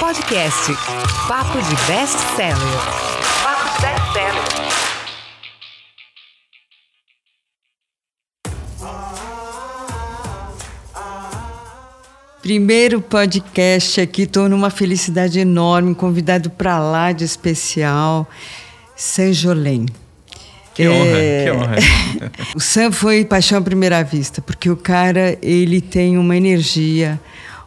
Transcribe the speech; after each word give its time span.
Podcast 0.00 0.72
Papo 1.26 1.58
de 1.60 1.74
Best 1.86 2.18
Seller. 2.36 2.56
Papo 3.42 3.64
de 3.64 3.82
Best 3.82 4.12
Seller. 4.12 4.44
Primeiro 12.40 13.00
podcast 13.00 14.00
aqui, 14.00 14.22
estou 14.22 14.48
numa 14.48 14.70
felicidade 14.70 15.40
enorme, 15.40 15.94
convidado 15.96 16.48
para 16.48 16.78
lá 16.78 17.10
de 17.10 17.24
especial, 17.24 18.28
Sanjolém. 18.94 19.86
Que 20.74 20.84
é... 20.84 20.90
honra, 20.90 21.44
que 21.44 21.50
honra. 21.50 21.76
o 22.54 22.60
Sam 22.60 22.92
foi 22.92 23.24
paixão 23.24 23.58
à 23.58 23.62
primeira 23.62 24.04
vista, 24.04 24.40
porque 24.40 24.70
o 24.70 24.76
cara, 24.76 25.36
ele 25.42 25.80
tem 25.80 26.16
uma 26.16 26.36
energia, 26.36 27.20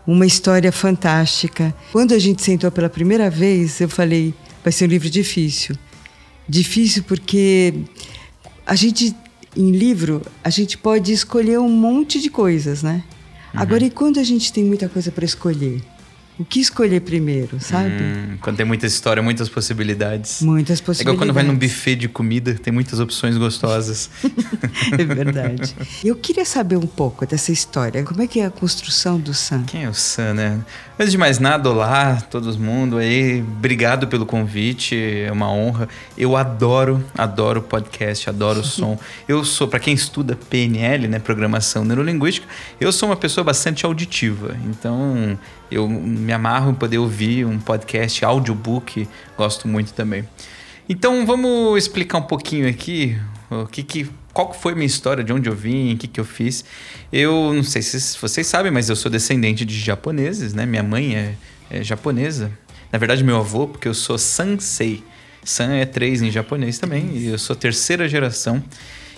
uma 0.05 0.25
história 0.25 0.71
fantástica. 0.71 1.73
Quando 1.91 2.13
a 2.13 2.19
gente 2.19 2.41
sentou 2.41 2.71
pela 2.71 2.89
primeira 2.89 3.29
vez, 3.29 3.79
eu 3.79 3.89
falei, 3.89 4.33
vai 4.63 4.71
ser 4.71 4.85
um 4.85 4.87
livro 4.87 5.09
difícil. 5.09 5.75
Difícil 6.47 7.03
porque 7.03 7.73
a 8.65 8.75
gente, 8.75 9.15
em 9.55 9.71
livro, 9.71 10.21
a 10.43 10.49
gente 10.49 10.77
pode 10.77 11.11
escolher 11.11 11.59
um 11.59 11.69
monte 11.69 12.19
de 12.19 12.29
coisas, 12.29 12.83
né? 12.83 13.03
Uhum. 13.53 13.61
Agora, 13.61 13.83
e 13.83 13.89
quando 13.89 14.19
a 14.19 14.23
gente 14.23 14.51
tem 14.51 14.63
muita 14.63 14.87
coisa 14.89 15.11
para 15.11 15.25
escolher? 15.25 15.81
O 16.41 16.43
que 16.43 16.59
escolher 16.59 17.01
primeiro, 17.01 17.59
sabe? 17.59 18.01
Hum, 18.01 18.37
quando 18.41 18.57
tem 18.57 18.65
muita 18.65 18.87
história, 18.87 19.21
muitas 19.21 19.47
possibilidades. 19.47 20.41
Muitas 20.41 20.81
possibilidades. 20.81 20.99
É 20.99 21.03
igual 21.03 21.17
quando 21.17 21.33
vai 21.35 21.43
num 21.43 21.55
buffet 21.55 21.95
de 21.95 22.07
comida, 22.07 22.55
tem 22.55 22.73
muitas 22.73 22.99
opções 22.99 23.37
gostosas. 23.37 24.09
é 24.91 25.03
verdade. 25.05 25.75
Eu 26.03 26.15
queria 26.15 26.43
saber 26.43 26.77
um 26.77 26.87
pouco 26.87 27.27
dessa 27.27 27.51
história. 27.51 28.01
Como 28.03 28.23
é 28.23 28.25
que 28.25 28.39
é 28.39 28.45
a 28.47 28.49
construção 28.49 29.19
do 29.19 29.35
Sam? 29.35 29.65
Quem 29.67 29.83
é 29.83 29.89
o 29.89 29.93
Sam, 29.93 30.33
né? 30.33 30.59
Antes 30.97 31.11
de 31.11 31.17
mais 31.19 31.37
nada, 31.37 31.69
olá, 31.69 32.19
todo 32.21 32.51
mundo 32.57 32.97
aí. 32.97 33.41
Obrigado 33.41 34.07
pelo 34.07 34.25
convite, 34.25 34.95
é 34.95 35.31
uma 35.31 35.51
honra. 35.51 35.87
Eu 36.17 36.35
adoro, 36.35 37.05
adoro 37.15 37.61
podcast, 37.61 38.27
adoro 38.27 38.61
o 38.61 38.63
som. 38.65 38.97
Eu 39.27 39.45
sou, 39.45 39.67
para 39.67 39.79
quem 39.79 39.93
estuda 39.93 40.35
PNL, 40.49 41.07
né, 41.07 41.19
programação 41.19 41.85
neurolinguística, 41.85 42.47
eu 42.79 42.91
sou 42.91 43.09
uma 43.09 43.15
pessoa 43.15 43.43
bastante 43.43 43.85
auditiva. 43.85 44.57
Então, 44.65 45.37
eu 45.71 45.87
me 45.87 46.33
amarro 46.33 46.71
em 46.71 46.75
poder 46.75 46.97
ouvir 46.97 47.45
um 47.45 47.59
podcast, 47.59 48.23
audiobook, 48.25 49.07
gosto 49.37 49.67
muito 49.67 49.93
também. 49.93 50.27
Então 50.89 51.25
vamos 51.25 51.77
explicar 51.77 52.17
um 52.17 52.23
pouquinho 52.23 52.67
aqui 52.67 53.17
o 53.49 53.65
que, 53.65 53.81
que 53.81 54.09
qual 54.33 54.53
foi 54.53 54.73
minha 54.73 54.85
história, 54.85 55.23
de 55.23 55.31
onde 55.31 55.49
eu 55.49 55.55
vim, 55.55 55.93
o 55.93 55.97
que, 55.97 56.07
que 56.07 56.19
eu 56.19 56.25
fiz. 56.25 56.63
Eu 57.11 57.53
não 57.53 57.63
sei 57.63 57.81
se 57.81 58.17
vocês 58.17 58.47
sabem, 58.47 58.71
mas 58.71 58.89
eu 58.89 58.95
sou 58.95 59.11
descendente 59.11 59.65
de 59.65 59.77
japoneses, 59.79 60.53
né? 60.53 60.65
Minha 60.65 60.83
mãe 60.83 61.15
é, 61.15 61.35
é 61.69 61.83
japonesa. 61.83 62.51
Na 62.91 62.99
verdade, 62.99 63.23
meu 63.23 63.37
avô, 63.37 63.67
porque 63.67 63.87
eu 63.87 63.93
sou 63.93 64.17
Sansei. 64.17 65.03
San 65.43 65.73
é 65.73 65.85
três 65.85 66.21
em 66.21 66.29
japonês 66.29 66.77
também, 66.77 67.09
e 67.15 67.27
eu 67.27 67.37
sou 67.37 67.55
terceira 67.55 68.07
geração. 68.07 68.63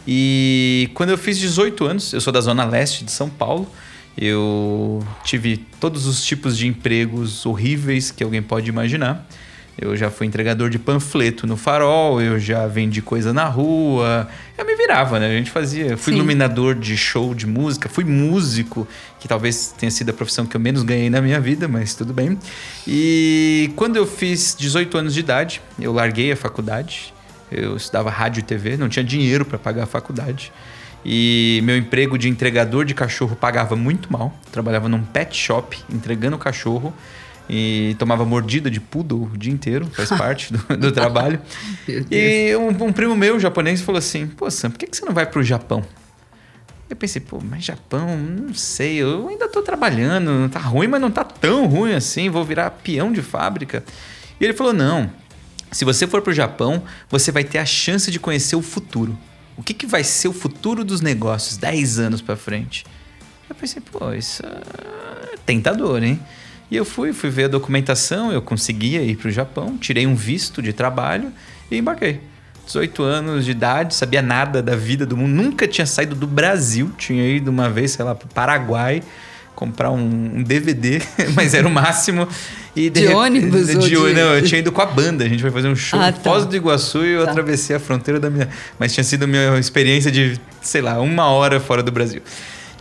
E 0.08 0.90
quando 0.94 1.10
eu 1.10 1.18
fiz 1.18 1.38
18 1.38 1.86
anos, 1.86 2.14
eu 2.14 2.22
sou 2.22 2.32
da 2.32 2.42
zona 2.42 2.64
leste 2.66 3.04
de 3.04 3.12
São 3.12 3.30
Paulo. 3.30 3.70
Eu 4.18 5.06
tive 5.24 5.58
todos 5.80 6.06
os 6.06 6.24
tipos 6.24 6.58
de 6.58 6.68
empregos 6.68 7.46
horríveis 7.46 8.12
que 8.12 8.24
alguém 8.24 8.42
pode 8.42 8.70
imaginar. 8.70 9.28
Eu 9.80 9.98
já 9.98 10.12
fui 10.12 10.28
entregador 10.28 10.70
de 10.70 10.78
panfleto 10.78 11.48
no 11.48 11.58
farol, 11.58 12.22
eu 12.22 12.40
já 12.40 12.68
vendi 12.68 13.02
coisa 13.02 13.34
na 13.34 13.46
rua. 13.46 14.30
Eu 14.56 14.66
me 14.66 14.76
virava, 14.76 15.20
né? 15.20 15.28
A 15.28 15.32
gente 15.32 15.50
fazia. 15.50 15.98
Fui 15.98 16.14
Sim. 16.14 16.20
iluminador 16.20 16.76
de 16.76 16.96
show 16.96 17.34
de 17.34 17.48
música, 17.48 17.90
fui 17.90 18.04
músico, 18.04 18.88
que 19.20 19.28
talvez 19.28 19.74
tenha 19.76 19.90
sido 19.90 20.12
a 20.12 20.14
profissão 20.14 20.46
que 20.46 20.56
eu 20.56 20.62
menos 20.62 20.84
ganhei 20.84 21.10
na 21.10 21.22
minha 21.22 21.40
vida, 21.40 21.68
mas 21.68 21.96
tudo 21.96 22.14
bem. 22.14 22.38
E 22.88 23.72
quando 23.76 23.96
eu 23.96 24.06
fiz 24.06 24.56
18 24.58 24.96
anos 24.96 25.14
de 25.16 25.22
idade, 25.22 25.60
eu 25.80 25.92
larguei 25.92 26.32
a 26.32 26.36
faculdade. 26.36 27.12
Eu 27.52 27.76
estudava 27.76 28.12
rádio 28.12 28.42
e 28.42 28.44
TV, 28.44 28.78
não 28.78 28.88
tinha 28.88 29.04
dinheiro 29.04 29.44
para 29.44 29.58
pagar 29.58 29.84
a 29.84 29.88
faculdade. 29.88 30.52
E 31.06 31.62
meu 31.64 31.78
emprego 31.78 32.18
de 32.18 32.30
entregador 32.30 32.86
de 32.86 32.94
cachorro 32.94 33.36
pagava 33.36 33.76
muito 33.76 34.12
mal. 34.12 34.34
Trabalhava 34.52 34.88
num 34.88 35.04
pet 35.04 35.36
shop 35.36 35.78
entregando 35.92 36.38
cachorro 36.38 36.94
e 37.50 37.96
tomava 38.00 38.24
mordida 38.26 38.72
de 38.72 38.80
poodle 38.80 39.30
o 39.34 39.38
dia 39.38 39.52
inteiro, 39.52 39.86
faz 39.88 40.10
parte 40.18 40.54
do, 40.54 40.78
do 40.78 40.92
trabalho. 40.92 41.42
e 42.10 42.56
um, 42.56 42.70
um, 42.86 42.94
primo 42.94 43.16
meu, 43.16 43.40
japonês, 43.40 43.82
falou 43.82 44.00
assim: 44.00 44.28
Pô, 44.28 44.50
Sam, 44.50 44.72
por 44.72 44.80
que, 44.80 44.88
que 44.88 44.96
você 44.96 45.06
não 45.06 45.14
vai 45.14 45.26
pro 45.26 45.44
Japão? 45.44 45.84
Eu 46.90 46.96
pensei, 46.96 47.22
pô, 47.22 47.40
mas 47.42 47.64
Japão, 47.64 48.16
não 48.18 48.54
sei, 48.54 48.98
eu 48.98 49.28
ainda 49.28 49.48
tô 49.48 49.64
trabalhando, 49.64 50.48
tá 50.50 50.60
ruim, 50.60 50.88
mas 50.88 51.02
não 51.02 51.10
tá 51.10 51.24
tão 51.24 51.66
ruim 51.66 51.94
assim, 51.94 52.30
vou 52.30 52.46
virar 52.46 52.70
peão 52.70 53.12
de 53.12 53.22
fábrica. 53.22 53.84
E 54.40 54.44
ele 54.44 54.54
falou: 54.54 54.74
não, 54.74 55.10
se 55.72 55.84
você 55.84 56.06
for 56.06 56.22
pro 56.22 56.32
Japão, 56.32 56.84
você 57.10 57.32
vai 57.32 57.44
ter 57.44 57.58
a 57.58 57.66
chance 57.66 58.12
de 58.12 58.20
conhecer 58.20 58.56
o 58.56 58.62
futuro. 58.62 59.18
O 59.58 59.64
que, 59.64 59.74
que 59.74 59.86
vai 59.86 60.04
ser 60.04 60.28
o 60.28 60.34
futuro 60.34 60.84
dos 60.84 61.02
negócios 61.02 61.58
10 61.58 62.00
anos 62.00 62.22
para 62.22 62.36
frente? 62.36 62.86
Eu 63.50 63.56
pensei, 63.56 63.82
pô, 63.82 64.14
isso 64.14 64.42
é 64.46 65.38
tentador, 65.46 66.04
hein? 66.04 66.20
E 66.72 66.76
eu 66.76 66.86
fui, 66.86 67.14
fui 67.14 67.30
ver 67.30 67.46
a 67.46 67.48
documentação, 67.48 68.32
eu 68.32 68.42
conseguia 68.42 69.02
ir 69.04 69.16
para 69.16 69.28
o 69.28 69.32
Japão, 69.32 69.78
tirei 69.78 70.08
um 70.08 70.16
visto 70.16 70.62
de 70.62 70.74
trabalho 70.74 71.32
e 71.70 71.78
embarquei. 71.78 72.20
18 72.66 73.04
anos 73.04 73.46
de 73.46 73.52
idade, 73.52 73.94
sabia 73.94 74.22
nada 74.22 74.62
da 74.62 74.76
vida 74.76 75.06
do 75.06 75.18
mundo, 75.18 75.34
nunca 75.34 75.68
tinha 75.68 75.86
saído 75.86 76.16
do 76.16 76.26
Brasil, 76.26 76.92
tinha 76.98 77.28
ido 77.28 77.52
uma 77.52 77.70
vez, 77.70 77.92
sei 77.92 78.06
lá, 78.06 78.16
para 78.16 78.26
o 78.26 78.34
Paraguai 78.34 79.04
comprar 79.56 79.92
um, 79.92 80.38
um, 80.38 80.44
DVD, 80.44 81.02
mas 81.36 81.54
era 81.54 81.68
o 81.68 81.72
máximo. 81.72 82.28
E 82.76 82.90
de, 82.90 83.08
de 83.08 83.08
ônibus? 83.08 83.68
De, 83.68 83.78
de, 83.78 83.96
não, 83.96 84.36
eu 84.36 84.44
tinha 84.44 84.60
ido 84.60 84.72
com 84.72 84.82
a 84.82 84.86
banda. 84.86 85.24
A 85.24 85.30
gente 85.30 85.42
foi 85.42 85.52
fazer 85.52 85.68
um 85.68 85.76
show 85.76 86.00
ah, 86.00 86.12
tá. 86.12 86.20
Foz 86.22 86.46
do 86.46 86.56
Iguaçu 86.56 87.06
e 87.06 87.14
eu 87.14 87.26
tá. 87.26 87.32
atravessei 87.32 87.76
a 87.76 87.80
fronteira 87.80 88.20
da 88.20 88.30
minha. 88.30 88.50
Mas 88.80 88.94
tinha 88.94 89.04
sido 89.04 89.28
minha 89.28 89.58
experiência 89.60 90.12
de, 90.12 90.40
sei 90.62 90.82
lá, 90.82 91.00
uma 91.00 91.28
hora 91.28 91.60
fora 91.60 91.84
do 91.84 91.92
Brasil. 91.92 92.22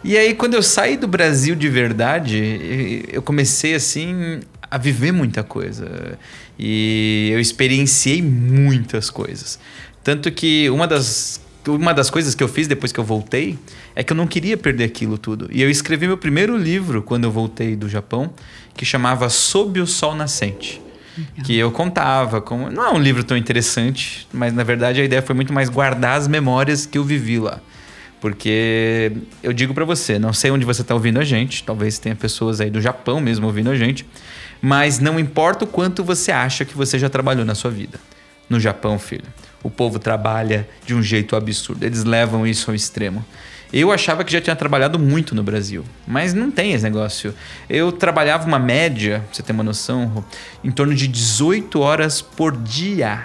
E 0.05 0.16
aí, 0.16 0.34
quando 0.34 0.55
eu 0.55 0.62
saí 0.62 0.97
do 0.97 1.06
Brasil 1.06 1.55
de 1.55 1.69
verdade, 1.69 3.04
eu 3.12 3.22
comecei 3.22 3.75
assim 3.75 4.41
a 4.71 4.78
viver 4.78 5.12
muita 5.12 5.43
coisa. 5.43 6.19
E 6.59 7.31
eu 7.33 7.39
experienciei 7.39 8.22
muitas 8.22 9.10
coisas. 9.10 9.59
Tanto 10.03 10.33
que 10.33 10.69
uma 10.71 10.87
das 10.87 11.41
uma 11.66 11.94
das 11.94 12.10
coisas 12.10 12.34
que 12.34 12.42
eu 12.42 12.48
fiz 12.48 12.66
depois 12.66 12.92
que 12.92 12.98
eu 12.98 13.04
voltei 13.04 13.58
é 13.94 14.02
que 14.02 14.12
eu 14.12 14.16
não 14.16 14.26
queria 14.26 14.56
perder 14.56 14.84
aquilo 14.84 15.16
tudo. 15.16 15.48
E 15.50 15.62
eu 15.62 15.70
escrevi 15.70 16.06
meu 16.06 16.18
primeiro 16.18 16.56
livro 16.56 17.02
quando 17.02 17.24
eu 17.24 17.30
voltei 17.30 17.76
do 17.76 17.88
Japão, 17.88 18.32
que 18.76 18.84
chamava 18.84 19.28
Sob 19.28 19.80
o 19.80 19.86
Sol 19.86 20.14
Nascente. 20.14 20.80
Legal. 21.16 21.44
Que 21.44 21.56
eu 21.58 21.70
contava 21.70 22.40
como. 22.40 22.70
Não 22.70 22.86
é 22.86 22.90
um 22.90 22.98
livro 22.98 23.22
tão 23.22 23.36
interessante, 23.36 24.26
mas 24.32 24.52
na 24.52 24.64
verdade 24.64 25.00
a 25.00 25.04
ideia 25.04 25.20
foi 25.20 25.34
muito 25.34 25.52
mais 25.52 25.68
guardar 25.68 26.18
as 26.18 26.26
memórias 26.26 26.86
que 26.86 26.96
eu 26.96 27.04
vivi 27.04 27.38
lá. 27.38 27.60
Porque 28.20 29.12
eu 29.42 29.52
digo 29.52 29.74
para 29.74 29.84
você, 29.84 30.18
não 30.18 30.32
sei 30.32 30.50
onde 30.50 30.64
você 30.64 30.84
tá 30.84 30.94
ouvindo 30.94 31.18
a 31.18 31.24
gente, 31.24 31.64
talvez 31.64 31.98
tenha 31.98 32.14
pessoas 32.14 32.60
aí 32.60 32.70
do 32.70 32.80
Japão 32.80 33.20
mesmo 33.20 33.46
ouvindo 33.46 33.68
a 33.68 33.76
gente, 33.76 34.06
mas 34.60 35.00
não 35.00 35.18
importa 35.18 35.64
o 35.64 35.66
quanto 35.66 36.04
você 36.04 36.30
acha 36.30 36.64
que 36.64 36.76
você 36.76 36.98
já 37.00 37.08
trabalhou 37.08 37.44
na 37.44 37.54
sua 37.54 37.70
vida. 37.70 37.98
No 38.48 38.60
Japão, 38.60 38.98
filho, 38.98 39.24
o 39.62 39.70
povo 39.70 39.98
trabalha 39.98 40.68
de 40.84 40.94
um 40.94 41.02
jeito 41.02 41.36
absurdo. 41.36 41.84
Eles 41.84 42.04
levam 42.04 42.46
isso 42.46 42.70
ao 42.70 42.74
extremo. 42.74 43.24
Eu 43.72 43.90
achava 43.90 44.22
que 44.22 44.30
já 44.30 44.40
tinha 44.40 44.54
trabalhado 44.54 44.98
muito 44.98 45.34
no 45.34 45.42
Brasil, 45.42 45.82
mas 46.06 46.34
não 46.34 46.50
tem 46.50 46.72
esse 46.72 46.84
negócio. 46.84 47.34
Eu 47.70 47.90
trabalhava 47.90 48.46
uma 48.46 48.58
média, 48.58 49.20
pra 49.20 49.34
você 49.34 49.42
ter 49.42 49.52
uma 49.52 49.62
noção, 49.62 50.22
em 50.62 50.70
torno 50.70 50.94
de 50.94 51.08
18 51.08 51.80
horas 51.80 52.20
por 52.20 52.54
dia. 52.54 53.24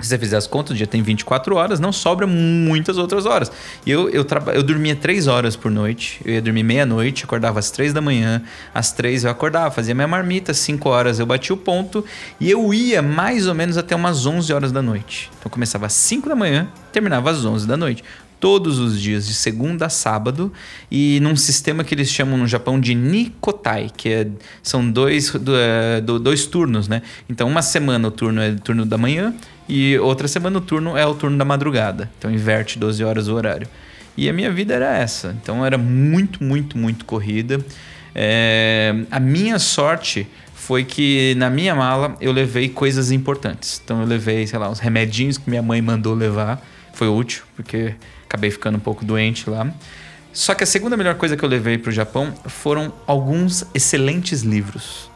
Se 0.00 0.08
você 0.08 0.18
fizer 0.18 0.36
as 0.36 0.46
contas, 0.46 0.72
o 0.72 0.74
dia 0.74 0.86
tem 0.86 1.02
24 1.02 1.56
horas, 1.56 1.80
não 1.80 1.92
sobra 1.92 2.26
muitas 2.26 2.98
outras 2.98 3.26
horas. 3.26 3.50
Eu, 3.84 4.08
eu, 4.10 4.24
eu 4.54 4.62
dormia 4.62 4.94
3 4.94 5.26
horas 5.26 5.56
por 5.56 5.70
noite, 5.70 6.20
eu 6.24 6.34
ia 6.34 6.42
dormir 6.42 6.62
meia-noite, 6.62 7.24
acordava 7.24 7.58
às 7.58 7.70
3 7.70 7.92
da 7.92 8.00
manhã, 8.00 8.42
às 8.72 8.92
3 8.92 9.24
eu 9.24 9.30
acordava, 9.30 9.72
fazia 9.72 9.94
minha 9.94 10.06
marmita, 10.06 10.54
5 10.54 10.88
horas 10.88 11.18
eu 11.18 11.26
batia 11.26 11.52
o 11.54 11.58
ponto 11.58 12.04
e 12.38 12.48
eu 12.48 12.72
ia 12.72 13.02
mais 13.02 13.48
ou 13.48 13.54
menos 13.54 13.76
até 13.76 13.96
umas 13.96 14.24
11 14.24 14.52
horas 14.52 14.70
da 14.70 14.80
noite. 14.80 15.30
Então 15.38 15.50
começava 15.50 15.86
às 15.86 15.94
5 15.94 16.28
da 16.28 16.36
manhã, 16.36 16.68
terminava 16.92 17.30
às 17.30 17.44
11 17.44 17.66
da 17.66 17.76
noite 17.76 18.04
todos 18.40 18.78
os 18.78 19.00
dias, 19.00 19.26
de 19.26 19.34
segunda 19.34 19.86
a 19.86 19.88
sábado, 19.88 20.52
e 20.88 21.18
num 21.20 21.34
sistema 21.34 21.82
que 21.82 21.92
eles 21.92 22.08
chamam 22.08 22.38
no 22.38 22.46
Japão 22.46 22.78
de 22.78 22.94
Nikotai, 22.94 23.90
que 23.96 24.08
é, 24.08 24.28
são 24.62 24.88
dois, 24.88 25.32
do, 25.32 25.56
é, 25.56 26.00
do, 26.00 26.20
dois 26.20 26.46
turnos, 26.46 26.86
né? 26.86 27.02
Então, 27.28 27.48
uma 27.48 27.62
semana 27.62 28.06
o 28.06 28.10
turno 28.12 28.40
é 28.40 28.50
o 28.50 28.60
turno 28.60 28.86
da 28.86 28.96
manhã 28.96 29.34
e 29.68 29.98
outra 29.98 30.26
semana 30.26 30.58
o 30.58 30.60
turno 30.60 30.96
é 30.96 31.04
o 31.04 31.14
turno 31.14 31.36
da 31.36 31.44
madrugada. 31.44 32.10
Então 32.18 32.30
inverte 32.30 32.78
12 32.78 33.04
horas 33.04 33.28
o 33.28 33.34
horário. 33.34 33.68
E 34.16 34.28
a 34.28 34.32
minha 34.32 34.50
vida 34.50 34.74
era 34.74 34.96
essa. 34.96 35.36
Então 35.40 35.64
era 35.64 35.76
muito, 35.76 36.42
muito, 36.42 36.78
muito 36.78 37.04
corrida. 37.04 37.60
É... 38.14 38.94
A 39.10 39.20
minha 39.20 39.58
sorte 39.58 40.26
foi 40.54 40.84
que 40.84 41.34
na 41.36 41.48
minha 41.48 41.74
mala 41.74 42.16
eu 42.20 42.32
levei 42.32 42.68
coisas 42.68 43.10
importantes. 43.10 43.80
Então 43.84 44.00
eu 44.00 44.06
levei, 44.06 44.46
sei 44.46 44.58
lá, 44.58 44.68
uns 44.70 44.80
remedinhos 44.80 45.38
que 45.38 45.48
minha 45.48 45.62
mãe 45.62 45.80
mandou 45.82 46.14
levar. 46.14 46.64
Foi 46.94 47.08
útil, 47.08 47.44
porque 47.54 47.94
acabei 48.24 48.50
ficando 48.50 48.76
um 48.76 48.80
pouco 48.80 49.04
doente 49.04 49.48
lá. 49.48 49.72
Só 50.32 50.54
que 50.54 50.64
a 50.64 50.66
segunda 50.66 50.96
melhor 50.96 51.14
coisa 51.14 51.36
que 51.36 51.44
eu 51.44 51.48
levei 51.48 51.78
para 51.78 51.90
o 51.90 51.92
Japão 51.92 52.34
foram 52.46 52.92
alguns 53.06 53.64
excelentes 53.74 54.42
livros. 54.42 55.10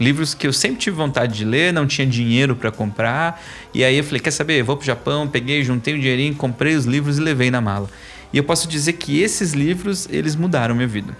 Livros 0.00 0.34
que 0.34 0.46
eu 0.46 0.52
sempre 0.52 0.78
tive 0.78 0.96
vontade 0.96 1.36
de 1.36 1.44
ler, 1.44 1.72
não 1.72 1.86
tinha 1.86 2.06
dinheiro 2.06 2.54
para 2.54 2.70
comprar. 2.70 3.42
E 3.74 3.82
aí 3.84 3.96
eu 3.96 4.04
falei: 4.04 4.20
quer 4.20 4.30
saber? 4.30 4.62
Vou 4.62 4.76
pro 4.76 4.86
Japão, 4.86 5.26
peguei, 5.26 5.62
juntei 5.64 5.94
um 5.94 5.98
dinheirinho, 5.98 6.34
comprei 6.34 6.74
os 6.74 6.84
livros 6.84 7.18
e 7.18 7.20
levei 7.20 7.50
na 7.50 7.60
mala. 7.60 7.88
E 8.32 8.36
eu 8.36 8.44
posso 8.44 8.68
dizer 8.68 8.94
que 8.94 9.20
esses 9.20 9.52
livros, 9.52 10.06
eles 10.10 10.36
mudaram 10.36 10.74
minha 10.74 10.86
vida. 10.86 11.16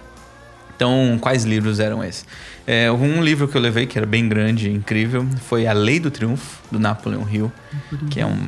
Então, 0.79 1.17
quais 1.19 1.43
livros 1.43 1.81
eram 1.81 2.01
esses? 2.01 2.25
É, 2.65 2.89
um 2.89 3.21
livro 3.21 3.49
que 3.49 3.57
eu 3.57 3.59
levei, 3.59 3.85
que 3.85 3.97
era 3.97 4.07
bem 4.07 4.29
grande 4.29 4.69
e 4.69 4.73
incrível, 4.73 5.27
foi 5.41 5.67
A 5.67 5.73
Lei 5.73 5.99
do 5.99 6.09
Triunfo, 6.09 6.61
do 6.71 6.79
Napoleon 6.79 7.27
Hill, 7.29 7.51
que 8.09 8.21
é 8.21 8.25
um, 8.25 8.39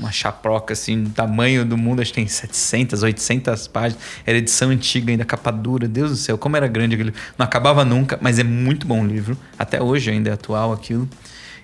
uma 0.00 0.10
chaproca, 0.10 0.72
assim, 0.72 1.04
do 1.04 1.10
tamanho 1.10 1.64
do 1.64 1.78
mundo, 1.78 2.02
acho 2.02 2.10
que 2.10 2.16
tem 2.16 2.26
700, 2.26 3.04
800 3.04 3.68
páginas. 3.68 4.02
Era 4.26 4.38
edição 4.38 4.70
antiga, 4.70 5.12
ainda 5.12 5.24
capa 5.24 5.52
dura. 5.52 5.86
Deus 5.86 6.10
do 6.10 6.16
céu, 6.16 6.36
como 6.36 6.56
era 6.56 6.66
grande 6.66 6.96
aquele 6.96 7.14
Não 7.38 7.46
acabava 7.46 7.84
nunca, 7.84 8.18
mas 8.20 8.40
é 8.40 8.44
muito 8.44 8.84
bom 8.84 9.06
livro. 9.06 9.38
Até 9.56 9.80
hoje 9.80 10.10
ainda 10.10 10.30
é 10.30 10.32
atual 10.32 10.72
aquilo. 10.72 11.08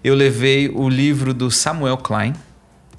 Eu 0.05 0.15
levei 0.15 0.69
o 0.69 0.89
livro 0.89 1.35
do 1.35 1.51
Samuel 1.51 1.97
Klein, 1.97 2.35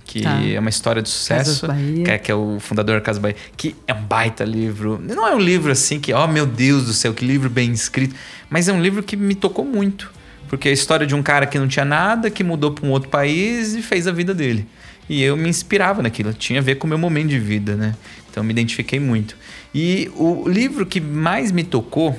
que 0.10 0.22
tá. 0.22 0.42
é 0.44 0.60
uma 0.60 0.72
história 0.72 1.04
de 1.04 1.10
sucesso, 1.10 1.68
que 2.04 2.10
é, 2.10 2.18
que 2.18 2.32
é, 2.32 2.36
o 2.36 2.60
fundador 2.60 2.96
da 2.96 3.02
Casa 3.02 3.20
Bahia, 3.20 3.36
que 3.56 3.76
é 3.86 3.94
um 3.94 4.02
baita 4.02 4.44
livro. 4.44 5.00
Não 5.00 5.28
é 5.28 5.36
um 5.36 5.40
livro 5.40 5.72
assim 5.72 6.00
que, 6.00 6.12
oh 6.12 6.28
meu 6.28 6.48
Deus 6.48 6.88
do 6.88 6.94
céu, 6.94 7.14
que 7.14 7.24
livro 7.24 7.48
bem 7.48 7.72
escrito, 7.72 8.16
mas 8.50 8.68
é 8.68 8.74
um 8.74 8.82
livro 8.82 9.04
que 9.04 9.16
me 9.16 9.36
tocou 9.36 9.64
muito, 9.64 10.12
porque 10.48 10.68
é 10.68 10.72
a 10.72 10.74
história 10.74 11.06
de 11.06 11.14
um 11.14 11.22
cara 11.22 11.46
que 11.46 11.60
não 11.60 11.68
tinha 11.68 11.86
nada, 11.86 12.32
que 12.32 12.44
mudou 12.44 12.72
para 12.72 12.88
um 12.88 12.90
outro 12.90 13.08
país 13.08 13.76
e 13.76 13.84
fez 13.84 14.08
a 14.08 14.12
vida 14.12 14.34
dele. 14.34 14.66
E 15.08 15.22
eu 15.22 15.38
me 15.38 15.48
inspirava 15.48 16.02
naquilo, 16.02 16.34
tinha 16.34 16.60
a 16.60 16.64
ver 16.64 16.76
com 16.76 16.88
o 16.88 16.90
meu 16.90 16.98
momento 16.98 17.28
de 17.28 17.38
vida, 17.38 17.76
né? 17.76 17.94
Então 18.32 18.44
me 18.44 18.50
identifiquei 18.50 19.00
muito. 19.00 19.38
E 19.76 20.10
o 20.16 20.50
livro 20.50 20.88
que 20.88 21.00
mais 21.00 21.52
me 21.52 21.64
tocou 21.64 22.18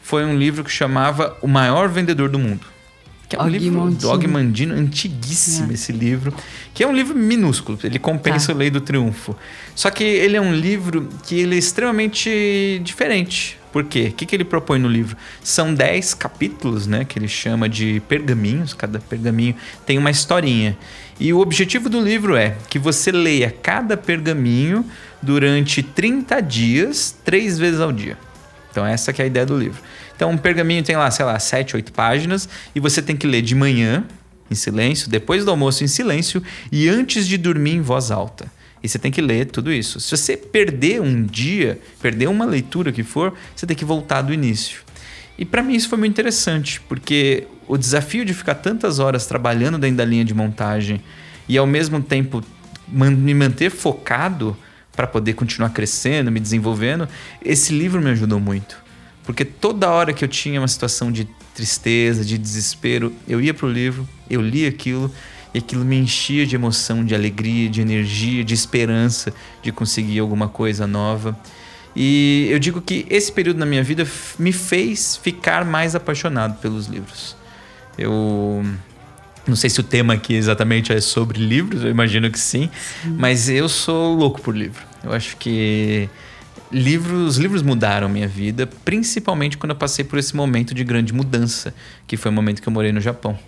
foi 0.00 0.24
um 0.24 0.38
livro 0.38 0.62
que 0.62 0.70
chamava 0.70 1.36
O 1.42 1.48
Maior 1.48 1.88
Vendedor 1.88 2.28
do 2.28 2.38
Mundo 2.38 2.73
que 3.36 3.42
é 3.42 3.44
um 3.44 3.48
livro 3.48 3.90
do 3.90 4.10
Og 4.10 4.26
Mandino, 4.26 4.74
antiguíssimo 4.74 5.70
é. 5.70 5.74
esse 5.74 5.92
livro, 5.92 6.32
que 6.72 6.82
é 6.82 6.86
um 6.86 6.94
livro 6.94 7.16
minúsculo, 7.16 7.78
ele 7.82 7.98
compensa 7.98 8.48
tá. 8.48 8.52
a 8.52 8.56
Lei 8.56 8.70
do 8.70 8.80
Triunfo. 8.80 9.36
Só 9.74 9.90
que 9.90 10.04
ele 10.04 10.36
é 10.36 10.40
um 10.40 10.54
livro 10.54 11.08
que 11.24 11.40
ele 11.40 11.54
é 11.54 11.58
extremamente 11.58 12.80
diferente. 12.84 13.58
Por 13.72 13.82
quê? 13.82 14.10
O 14.10 14.12
que, 14.12 14.24
que 14.24 14.36
ele 14.36 14.44
propõe 14.44 14.78
no 14.78 14.86
livro? 14.86 15.16
São 15.42 15.74
dez 15.74 16.14
capítulos, 16.14 16.86
né, 16.86 17.04
que 17.04 17.18
ele 17.18 17.26
chama 17.26 17.68
de 17.68 18.00
pergaminhos, 18.08 18.72
cada 18.72 19.00
pergaminho 19.00 19.56
tem 19.84 19.98
uma 19.98 20.12
historinha. 20.12 20.78
E 21.18 21.32
o 21.32 21.40
objetivo 21.40 21.88
do 21.88 22.00
livro 22.00 22.36
é 22.36 22.56
que 22.70 22.78
você 22.78 23.10
leia 23.10 23.50
cada 23.50 23.96
pergaminho 23.96 24.84
durante 25.20 25.82
30 25.82 26.40
dias, 26.40 27.16
três 27.24 27.58
vezes 27.58 27.80
ao 27.80 27.90
dia. 27.90 28.16
Então 28.70 28.86
essa 28.86 29.12
é 29.12 29.22
a 29.22 29.26
ideia 29.26 29.46
do 29.46 29.56
livro. 29.56 29.80
Então, 30.16 30.30
um 30.30 30.38
pergaminho 30.38 30.82
tem 30.82 30.96
lá, 30.96 31.10
sei 31.10 31.24
lá, 31.24 31.38
7, 31.38 31.76
8 31.76 31.92
páginas 31.92 32.48
e 32.74 32.80
você 32.80 33.02
tem 33.02 33.16
que 33.16 33.26
ler 33.26 33.42
de 33.42 33.54
manhã, 33.54 34.04
em 34.50 34.54
silêncio, 34.54 35.08
depois 35.08 35.44
do 35.44 35.50
almoço, 35.50 35.84
em 35.84 35.88
silêncio 35.88 36.42
e 36.70 36.88
antes 36.88 37.26
de 37.26 37.36
dormir 37.36 37.72
em 37.72 37.80
voz 37.80 38.10
alta. 38.10 38.50
E 38.82 38.88
você 38.88 38.98
tem 38.98 39.10
que 39.10 39.22
ler 39.22 39.46
tudo 39.46 39.72
isso. 39.72 39.98
Se 39.98 40.14
você 40.14 40.36
perder 40.36 41.00
um 41.00 41.24
dia, 41.24 41.80
perder 42.02 42.28
uma 42.28 42.44
leitura 42.44 42.92
que 42.92 43.02
for, 43.02 43.32
você 43.56 43.66
tem 43.66 43.76
que 43.76 43.84
voltar 43.84 44.20
do 44.20 44.32
início. 44.32 44.82
E 45.38 45.44
para 45.44 45.62
mim 45.62 45.74
isso 45.74 45.88
foi 45.88 45.98
muito 45.98 46.12
interessante, 46.12 46.80
porque 46.82 47.46
o 47.66 47.78
desafio 47.78 48.24
de 48.24 48.34
ficar 48.34 48.56
tantas 48.56 48.98
horas 48.98 49.26
trabalhando 49.26 49.78
dentro 49.78 49.96
da 49.96 50.04
linha 50.04 50.24
de 50.24 50.34
montagem 50.34 51.00
e 51.48 51.56
ao 51.56 51.66
mesmo 51.66 52.02
tempo 52.02 52.44
me 52.86 53.34
manter 53.34 53.70
focado 53.70 54.56
para 54.94 55.06
poder 55.06 55.32
continuar 55.32 55.70
crescendo, 55.70 56.30
me 56.30 56.38
desenvolvendo, 56.38 57.08
esse 57.42 57.72
livro 57.72 58.00
me 58.00 58.10
ajudou 58.10 58.38
muito. 58.38 58.83
Porque 59.24 59.44
toda 59.44 59.90
hora 59.90 60.12
que 60.12 60.24
eu 60.24 60.28
tinha 60.28 60.60
uma 60.60 60.68
situação 60.68 61.10
de 61.10 61.26
tristeza, 61.54 62.24
de 62.24 62.36
desespero, 62.36 63.12
eu 63.26 63.40
ia 63.40 63.54
pro 63.54 63.70
livro, 63.70 64.06
eu 64.28 64.40
lia 64.40 64.68
aquilo 64.68 65.10
e 65.54 65.58
aquilo 65.58 65.84
me 65.84 65.96
enchia 65.96 66.44
de 66.44 66.56
emoção, 66.56 67.04
de 67.04 67.14
alegria, 67.14 67.68
de 67.68 67.80
energia, 67.80 68.44
de 68.44 68.52
esperança 68.52 69.32
de 69.62 69.70
conseguir 69.70 70.18
alguma 70.18 70.48
coisa 70.48 70.86
nova. 70.86 71.38
E 71.94 72.48
eu 72.50 72.58
digo 72.58 72.82
que 72.82 73.06
esse 73.08 73.30
período 73.30 73.58
na 73.58 73.66
minha 73.66 73.82
vida 73.82 74.06
me 74.36 74.52
fez 74.52 75.16
ficar 75.16 75.64
mais 75.64 75.94
apaixonado 75.94 76.60
pelos 76.60 76.86
livros. 76.88 77.36
Eu 77.96 78.64
não 79.46 79.54
sei 79.54 79.70
se 79.70 79.78
o 79.78 79.82
tema 79.82 80.14
aqui 80.14 80.34
exatamente 80.34 80.92
é 80.92 81.00
sobre 81.00 81.38
livros, 81.38 81.84
eu 81.84 81.90
imagino 81.90 82.28
que 82.30 82.38
sim, 82.38 82.68
sim. 83.02 83.16
mas 83.16 83.48
eu 83.48 83.68
sou 83.68 84.16
louco 84.16 84.40
por 84.40 84.56
livro. 84.56 84.82
Eu 85.04 85.12
acho 85.12 85.36
que 85.36 86.08
livros, 86.74 87.36
livros 87.36 87.62
mudaram 87.62 88.08
minha 88.08 88.28
vida, 88.28 88.66
principalmente 88.84 89.56
quando 89.56 89.70
eu 89.70 89.76
passei 89.76 90.04
por 90.04 90.18
esse 90.18 90.34
momento 90.34 90.74
de 90.74 90.82
grande 90.82 91.12
mudança, 91.12 91.72
que 92.06 92.16
foi 92.16 92.30
o 92.30 92.34
momento 92.34 92.60
que 92.60 92.68
eu 92.68 92.72
morei 92.72 92.92
no 92.92 93.00
Japão. 93.00 93.38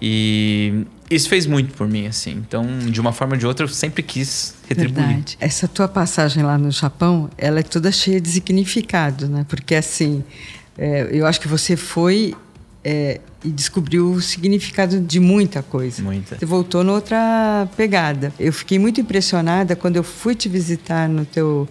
E 0.00 0.84
isso 1.10 1.28
fez 1.28 1.46
muito 1.46 1.72
por 1.72 1.88
mim, 1.88 2.06
assim. 2.06 2.32
Então, 2.32 2.66
de 2.90 3.00
uma 3.00 3.12
forma 3.12 3.34
ou 3.34 3.38
de 3.38 3.46
outra, 3.46 3.64
eu 3.64 3.68
sempre 3.68 4.02
quis 4.02 4.54
retribuir. 4.68 5.06
Verdade. 5.06 5.38
Essa 5.40 5.66
tua 5.66 5.88
passagem 5.88 6.42
lá 6.42 6.58
no 6.58 6.70
Japão, 6.70 7.30
ela 7.38 7.60
é 7.60 7.62
toda 7.62 7.90
cheia 7.90 8.20
de 8.20 8.28
significado, 8.28 9.26
né? 9.26 9.46
Porque, 9.48 9.74
assim, 9.74 10.22
é, 10.76 11.08
eu 11.10 11.26
acho 11.26 11.40
que 11.40 11.48
você 11.48 11.76
foi 11.76 12.34
é, 12.84 13.20
e 13.42 13.50
descobriu 13.50 14.12
o 14.12 14.20
significado 14.20 15.00
de 15.00 15.18
muita 15.18 15.62
coisa. 15.62 16.02
Muita. 16.02 16.38
Você 16.38 16.44
voltou 16.44 16.84
noutra 16.84 17.66
pegada. 17.74 18.32
Eu 18.38 18.52
fiquei 18.52 18.78
muito 18.78 19.00
impressionada 19.00 19.74
quando 19.74 19.96
eu 19.96 20.04
fui 20.04 20.34
te 20.34 20.48
visitar 20.48 21.08
no 21.08 21.24
teu 21.24 21.66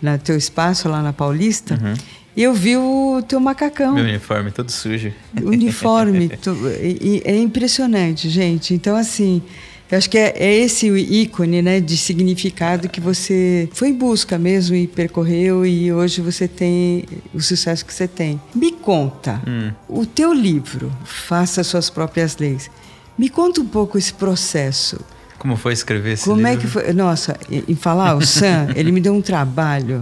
no 0.00 0.18
teu 0.18 0.36
espaço 0.36 0.88
lá 0.88 1.02
na 1.02 1.12
Paulista. 1.12 1.74
Uhum. 1.74 1.94
E 2.36 2.42
eu 2.42 2.52
vi 2.52 2.76
o 2.76 3.22
teu 3.26 3.40
macacão. 3.40 3.94
Meu 3.94 4.04
uniforme 4.04 4.50
todo 4.50 4.70
sujo. 4.70 5.10
Uniforme. 5.42 6.28
tu, 6.28 6.54
e, 6.82 7.22
é 7.24 7.38
impressionante, 7.38 8.28
gente. 8.28 8.74
Então, 8.74 8.94
assim, 8.94 9.42
eu 9.90 9.96
acho 9.96 10.10
que 10.10 10.18
é, 10.18 10.34
é, 10.36 10.54
esse 10.54 10.90
o 10.90 10.98
ícone 10.98 11.62
né, 11.62 11.80
de 11.80 11.96
significado 11.96 12.88
que 12.88 13.00
você 13.00 13.68
foi 13.72 13.88
em 13.88 13.94
busca 13.94 14.36
mesmo 14.36 14.74
e 14.74 14.86
percorreu 14.86 15.64
e 15.64 15.92
hoje 15.92 16.20
você 16.20 16.48
tem 16.48 17.04
o 17.32 17.40
sucesso 17.40 17.86
que 17.86 17.94
você 17.94 18.08
tem. 18.08 18.40
Me 18.54 18.72
conta, 18.72 19.40
hum. 19.46 19.70
o 19.88 20.04
teu 20.04 20.34
livro, 20.34 20.92
Faça 21.04 21.62
Suas 21.62 21.88
Próprias 21.88 22.36
Leis, 22.36 22.68
me 23.16 23.28
conta 23.28 23.60
um 23.60 23.66
pouco 23.66 23.96
esse 23.96 24.12
processo. 24.12 25.00
Como 25.38 25.56
foi 25.56 25.72
escrever 25.72 26.12
esse 26.12 26.24
Como 26.24 26.36
livro? 26.36 26.52
é 26.52 26.56
que 26.56 26.66
foi? 26.66 26.92
Nossa, 26.92 27.36
em 27.50 27.74
falar, 27.74 28.14
o 28.16 28.24
Sam, 28.24 28.68
ele 28.76 28.90
me 28.92 29.00
deu 29.00 29.14
um 29.14 29.22
trabalho. 29.22 30.00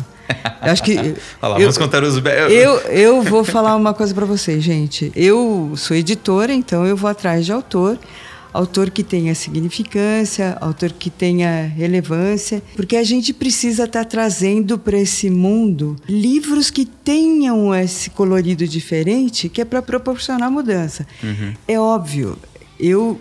Eu 0.63 0.73
acho 0.73 0.83
que. 0.83 0.97
Olha 0.97 1.15
lá, 1.43 1.57
eu, 1.57 1.61
vamos 1.61 1.79
contar 1.79 2.03
os. 2.03 2.17
Eu, 2.51 2.79
eu 2.91 3.23
vou 3.23 3.45
falar 3.45 3.77
uma 3.77 3.93
coisa 3.93 4.15
para 4.15 4.25
vocês, 4.25 4.63
gente. 4.63 5.13
Eu 5.15 5.73
sou 5.77 5.97
editora, 5.97 6.53
então 6.53 6.87
eu 6.87 6.97
vou 6.97 7.11
atrás 7.11 7.44
de 7.44 7.53
autor. 7.53 7.99
Autor 8.53 8.89
que 8.89 9.03
tenha 9.03 9.35
significância, 9.35 10.56
autor 10.61 10.93
que 10.93 11.11
tenha 11.11 11.67
relevância, 11.77 12.63
porque 12.77 12.94
a 12.97 13.03
gente 13.03 13.32
precisa 13.35 13.82
estar 13.82 14.05
tá 14.05 14.08
trazendo 14.08 14.79
para 14.79 14.97
esse 14.97 15.29
mundo 15.29 15.97
livros 16.08 16.70
que 16.70 16.85
tenham 16.85 17.75
esse 17.75 18.11
colorido 18.11 18.65
diferente, 18.69 19.49
que 19.49 19.61
é 19.61 19.65
para 19.65 19.82
proporcionar 19.82 20.53
mudança. 20.53 21.05
Uhum. 21.20 21.53
É 21.67 21.81
óbvio, 21.81 22.39
eu 22.79 23.20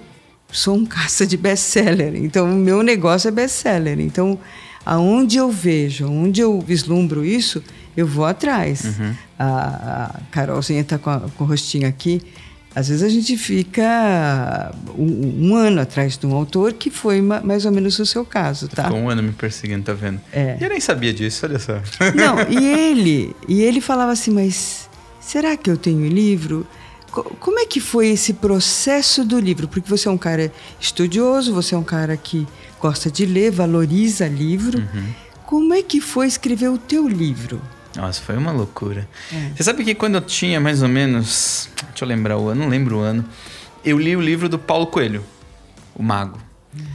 sou 0.53 0.75
um 0.75 0.85
caça 0.85 1.25
de 1.25 1.35
best-seller, 1.35 2.15
então 2.15 2.49
o 2.49 2.55
meu 2.55 2.81
negócio 2.83 3.27
é 3.27 3.31
best-seller. 3.31 3.99
Então, 3.99 4.39
aonde 4.85 5.37
eu 5.37 5.51
vejo, 5.51 6.07
onde 6.07 6.41
eu 6.41 6.61
vislumbro 6.61 7.25
isso, 7.25 7.61
eu 7.97 8.07
vou 8.07 8.25
atrás. 8.25 8.85
Uhum. 8.85 9.15
A, 9.37 9.47
a 9.47 10.19
Carolzinha 10.31 10.81
está 10.81 10.97
com, 10.97 11.19
com 11.31 11.43
o 11.43 11.47
rostinho 11.47 11.87
aqui. 11.87 12.21
Às 12.75 12.87
vezes 12.87 13.03
a 13.03 13.09
gente 13.09 13.37
fica 13.37 14.73
um, 14.97 15.49
um, 15.49 15.55
ano 15.55 15.81
atrás 15.81 16.17
de 16.17 16.25
um 16.25 16.33
autor 16.33 16.73
que 16.73 16.89
foi 16.89 17.21
mais 17.21 17.65
ou 17.65 17.71
menos 17.71 17.99
o 17.99 18.05
seu 18.05 18.25
caso, 18.25 18.67
tá? 18.67 18.85
Ficou 18.85 18.97
um 18.97 19.09
ano 19.09 19.21
me 19.21 19.31
perseguindo, 19.31 19.83
tá 19.83 19.93
vendo? 19.93 20.19
É. 20.31 20.57
E 20.59 20.63
eu 20.63 20.69
nem 20.69 20.79
sabia 20.79 21.13
disso, 21.13 21.45
olha 21.45 21.59
só. 21.59 21.73
Não, 22.15 22.41
e 22.49 22.65
ele, 22.65 23.35
e 23.47 23.61
ele 23.61 23.79
falava 23.79 24.11
assim, 24.11 24.31
mas 24.31 24.89
será 25.21 25.55
que 25.55 25.69
eu 25.69 25.77
tenho 25.77 26.07
livro? 26.07 26.65
Como 27.13 27.59
é 27.59 27.65
que 27.65 27.79
foi 27.79 28.07
esse 28.07 28.33
processo 28.33 29.23
do 29.23 29.39
livro? 29.39 29.67
Porque 29.67 29.87
você 29.87 30.07
é 30.07 30.11
um 30.11 30.17
cara 30.17 30.51
estudioso, 30.79 31.53
você 31.53 31.75
é 31.75 31.77
um 31.77 31.83
cara 31.83 32.17
que 32.17 32.47
gosta 32.79 33.11
de 33.11 33.25
ler, 33.25 33.51
valoriza 33.51 34.27
livro. 34.27 34.79
Uhum. 34.79 35.13
Como 35.45 35.73
é 35.73 35.83
que 35.83 36.01
foi 36.01 36.25
escrever 36.25 36.69
o 36.69 36.77
teu 36.77 37.07
livro? 37.07 37.61
Nossa, 37.95 38.19
foi 38.19 38.35
uma 38.35 38.51
loucura. 38.51 39.07
É. 39.31 39.51
Você 39.55 39.63
sabe 39.63 39.83
que 39.83 39.93
quando 39.93 40.15
eu 40.15 40.21
tinha 40.21 40.59
mais 40.59 40.81
ou 40.81 40.89
menos, 40.89 41.69
deixa 41.89 42.03
eu 42.03 42.07
lembrar 42.07 42.37
o 42.39 42.49
ano, 42.49 42.61
não 42.61 42.69
lembro 42.69 42.97
o 42.97 43.01
ano, 43.01 43.23
eu 43.85 43.99
li 43.99 44.15
o 44.15 44.21
livro 44.21 44.49
do 44.49 44.57
Paulo 44.57 44.87
Coelho, 44.87 45.23
O 45.93 46.01
Mago. 46.01 46.39
Uhum. 46.73 46.85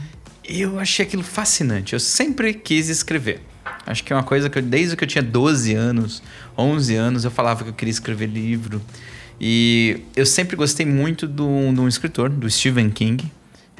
Eu 0.43 0.79
achei 0.79 1.05
aquilo 1.05 1.23
fascinante. 1.23 1.93
Eu 1.93 1.99
sempre 1.99 2.53
quis 2.53 2.89
escrever. 2.89 3.41
Acho 3.85 4.03
que 4.03 4.11
é 4.11 4.15
uma 4.15 4.23
coisa 4.23 4.49
que 4.49 4.57
eu, 4.57 4.61
desde 4.61 4.95
que 4.97 5.03
eu 5.03 5.07
tinha 5.07 5.23
12 5.23 5.73
anos, 5.73 6.21
11 6.57 6.95
anos, 6.95 7.23
eu 7.23 7.31
falava 7.31 7.63
que 7.63 7.69
eu 7.69 7.73
queria 7.73 7.91
escrever 7.91 8.27
livro. 8.27 8.81
E 9.39 10.01
eu 10.15 10.25
sempre 10.25 10.55
gostei 10.55 10.85
muito 10.85 11.27
de 11.27 11.41
um 11.41 11.87
escritor, 11.87 12.29
do 12.29 12.49
Stephen 12.49 12.89
King. 12.89 13.31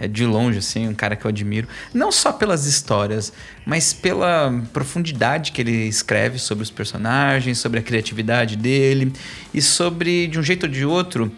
É 0.01 0.07
de 0.07 0.25
longe, 0.25 0.59
assim, 0.59 0.87
um 0.87 0.93
cara 0.93 1.13
que 1.17 1.25
eu 1.25 1.29
admiro. 1.29 1.67
Não 1.93 2.09
só 2.09 2.31
pelas 2.31 2.65
histórias, 2.65 3.33
mas 3.65 3.91
pela 3.91 4.63
profundidade 4.71 5.51
que 5.51 5.59
ele 5.59 5.89
escreve 5.89 6.39
sobre 6.39 6.63
os 6.63 6.69
personagens, 6.69 7.57
sobre 7.57 7.79
a 7.79 7.83
criatividade 7.83 8.55
dele 8.55 9.11
e 9.53 9.61
sobre, 9.61 10.27
de 10.27 10.39
um 10.39 10.43
jeito 10.43 10.63
ou 10.63 10.69
de 10.69 10.85
outro, 10.85 11.29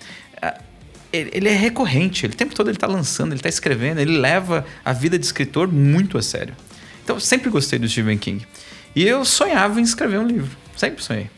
ele 1.11 1.49
é 1.49 1.55
recorrente, 1.55 2.25
ele, 2.25 2.33
o 2.33 2.37
tempo 2.37 2.53
todo 2.53 2.67
ele 2.67 2.77
está 2.77 2.87
lançando, 2.87 3.29
ele 3.29 3.39
está 3.39 3.49
escrevendo, 3.49 3.99
ele 3.99 4.17
leva 4.17 4.63
a 4.85 4.93
vida 4.93 5.17
de 5.17 5.25
escritor 5.25 5.67
muito 5.67 6.17
a 6.17 6.21
sério. 6.21 6.55
Então 7.03 7.15
eu 7.15 7.19
sempre 7.19 7.49
gostei 7.49 7.79
do 7.79 7.89
Stephen 7.89 8.17
King. 8.17 8.45
E 8.95 9.03
eu 9.03 9.25
sonhava 9.25 9.79
em 9.79 9.83
escrever 9.83 10.19
um 10.19 10.27
livro, 10.27 10.55
sempre 10.77 11.03
sonhei. 11.03 11.29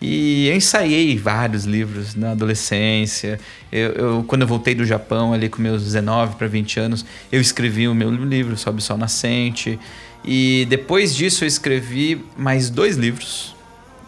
E 0.00 0.48
eu 0.48 0.56
ensaiei 0.56 1.16
vários 1.16 1.64
livros 1.64 2.14
na 2.14 2.32
adolescência. 2.32 3.40
Eu, 3.70 3.90
eu, 3.92 4.24
quando 4.26 4.42
eu 4.42 4.48
voltei 4.48 4.74
do 4.74 4.84
Japão, 4.84 5.32
ali 5.32 5.48
com 5.48 5.60
meus 5.60 5.82
19 5.84 6.36
para 6.36 6.46
20 6.46 6.80
anos, 6.80 7.04
eu 7.32 7.40
escrevi 7.40 7.88
o 7.88 7.94
meu 7.94 8.10
livro 8.10 8.56
Sobe 8.56 8.80
Sol 8.82 8.96
Nascente. 8.96 9.78
E 10.24 10.66
depois 10.68 11.14
disso 11.14 11.44
eu 11.44 11.48
escrevi 11.48 12.24
mais 12.36 12.70
dois 12.70 12.96
livros. 12.96 13.56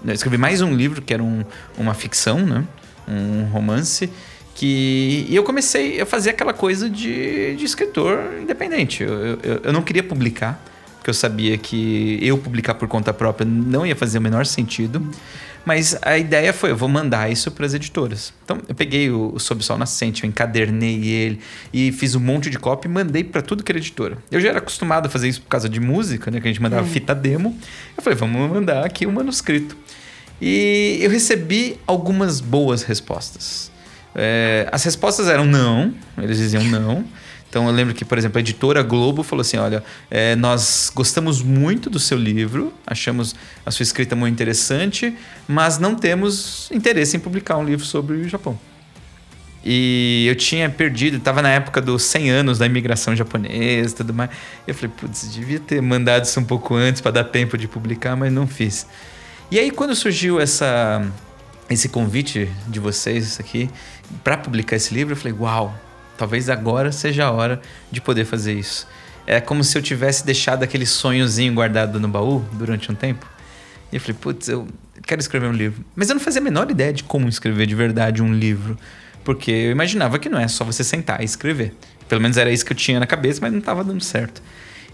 Eu 0.04 0.14
escrevi 0.14 0.38
mais 0.38 0.62
um 0.62 0.74
livro, 0.74 1.02
que 1.02 1.12
era 1.12 1.22
um, 1.22 1.44
uma 1.76 1.94
ficção, 1.94 2.38
né? 2.38 2.64
um 3.08 3.44
romance 3.50 4.08
que 4.54 5.26
e 5.28 5.34
eu 5.34 5.42
comecei 5.42 6.00
a 6.00 6.06
fazer 6.06 6.30
aquela 6.30 6.52
coisa 6.52 6.90
de, 6.90 7.56
de 7.56 7.64
escritor 7.64 8.18
independente. 8.42 9.02
Eu, 9.02 9.38
eu, 9.42 9.60
eu, 9.64 9.72
não 9.72 9.80
queria 9.80 10.02
publicar, 10.02 10.62
porque 10.96 11.08
eu 11.08 11.14
sabia 11.14 11.56
que 11.56 12.18
eu 12.20 12.36
publicar 12.36 12.74
por 12.74 12.86
conta 12.86 13.12
própria 13.12 13.46
não 13.46 13.86
ia 13.86 13.96
fazer 13.96 14.18
o 14.18 14.20
menor 14.20 14.44
sentido. 14.44 15.02
Mas 15.64 15.96
a 16.02 16.16
ideia 16.16 16.52
foi, 16.52 16.70
eu 16.70 16.76
vou 16.76 16.88
mandar 16.88 17.30
isso 17.30 17.50
para 17.50 17.66
as 17.66 17.74
editoras. 17.74 18.32
Então 18.44 18.58
eu 18.66 18.74
peguei 18.74 19.10
o, 19.10 19.32
o 19.34 19.40
Sob 19.40 19.62
Sol 19.62 19.76
Nascente, 19.76 20.24
eu 20.24 20.28
encadernei 20.28 21.06
ele 21.06 21.40
e 21.72 21.92
fiz 21.92 22.14
um 22.14 22.20
monte 22.20 22.48
de 22.48 22.58
cópia 22.58 22.88
e 22.88 22.90
mandei 22.90 23.22
para 23.22 23.42
tudo 23.42 23.62
que 23.62 23.70
era 23.70 23.78
editora. 23.78 24.18
Eu 24.30 24.40
já 24.40 24.48
era 24.48 24.58
acostumado 24.58 25.06
a 25.06 25.10
fazer 25.10 25.28
isso 25.28 25.42
por 25.42 25.48
causa 25.48 25.68
de 25.68 25.78
música, 25.78 26.30
né? 26.30 26.40
Que 26.40 26.48
a 26.48 26.50
gente 26.50 26.62
mandava 26.62 26.86
é. 26.86 26.90
fita 26.90 27.14
demo. 27.14 27.56
Eu 27.96 28.02
falei, 28.02 28.18
vamos 28.18 28.50
mandar 28.50 28.84
aqui 28.84 29.06
o 29.06 29.10
um 29.10 29.12
manuscrito. 29.12 29.76
E 30.40 30.98
eu 31.02 31.10
recebi 31.10 31.78
algumas 31.86 32.40
boas 32.40 32.82
respostas. 32.82 33.70
É, 34.14 34.68
as 34.72 34.82
respostas 34.82 35.28
eram 35.28 35.44
não, 35.44 35.94
eles 36.18 36.38
diziam 36.38 36.64
não. 36.64 37.04
Então 37.50 37.66
eu 37.66 37.72
lembro 37.72 37.92
que, 37.92 38.04
por 38.04 38.16
exemplo, 38.16 38.38
a 38.38 38.40
editora 38.40 38.80
Globo 38.80 39.24
falou 39.24 39.40
assim: 39.40 39.56
olha, 39.56 39.82
é, 40.08 40.36
nós 40.36 40.90
gostamos 40.94 41.42
muito 41.42 41.90
do 41.90 41.98
seu 41.98 42.16
livro, 42.16 42.72
achamos 42.86 43.34
a 43.66 43.72
sua 43.72 43.82
escrita 43.82 44.14
muito 44.14 44.32
interessante, 44.32 45.14
mas 45.48 45.76
não 45.76 45.96
temos 45.96 46.70
interesse 46.70 47.16
em 47.16 47.20
publicar 47.20 47.56
um 47.58 47.64
livro 47.64 47.84
sobre 47.84 48.16
o 48.18 48.28
Japão. 48.28 48.56
E 49.64 50.26
eu 50.26 50.36
tinha 50.36 50.70
perdido, 50.70 51.18
estava 51.18 51.42
na 51.42 51.50
época 51.50 51.82
dos 51.82 52.04
100 52.04 52.30
anos 52.30 52.58
da 52.58 52.64
imigração 52.64 53.14
japonesa 53.14 53.92
e 53.92 53.96
tudo 53.96 54.14
mais. 54.14 54.30
Eu 54.66 54.74
falei, 54.74 54.90
putz, 54.96 55.30
devia 55.30 55.60
ter 55.60 55.82
mandado 55.82 56.24
isso 56.24 56.40
um 56.40 56.44
pouco 56.44 56.74
antes 56.74 57.02
para 57.02 57.10
dar 57.10 57.24
tempo 57.24 57.58
de 57.58 57.68
publicar, 57.68 58.16
mas 58.16 58.32
não 58.32 58.46
fiz. 58.46 58.86
E 59.50 59.58
aí, 59.58 59.70
quando 59.70 59.94
surgiu 59.94 60.40
essa, 60.40 61.04
esse 61.68 61.88
convite 61.88 62.48
de 62.68 62.78
vocês 62.78 63.38
aqui 63.40 63.68
para 64.22 64.38
publicar 64.38 64.76
esse 64.76 64.94
livro, 64.94 65.12
eu 65.12 65.16
falei: 65.16 65.36
Uau, 65.38 65.74
talvez 66.20 66.50
agora 66.50 66.92
seja 66.92 67.24
a 67.24 67.30
hora 67.30 67.62
de 67.90 67.98
poder 67.98 68.26
fazer 68.26 68.52
isso. 68.52 68.86
É 69.26 69.40
como 69.40 69.64
se 69.64 69.78
eu 69.78 69.80
tivesse 69.80 70.26
deixado 70.26 70.62
aquele 70.62 70.84
sonhozinho 70.84 71.54
guardado 71.54 71.98
no 71.98 72.08
baú 72.08 72.44
durante 72.52 72.92
um 72.92 72.94
tempo. 72.94 73.26
E 73.90 73.96
eu 73.96 74.00
falei: 74.02 74.16
Putz, 74.20 74.48
eu 74.48 74.68
quero 75.02 75.18
escrever 75.18 75.46
um 75.46 75.52
livro. 75.52 75.82
Mas 75.96 76.10
eu 76.10 76.14
não 76.14 76.20
fazia 76.20 76.42
a 76.42 76.44
menor 76.44 76.70
ideia 76.70 76.92
de 76.92 77.04
como 77.04 77.26
escrever 77.26 77.64
de 77.64 77.74
verdade 77.74 78.22
um 78.22 78.34
livro. 78.34 78.76
Porque 79.24 79.50
eu 79.50 79.70
imaginava 79.70 80.18
que 80.18 80.28
não 80.28 80.38
é 80.38 80.46
só 80.46 80.62
você 80.62 80.84
sentar 80.84 81.22
e 81.22 81.24
escrever. 81.24 81.74
Pelo 82.06 82.20
menos 82.20 82.36
era 82.36 82.50
isso 82.50 82.66
que 82.66 82.72
eu 82.72 82.76
tinha 82.76 83.00
na 83.00 83.06
cabeça, 83.06 83.38
mas 83.40 83.50
não 83.50 83.60
estava 83.60 83.82
dando 83.82 84.04
certo. 84.04 84.42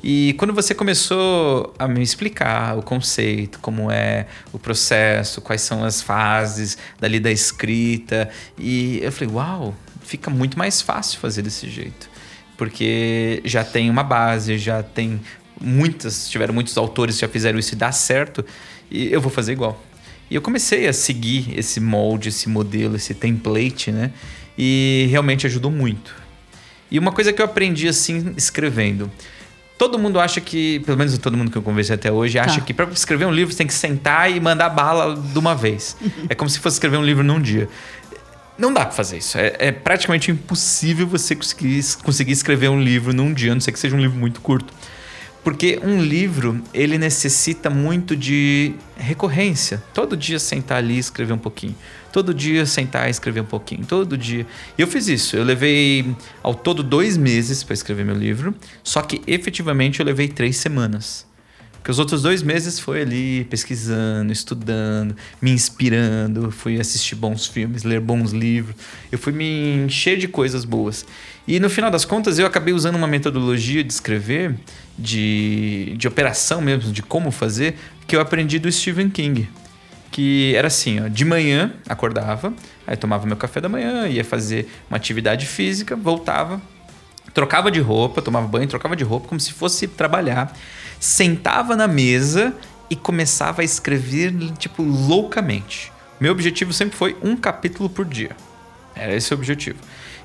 E 0.05 0.33
quando 0.35 0.55
você 0.55 0.75
começou 0.75 1.75
a 1.77 1.89
me 1.89 2.03
explicar 2.03 2.79
o 2.79 2.83
conceito, 2.83 3.59
como 3.59 3.91
é 3.91 4.27
o 4.53 4.61
processo, 4.61 5.41
quais 5.41 5.63
são 5.63 5.83
as 5.83 6.01
fases 6.03 6.79
dali 7.01 7.19
da 7.19 7.33
escrita, 7.33 8.29
e 8.57 9.01
eu 9.03 9.11
falei, 9.11 9.35
uau, 9.35 9.75
fica 10.07 10.31
muito 10.31 10.59
mais 10.59 10.81
fácil 10.81 11.19
fazer 11.19 11.43
desse 11.43 11.69
jeito. 11.69 12.09
Porque 12.57 13.43
já 13.45 13.65
tem 13.65 13.91
uma 13.91 14.03
base, 14.03 14.57
já 14.57 14.83
tem 14.83 15.21
muitas, 15.61 16.29
tiveram 16.29 16.55
muitos 16.55 16.77
autores 16.79 17.17
que 17.17 17.21
já 17.21 17.29
fizeram 17.29 17.59
isso 17.59 17.75
e 17.75 17.77
dá 17.77 17.93
certo, 17.93 18.45
e 18.91 19.13
eu 19.13 19.21
vou 19.21 19.31
fazer 19.31 19.53
igual. 19.53 19.83
E 20.31 20.35
eu 20.35 20.43
comecei 20.43 20.89
a 20.89 20.93
seguir 20.93 21.57
esse 21.57 21.81
molde, 21.81 22.31
esse 22.31 22.49
modelo, 22.49 22.97
esse 22.97 23.15
template, 23.15 23.93
né? 23.93 24.11
E 24.57 25.07
realmente 25.11 25.47
ajudou 25.47 25.71
muito. 25.71 26.15
E 26.91 26.99
uma 26.99 27.13
coisa 27.13 27.33
que 27.33 27.41
eu 27.41 27.45
aprendi 27.45 27.89
assim 27.89 28.33
escrevendo, 28.37 29.11
Todo 29.79 29.99
mundo 29.99 30.19
acha 30.19 30.41
que, 30.41 30.81
pelo 30.81 30.97
menos 30.97 31.17
todo 31.19 31.37
mundo 31.37 31.51
que 31.51 31.59
eu 31.59 31.63
conversei 31.63 31.95
até 31.95 32.11
hoje, 32.11 32.39
acha 32.39 32.61
tá. 32.61 32.65
que 32.65 32.73
para 32.73 32.87
escrever 32.91 33.27
um 33.27 33.31
livro 33.31 33.53
você 33.53 33.59
tem 33.59 33.67
que 33.67 33.75
sentar 33.75 34.31
e 34.31 34.41
mandar 34.41 34.71
bala 34.71 35.15
de 35.15 35.39
uma 35.39 35.55
vez. 35.55 35.97
é 36.31 36.35
como 36.35 36.49
se 36.49 36.59
fosse 36.59 36.77
escrever 36.77 36.97
um 36.97 37.05
livro 37.05 37.23
num 37.23 37.41
dia. 37.41 37.69
Não 38.59 38.73
dá 38.73 38.85
para 38.85 38.93
fazer 38.93 39.19
isso. 39.19 39.37
É, 39.39 39.55
é, 39.59 39.73
praticamente 39.73 40.31
impossível 40.31 41.07
você 41.07 41.35
conseguir, 41.37 41.85
conseguir 42.03 42.33
escrever 42.33 42.69
um 42.69 42.81
livro 42.81 43.13
num 43.13 43.33
dia, 43.33 43.53
a 43.53 43.55
não 43.55 43.61
ser 43.61 43.73
que 43.73 43.79
seja 43.79 43.95
um 43.95 44.01
livro 44.01 44.19
muito 44.19 44.41
curto. 44.41 44.73
Porque 45.45 45.79
um 45.81 46.03
livro, 46.03 46.61
ele 46.75 46.99
necessita 46.99 47.71
muito 47.71 48.17
de 48.17 48.75
recorrência. 48.97 49.81
Todo 49.95 50.17
dia 50.17 50.41
sentar 50.41 50.79
ali 50.79 50.95
e 50.95 50.99
escrever 50.99 51.35
um 51.35 51.39
pouquinho. 51.39 51.77
Todo 52.11 52.35
dia 52.35 52.67
sentar 52.67 53.07
e 53.07 53.11
escrever 53.11 53.43
um 53.43 53.47
pouquinho. 53.47 53.87
Todo 53.87 54.19
dia. 54.19 54.45
E 54.77 54.83
eu 54.83 54.89
fiz 54.89 55.07
isso. 55.07 55.37
Eu 55.37 55.45
levei 55.45 56.17
ao 56.43 56.53
todo 56.53 56.83
dois 56.83 57.17
meses 57.17 57.63
para 57.63 57.75
escrever 57.75 58.05
meu 58.05 58.17
livro. 58.17 58.55
Só 58.83 59.03
que 59.03 59.23
efetivamente 59.25 60.01
eu 60.01 60.07
levei 60.07 60.27
três 60.27 60.57
semanas. 60.57 61.25
Porque 61.87 61.93
os 61.93 62.01
outros 62.01 62.21
dois 62.21 62.43
meses 62.43 62.81
foi 62.81 63.03
ali 63.03 63.45
pesquisando, 63.45 64.33
estudando, 64.33 65.15
me 65.41 65.53
inspirando, 65.53 66.51
fui 66.51 66.81
assistir 66.81 67.15
bons 67.15 67.47
filmes, 67.47 67.85
ler 67.85 68.01
bons 68.01 68.33
livros. 68.33 68.75
Eu 69.13 69.17
fui 69.17 69.33
me 69.33 69.85
encher 69.85 70.19
de 70.19 70.27
coisas 70.27 70.65
boas. 70.65 71.07
E 71.47 71.61
no 71.61 71.71
final 71.71 71.89
das 71.89 72.05
contas, 72.05 72.41
eu 72.41 72.47
acabei 72.47 72.75
usando 72.75 72.97
uma 72.97 73.07
metodologia 73.07 73.85
de 73.85 73.93
escrever, 73.93 74.57
de, 74.99 75.95
de 75.97 76.09
operação 76.09 76.61
mesmo, 76.61 76.91
de 76.91 77.05
como 77.05 77.31
fazer, 77.31 77.77
que 78.05 78.17
eu 78.17 78.21
aprendi 78.21 78.59
do 78.59 78.73
Stephen 78.73 79.09
King. 79.09 79.49
Que 80.11 80.57
era 80.57 80.67
assim, 80.67 80.99
ó, 80.99 81.07
de 81.07 81.25
manhã 81.25 81.73
acordava, 81.89 82.53
aí 82.85 82.97
tomava 82.97 83.29
meu 83.29 83.37
café 83.37 83.61
da 83.61 83.69
manhã, 83.69 84.09
ia 84.09 84.25
fazer 84.25 84.69
uma 84.91 84.97
atividade 84.97 85.47
física, 85.47 85.95
voltava, 85.95 86.61
trocava 87.37 87.71
de 87.71 87.81
roupa, 87.81 88.23
tomava 88.23 88.47
banho, 88.47 88.67
trocava 88.67 88.97
de 88.97 89.05
roupa, 89.05 89.29
como 89.29 89.39
se 89.39 89.53
fosse 89.53 89.87
trabalhar, 89.87 90.57
sentava 90.99 91.77
na 91.77 91.87
mesa 91.87 92.55
e 92.89 92.97
começava 92.97 93.61
a 93.61 93.65
escrever, 93.65 94.33
tipo, 94.57 94.83
loucamente. 94.83 95.93
Meu 96.19 96.33
objetivo 96.33 96.73
sempre 96.73 96.97
foi 96.97 97.15
um 97.23 97.37
capítulo 97.37 97.91
por 97.91 98.07
dia. 98.07 98.31
Era 98.95 99.15
esse 99.15 99.35
o 99.35 99.37
objetivo. 99.37 99.77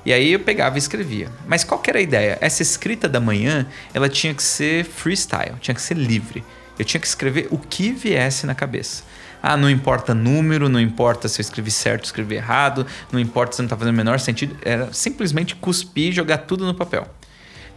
E 0.06 0.12
aí 0.12 0.32
eu 0.32 0.40
pegava 0.40 0.76
e 0.76 0.78
escrevia. 0.78 1.30
Mas 1.46 1.64
qual 1.64 1.82
era 1.86 1.98
a 1.98 2.02
ideia? 2.02 2.38
Essa 2.40 2.62
escrita 2.62 3.06
da 3.10 3.20
manhã, 3.20 3.66
ela 3.92 4.08
tinha 4.08 4.32
que 4.32 4.42
ser 4.42 4.82
freestyle, 4.82 5.56
tinha 5.60 5.74
que 5.74 5.82
ser 5.82 5.98
livre. 5.98 6.42
Eu 6.78 6.84
tinha 6.86 6.98
que 6.98 7.06
escrever 7.06 7.46
o 7.50 7.58
que 7.58 7.92
viesse 7.92 8.46
na 8.46 8.54
cabeça. 8.54 9.04
Ah, 9.42 9.56
não 9.56 9.68
importa 9.68 10.14
número, 10.14 10.68
não 10.68 10.80
importa 10.80 11.26
se 11.26 11.40
eu 11.40 11.42
escrevi 11.42 11.70
certo, 11.70 12.04
escrevi 12.04 12.36
errado, 12.36 12.86
não 13.10 13.18
importa 13.18 13.56
se 13.56 13.62
não 13.62 13.66
está 13.66 13.76
fazendo 13.76 13.94
o 13.94 13.96
menor 13.96 14.20
sentido. 14.20 14.56
Era 14.62 14.92
simplesmente 14.92 15.56
cuspir 15.56 16.10
e 16.10 16.12
jogar 16.12 16.38
tudo 16.38 16.64
no 16.64 16.74
papel. 16.74 17.08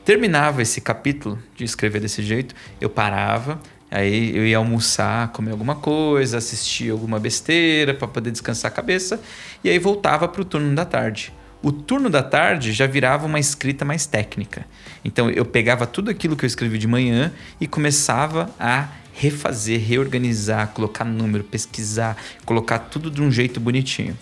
Terminava 0.05 0.61
esse 0.61 0.79
capítulo 0.79 1.39
de 1.55 1.63
escrever 1.63 1.99
desse 1.99 2.21
jeito, 2.21 2.53
eu 2.79 2.89
parava, 2.89 3.59
Aí 3.89 4.35
eu 4.35 4.45
ia 4.45 4.57
almoçar, 4.57 5.31
comer 5.31 5.51
alguma 5.51 5.75
coisa, 5.75 6.37
assistir 6.37 6.91
alguma 6.91 7.19
besteira 7.19 7.93
para 7.93 8.07
poder 8.07 8.31
descansar 8.31 8.69
a 8.69 8.73
cabeça 8.73 9.21
e 9.63 9.69
aí 9.69 9.79
voltava 9.79 10.27
para 10.27 10.41
o 10.41 10.45
turno 10.45 10.75
da 10.75 10.83
tarde. 10.83 11.31
O 11.61 11.71
turno 11.71 12.09
da 12.09 12.21
tarde 12.21 12.73
já 12.73 12.85
virava 12.85 13.25
uma 13.25 13.39
escrita 13.39 13.85
mais 13.85 14.05
técnica. 14.05 14.65
Então 15.03 15.29
eu 15.29 15.45
pegava 15.45 15.87
tudo 15.87 16.11
aquilo 16.11 16.35
que 16.35 16.43
eu 16.43 16.47
escrevi 16.47 16.77
de 16.77 16.87
manhã 16.87 17.31
e 17.59 17.67
começava 17.67 18.49
a 18.59 18.87
refazer, 19.15 19.79
reorganizar, 19.79 20.67
colocar 20.69 21.05
número, 21.05 21.43
pesquisar, 21.43 22.17
colocar 22.45 22.79
tudo 22.79 23.09
de 23.09 23.21
um 23.21 23.31
jeito 23.31 23.59
bonitinho. 23.59 24.17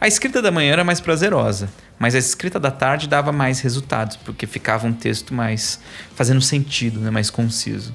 A 0.00 0.06
escrita 0.06 0.40
da 0.40 0.50
manhã 0.50 0.72
era 0.72 0.84
mais 0.84 1.00
prazerosa, 1.00 1.68
mas 1.98 2.14
a 2.14 2.18
escrita 2.18 2.60
da 2.60 2.70
tarde 2.70 3.08
dava 3.08 3.32
mais 3.32 3.60
resultados, 3.60 4.16
porque 4.16 4.46
ficava 4.46 4.86
um 4.86 4.92
texto 4.92 5.34
mais 5.34 5.80
fazendo 6.14 6.40
sentido, 6.40 7.00
né, 7.00 7.10
mais 7.10 7.30
conciso. 7.30 7.94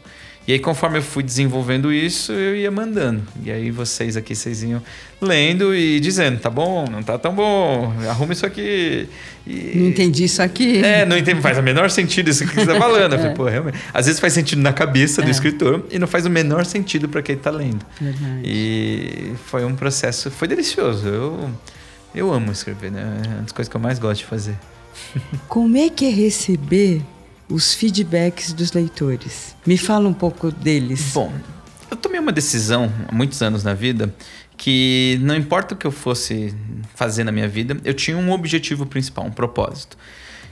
E 0.52 0.56
aí, 0.56 0.60
conforme 0.60 0.98
eu 0.98 1.02
fui 1.02 1.24
desenvolvendo 1.24 1.94
isso, 1.94 2.34
eu 2.34 2.54
ia 2.54 2.70
mandando. 2.70 3.24
E 3.42 3.50
aí, 3.50 3.72
vocês 3.72 4.18
aqui, 4.18 4.36
vocês 4.36 4.62
iam 4.62 4.82
lendo 5.22 5.74
e 5.74 5.98
dizendo: 6.02 6.42
tá 6.42 6.50
bom, 6.50 6.86
não 6.92 7.02
tá 7.02 7.18
tão 7.18 7.34
bom, 7.34 7.94
arruma 8.10 8.34
isso 8.34 8.46
aqui. 8.46 9.08
E... 9.48 9.72
Não 9.78 9.88
entendi 9.88 10.26
isso 10.26 10.42
aqui. 10.42 10.84
É, 10.84 11.06
não 11.06 11.18
entendi, 11.18 11.40
faz 11.40 11.58
o 11.58 11.64
menor 11.64 11.90
sentido 11.90 12.30
isso 12.30 12.46
que 12.46 12.54
você 12.54 12.62
está 12.64 12.76
falando. 12.76 13.14
é. 13.14 13.16
Eu 13.16 13.20
falei, 13.20 13.34
pô, 13.38 13.46
realmente. 13.46 13.78
Às 13.94 14.08
vezes 14.08 14.20
faz 14.20 14.34
sentido 14.34 14.62
na 14.62 14.74
cabeça 14.74 15.22
do 15.22 15.30
é. 15.30 15.32
escritor 15.32 15.86
e 15.90 15.98
não 15.98 16.06
faz 16.06 16.26
o 16.26 16.30
menor 16.30 16.66
sentido 16.66 17.08
para 17.08 17.22
quem 17.22 17.38
está 17.38 17.50
lendo. 17.50 17.86
Verdade. 18.02 18.42
E 18.44 19.32
foi 19.46 19.64
um 19.64 19.74
processo, 19.74 20.30
foi 20.30 20.50
delicioso. 20.50 21.08
Eu, 21.08 21.50
eu 22.14 22.34
amo 22.34 22.52
escrever, 22.52 22.92
né? 22.92 23.22
É 23.24 23.28
uma 23.30 23.42
das 23.44 23.54
coisas 23.54 23.70
que 23.70 23.78
eu 23.78 23.80
mais 23.80 24.00
gosto 24.00 24.20
de 24.20 24.26
fazer. 24.26 24.58
Como 25.48 25.78
é 25.78 25.88
que 25.88 26.04
é 26.04 26.10
receber 26.10 27.02
os 27.52 27.74
feedbacks 27.74 28.54
dos 28.54 28.72
leitores. 28.72 29.56
Me 29.66 29.78
fala 29.78 30.08
um 30.08 30.14
pouco 30.14 30.52
deles. 30.52 31.12
Bom, 31.14 31.32
eu 31.90 31.98
tomei 31.98 32.20
uma 32.20 32.32
decisão 32.32 32.92
há 33.08 33.14
muitos 33.14 33.42
anos 33.42 33.64
na 33.64 33.74
vida 33.74 34.14
que 34.58 35.18
não 35.24 35.36
importa 35.36 35.74
o 35.74 35.78
que 35.78 35.88
eu 35.88 35.92
fosse 35.92 36.56
fazer 36.94 37.24
na 37.24 37.32
minha 37.32 37.48
vida, 37.48 37.76
eu 37.84 37.96
tinha 37.96 38.16
um 38.16 38.32
objetivo 38.32 38.86
principal, 38.86 39.26
um 39.26 39.32
propósito, 39.32 39.98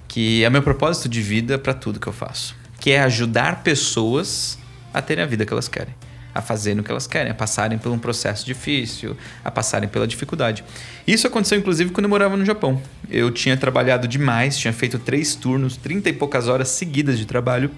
que 0.08 0.44
é 0.44 0.50
meu 0.50 0.64
propósito 0.64 1.08
de 1.08 1.22
vida 1.22 1.60
para 1.60 1.76
tudo 1.76 2.00
que 2.00 2.08
eu 2.08 2.14
faço, 2.14 2.56
que 2.80 2.90
é 2.90 3.02
ajudar 3.02 3.62
pessoas 3.62 4.58
a 4.92 5.00
terem 5.00 5.24
a 5.24 5.28
vida 5.28 5.46
que 5.46 5.54
elas 5.54 5.68
querem, 5.68 5.94
a 6.34 6.42
fazerem 6.42 6.80
o 6.80 6.84
que 6.84 6.92
elas 6.92 7.08
querem, 7.08 7.32
a 7.32 7.36
passarem 7.36 7.78
por 7.78 7.92
um 7.92 8.00
processo 8.00 8.46
difícil, 8.46 9.18
a 9.44 9.50
passarem 9.50 9.90
pela 9.90 10.08
dificuldade. 10.08 10.64
Isso 11.08 11.26
aconteceu 11.28 11.58
inclusive 11.58 11.92
quando 11.92 12.06
eu 12.06 12.10
morava 12.10 12.38
no 12.38 12.46
Japão. 12.46 12.82
Eu 13.10 13.32
tinha 13.32 13.58
trabalhado 13.58 14.08
demais, 14.08 14.58
tinha 14.58 14.74
feito 14.74 15.00
três 15.00 15.36
turnos, 15.36 15.76
trinta 15.76 16.10
e 16.10 16.14
poucas 16.14 16.48
horas 16.48 16.70
seguidas 16.70 17.18
de 17.18 17.26
trabalho, 17.26 17.72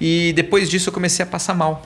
e 0.00 0.32
depois 0.36 0.68
disso 0.70 0.90
eu 0.90 0.92
comecei 0.92 1.22
a 1.24 1.26
passar 1.26 1.54
mal 1.54 1.84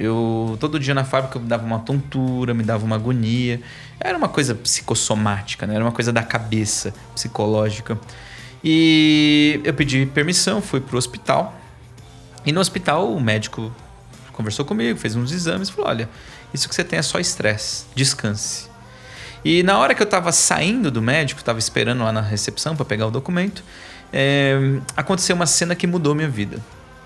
eu 0.00 0.56
todo 0.58 0.80
dia 0.80 0.94
na 0.94 1.04
fábrica 1.04 1.38
me 1.38 1.46
dava 1.46 1.64
uma 1.64 1.78
tontura, 1.78 2.54
me 2.54 2.62
dava 2.62 2.84
uma 2.84 2.96
agonia. 2.96 3.60
Era 4.00 4.16
uma 4.16 4.28
coisa 4.28 4.54
psicossomática, 4.54 5.66
né? 5.66 5.74
Era 5.74 5.84
uma 5.84 5.92
coisa 5.92 6.10
da 6.10 6.22
cabeça, 6.22 6.94
psicológica. 7.14 8.00
E 8.64 9.60
eu 9.62 9.74
pedi 9.74 10.06
permissão, 10.06 10.62
fui 10.62 10.80
pro 10.80 10.96
hospital. 10.96 11.54
E 12.46 12.50
no 12.50 12.60
hospital 12.60 13.12
o 13.12 13.20
médico 13.20 13.70
conversou 14.40 14.64
comigo, 14.64 14.98
fez 14.98 15.14
uns 15.16 15.32
exames 15.32 15.70
falou: 15.70 15.90
"Olha, 15.90 16.08
isso 16.52 16.68
que 16.68 16.74
você 16.74 16.84
tem 16.84 16.98
é 16.98 17.02
só 17.02 17.18
estresse, 17.18 17.84
descanse". 17.94 18.68
E 19.44 19.62
na 19.62 19.78
hora 19.78 19.94
que 19.94 20.02
eu 20.02 20.04
estava 20.04 20.32
saindo 20.32 20.90
do 20.90 21.00
médico, 21.00 21.40
estava 21.40 21.58
esperando 21.58 22.04
lá 22.04 22.12
na 22.12 22.20
recepção 22.20 22.76
para 22.76 22.84
pegar 22.84 23.06
o 23.06 23.10
documento, 23.10 23.64
é, 24.12 24.78
aconteceu 24.96 25.34
uma 25.34 25.46
cena 25.46 25.74
que 25.74 25.86
mudou 25.86 26.14
minha 26.14 26.28
vida. 26.28 26.58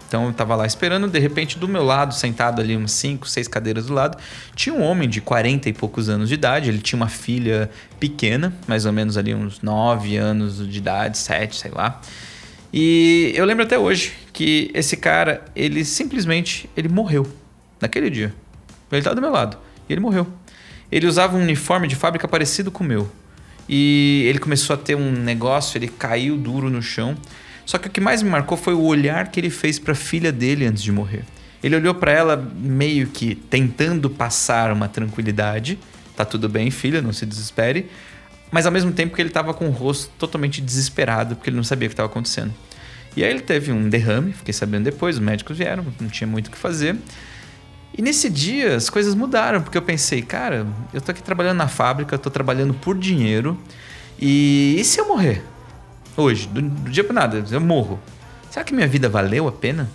Então 0.06 0.24
eu 0.24 0.30
estava 0.30 0.54
lá 0.54 0.66
esperando, 0.66 1.08
de 1.08 1.18
repente, 1.18 1.58
do 1.58 1.66
meu 1.66 1.82
lado, 1.82 2.14
sentado 2.14 2.60
ali, 2.60 2.76
umas 2.76 2.92
5, 2.92 3.28
6 3.28 3.48
cadeiras 3.48 3.86
do 3.86 3.94
lado, 3.94 4.16
tinha 4.54 4.74
um 4.74 4.82
homem 4.82 5.08
de 5.08 5.20
40 5.20 5.68
e 5.68 5.72
poucos 5.72 6.08
anos 6.08 6.28
de 6.28 6.34
idade. 6.34 6.68
Ele 6.68 6.78
tinha 6.78 6.96
uma 6.96 7.08
filha 7.08 7.70
pequena, 7.98 8.52
mais 8.66 8.86
ou 8.86 8.92
menos 8.92 9.16
ali 9.16 9.34
uns 9.34 9.60
9 9.60 10.16
anos 10.16 10.68
de 10.68 10.78
idade, 10.78 11.18
7, 11.18 11.56
sei 11.56 11.70
lá. 11.72 12.00
E 12.76 13.33
eu 13.37 13.45
lembro 13.45 13.62
até 13.62 13.78
hoje 13.78 14.12
que 14.33 14.69
esse 14.75 14.97
cara, 14.97 15.45
ele 15.54 15.85
simplesmente 15.85 16.69
ele 16.76 16.88
morreu 16.88 17.25
naquele 17.81 18.11
dia. 18.11 18.35
Ele 18.90 18.99
estava 18.99 19.14
do 19.14 19.23
meu 19.23 19.31
lado 19.31 19.57
e 19.88 19.93
ele 19.93 20.00
morreu. 20.00 20.26
Ele 20.90 21.07
usava 21.07 21.37
um 21.37 21.40
uniforme 21.40 21.87
de 21.87 21.95
fábrica 21.95 22.26
parecido 22.26 22.73
com 22.73 22.83
o 22.83 22.87
meu. 22.87 23.09
E 23.69 24.25
ele 24.26 24.40
começou 24.40 24.75
a 24.75 24.76
ter 24.76 24.97
um 24.97 25.12
negócio, 25.12 25.78
ele 25.78 25.87
caiu 25.87 26.37
duro 26.37 26.69
no 26.69 26.83
chão. 26.83 27.16
Só 27.64 27.78
que 27.78 27.87
o 27.87 27.90
que 27.93 28.00
mais 28.00 28.25
me 28.25 28.28
marcou 28.31 28.59
foi 28.59 28.75
o 28.75 28.83
olhar 28.83 29.31
que 29.31 29.38
ele 29.38 29.50
fez 29.50 29.78
para 29.78 29.93
a 29.93 29.97
filha 29.97 30.33
dele 30.33 30.66
antes 30.66 30.83
de 30.83 30.90
morrer. 30.90 31.23
Ele 31.62 31.76
olhou 31.76 31.95
para 31.95 32.11
ela 32.11 32.37
meio 32.57 33.07
que 33.07 33.37
tentando 33.37 34.11
passar 34.11 34.73
uma 34.73 34.88
tranquilidade. 34.88 35.78
Tá 36.16 36.25
tudo 36.25 36.49
bem, 36.49 36.73
filha, 36.73 37.00
não 37.00 37.12
se 37.12 37.25
desespere. 37.25 37.88
Mas 38.54 38.66
ao 38.66 38.70
mesmo 38.70 38.92
tempo 38.92 39.16
que 39.16 39.20
ele 39.20 39.30
estava 39.30 39.52
com 39.52 39.66
o 39.66 39.70
rosto 39.73 40.12
totalmente 40.16 40.61
desesperado, 40.61 41.34
porque 41.34 41.50
ele 41.50 41.56
não 41.56 41.64
sabia 41.64 41.88
o 41.88 41.90
que 41.90 41.94
estava 41.94 42.08
acontecendo. 42.08 42.54
E 43.16 43.25
aí 43.25 43.28
ele 43.28 43.40
teve 43.40 43.73
um 43.73 43.88
derrame, 43.88 44.32
fiquei 44.32 44.54
sabendo 44.54 44.84
depois, 44.84 45.16
os 45.16 45.20
médicos 45.20 45.58
vieram, 45.58 45.84
não 46.00 46.08
tinha 46.08 46.28
muito 46.28 46.46
o 46.46 46.50
que 46.52 46.56
fazer. 46.56 46.96
E 47.99 48.00
nesse 48.00 48.30
dia 48.30 48.76
as 48.76 48.88
coisas 48.88 49.16
mudaram, 49.16 49.61
porque 49.61 49.76
eu 49.76 49.82
pensei, 49.82 50.23
cara, 50.23 50.68
eu 50.92 51.00
tô 51.00 51.11
aqui 51.11 51.20
trabalhando 51.20 51.56
na 51.56 51.66
fábrica, 51.66 52.16
tô 52.16 52.30
trabalhando 52.30 52.73
por 52.75 52.96
dinheiro, 52.96 53.58
e 54.20 54.76
e 54.78 54.84
se 54.84 55.00
eu 55.00 55.08
morrer? 55.08 55.42
Hoje, 56.16 56.46
do, 56.46 56.62
do 56.62 56.92
dia 56.92 57.02
para 57.02 57.12
nada, 57.12 57.44
eu 57.50 57.61
morro. 57.61 57.99
Será 58.52 58.64
que 58.64 58.73
minha 58.73 58.87
vida 58.87 59.08
valeu 59.08 59.49
a 59.49 59.52
pena? 59.52 59.90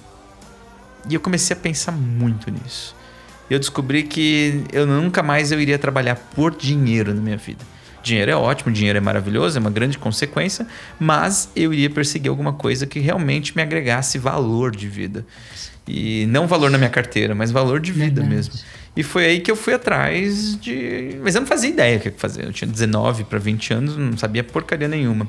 E 1.10 1.14
eu 1.14 1.22
comecei 1.22 1.56
a 1.56 1.58
pensar 1.58 1.94
muito 1.94 2.52
nisso. 2.52 2.94
Eu 3.50 3.58
descobri 3.58 4.04
que 4.04 4.66
eu 4.74 4.86
nunca 4.86 5.24
mais 5.24 5.50
eu 5.50 5.62
iria 5.62 5.80
trabalhar 5.80 6.18
por 6.36 6.54
dinheiro 6.54 7.14
na 7.14 7.22
minha 7.22 7.38
vida. 7.38 7.64
Dinheiro 8.02 8.32
é 8.32 8.36
ótimo, 8.36 8.72
dinheiro 8.72 8.98
é 8.98 9.02
maravilhoso, 9.02 9.58
é 9.58 9.60
uma 9.60 9.70
grande 9.70 9.98
consequência, 9.98 10.66
mas 11.00 11.52
eu 11.56 11.74
iria 11.74 11.90
perseguir 11.90 12.30
alguma 12.30 12.54
coisa 12.54 12.86
que 12.86 13.00
realmente 13.00 13.56
me 13.56 13.62
agregasse 13.62 14.18
valor 14.18 14.76
de 14.76 14.88
vida. 14.88 15.26
E 15.88 16.26
não 16.28 16.48
valor 16.48 16.70
na 16.70 16.78
minha 16.78 16.90
carteira, 16.90 17.34
mas 17.34 17.52
valor 17.52 17.80
de 17.80 17.92
vida 17.92 18.22
Verdade. 18.22 18.30
mesmo. 18.30 18.54
E 18.96 19.04
foi 19.04 19.26
aí 19.26 19.40
que 19.40 19.50
eu 19.50 19.56
fui 19.56 19.74
atrás 19.74 20.60
de. 20.60 21.18
Mas 21.24 21.36
eu 21.36 21.42
não 21.42 21.48
fazia 21.48 21.70
ideia 21.70 21.98
o 21.98 22.00
que 22.00 22.12
fazer. 22.12 22.46
Eu 22.46 22.54
tinha 22.54 22.70
19 22.70 23.24
para 23.24 23.40
20 23.40 23.74
anos, 23.74 23.98
não 23.98 24.18
sabia 24.18 24.44
porcaria 24.44 24.88
nenhuma. 24.88 25.28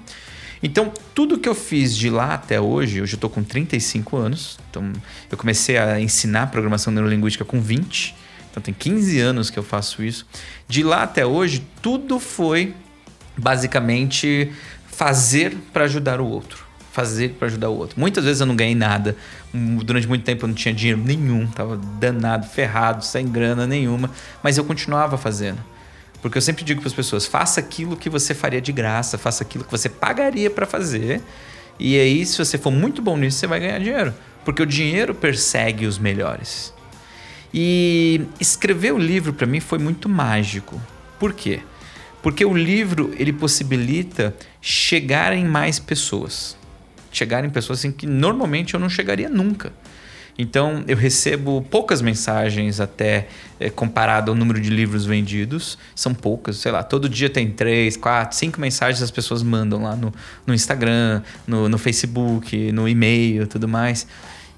Então, 0.63 0.93
tudo 1.15 1.39
que 1.39 1.49
eu 1.49 1.55
fiz 1.55 1.97
de 1.97 2.11
lá 2.11 2.35
até 2.35 2.61
hoje, 2.61 3.01
hoje 3.01 3.15
eu 3.15 3.17
estou 3.17 3.31
com 3.31 3.43
35 3.43 4.17
anos, 4.17 4.59
então 4.69 4.93
eu 5.31 5.39
comecei 5.39 5.79
a 5.79 5.99
ensinar 5.99 6.49
programação 6.49 6.93
neurolinguística 6.93 7.45
com 7.45 7.61
20, 7.61 8.15
então 8.51 8.63
tem 8.63 8.75
15 8.75 9.21
anos 9.21 9.51
que 9.51 9.59
eu 9.59 9.63
faço 9.63 10.03
isso. 10.03 10.27
De 10.69 10.83
lá 10.83 11.03
até 11.03 11.25
hoje, 11.25 11.65
tudo 11.81 12.19
foi 12.19 12.75
basicamente 13.37 14.53
fazer 14.87 15.57
para 15.73 15.85
ajudar 15.85 16.21
o 16.21 16.27
outro. 16.27 16.65
Fazer 16.93 17.31
para 17.31 17.47
ajudar 17.47 17.71
o 17.71 17.77
outro. 17.77 17.99
Muitas 17.99 18.25
vezes 18.25 18.41
eu 18.41 18.47
não 18.47 18.57
ganhei 18.57 18.75
nada. 18.75 19.17
Durante 19.53 20.09
muito 20.09 20.25
tempo 20.25 20.45
eu 20.45 20.49
não 20.49 20.55
tinha 20.55 20.75
dinheiro 20.75 21.01
nenhum, 21.01 21.47
tava 21.47 21.77
danado, 21.77 22.47
ferrado, 22.47 23.05
sem 23.05 23.27
grana 23.29 23.67
nenhuma, 23.67 24.11
mas 24.43 24.59
eu 24.59 24.65
continuava 24.65 25.17
fazendo. 25.17 25.59
Porque 26.21 26.37
eu 26.37 26.43
sempre 26.43 26.65
digo 26.65 26.81
para 26.81 26.89
as 26.89 26.95
pessoas: 26.95 27.27
faça 27.27 27.61
aquilo 27.61 27.97
que 27.97 28.11
você 28.11 28.35
faria 28.35 28.61
de 28.61 28.73
graça, 28.73 29.17
faça 29.17 29.45
aquilo 29.45 29.65
que 29.65 29.71
você 29.71 29.89
pagaria 29.89 30.51
para 30.51 30.67
fazer. 30.67 31.23
E 31.79 31.99
aí, 31.99 32.27
se 32.27 32.37
você 32.37 32.59
for 32.59 32.71
muito 32.71 33.01
bom 33.01 33.17
nisso, 33.17 33.39
você 33.39 33.47
vai 33.47 33.61
ganhar 33.61 33.79
dinheiro. 33.79 34.13
Porque 34.45 34.63
o 34.63 34.67
dinheiro 34.67 35.15
persegue 35.15 35.87
os 35.87 35.99
melhores. 35.99 36.75
E 37.53 38.23
escrever 38.39 38.93
o 38.93 38.99
livro 38.99 39.33
para 39.33 39.47
mim 39.47 39.61
foi 39.61 39.79
muito 39.79 40.09
mágico. 40.09 40.81
Por 41.19 41.33
quê? 41.33 41.61
Porque 42.23 42.45
o 42.45 42.55
livro 42.55 43.13
ele 43.19 43.33
possibilita 43.33 44.35
chegar 44.61 45.33
em 45.33 45.45
mais 45.45 45.79
pessoas. 45.79 46.57
Chegar 47.11 47.45
em 47.45 47.51
pessoas 47.51 47.81
assim 47.81 47.91
que 47.91 48.07
normalmente 48.07 48.75
eu 48.75 48.81
não 48.81 48.89
chegaria 48.89 49.29
nunca. 49.29 49.73
Então 50.39 50.85
eu 50.87 50.97
recebo 50.97 51.61
poucas 51.71 52.01
mensagens 52.01 52.81
até 52.81 53.29
é, 53.59 53.69
comparado 53.69 54.31
ao 54.31 54.37
número 54.37 54.61
de 54.61 54.71
livros 54.71 55.05
vendidos. 55.05 55.77
São 55.95 56.15
poucas, 56.15 56.57
sei 56.57 56.73
lá, 56.73 56.83
todo 56.83 57.09
dia 57.09 57.29
tem 57.29 57.51
três, 57.51 57.97
quatro, 57.97 58.37
cinco 58.37 58.61
mensagens 58.61 59.03
as 59.03 59.11
pessoas 59.11 59.43
mandam 59.43 59.83
lá 59.83 59.97
no, 59.97 60.13
no 60.47 60.55
Instagram, 60.55 61.23
no, 61.47 61.69
no 61.69 61.77
Facebook, 61.79 62.73
no 62.73 62.89
e-mail 62.89 63.47
tudo 63.47 63.67
mais. 63.67 64.07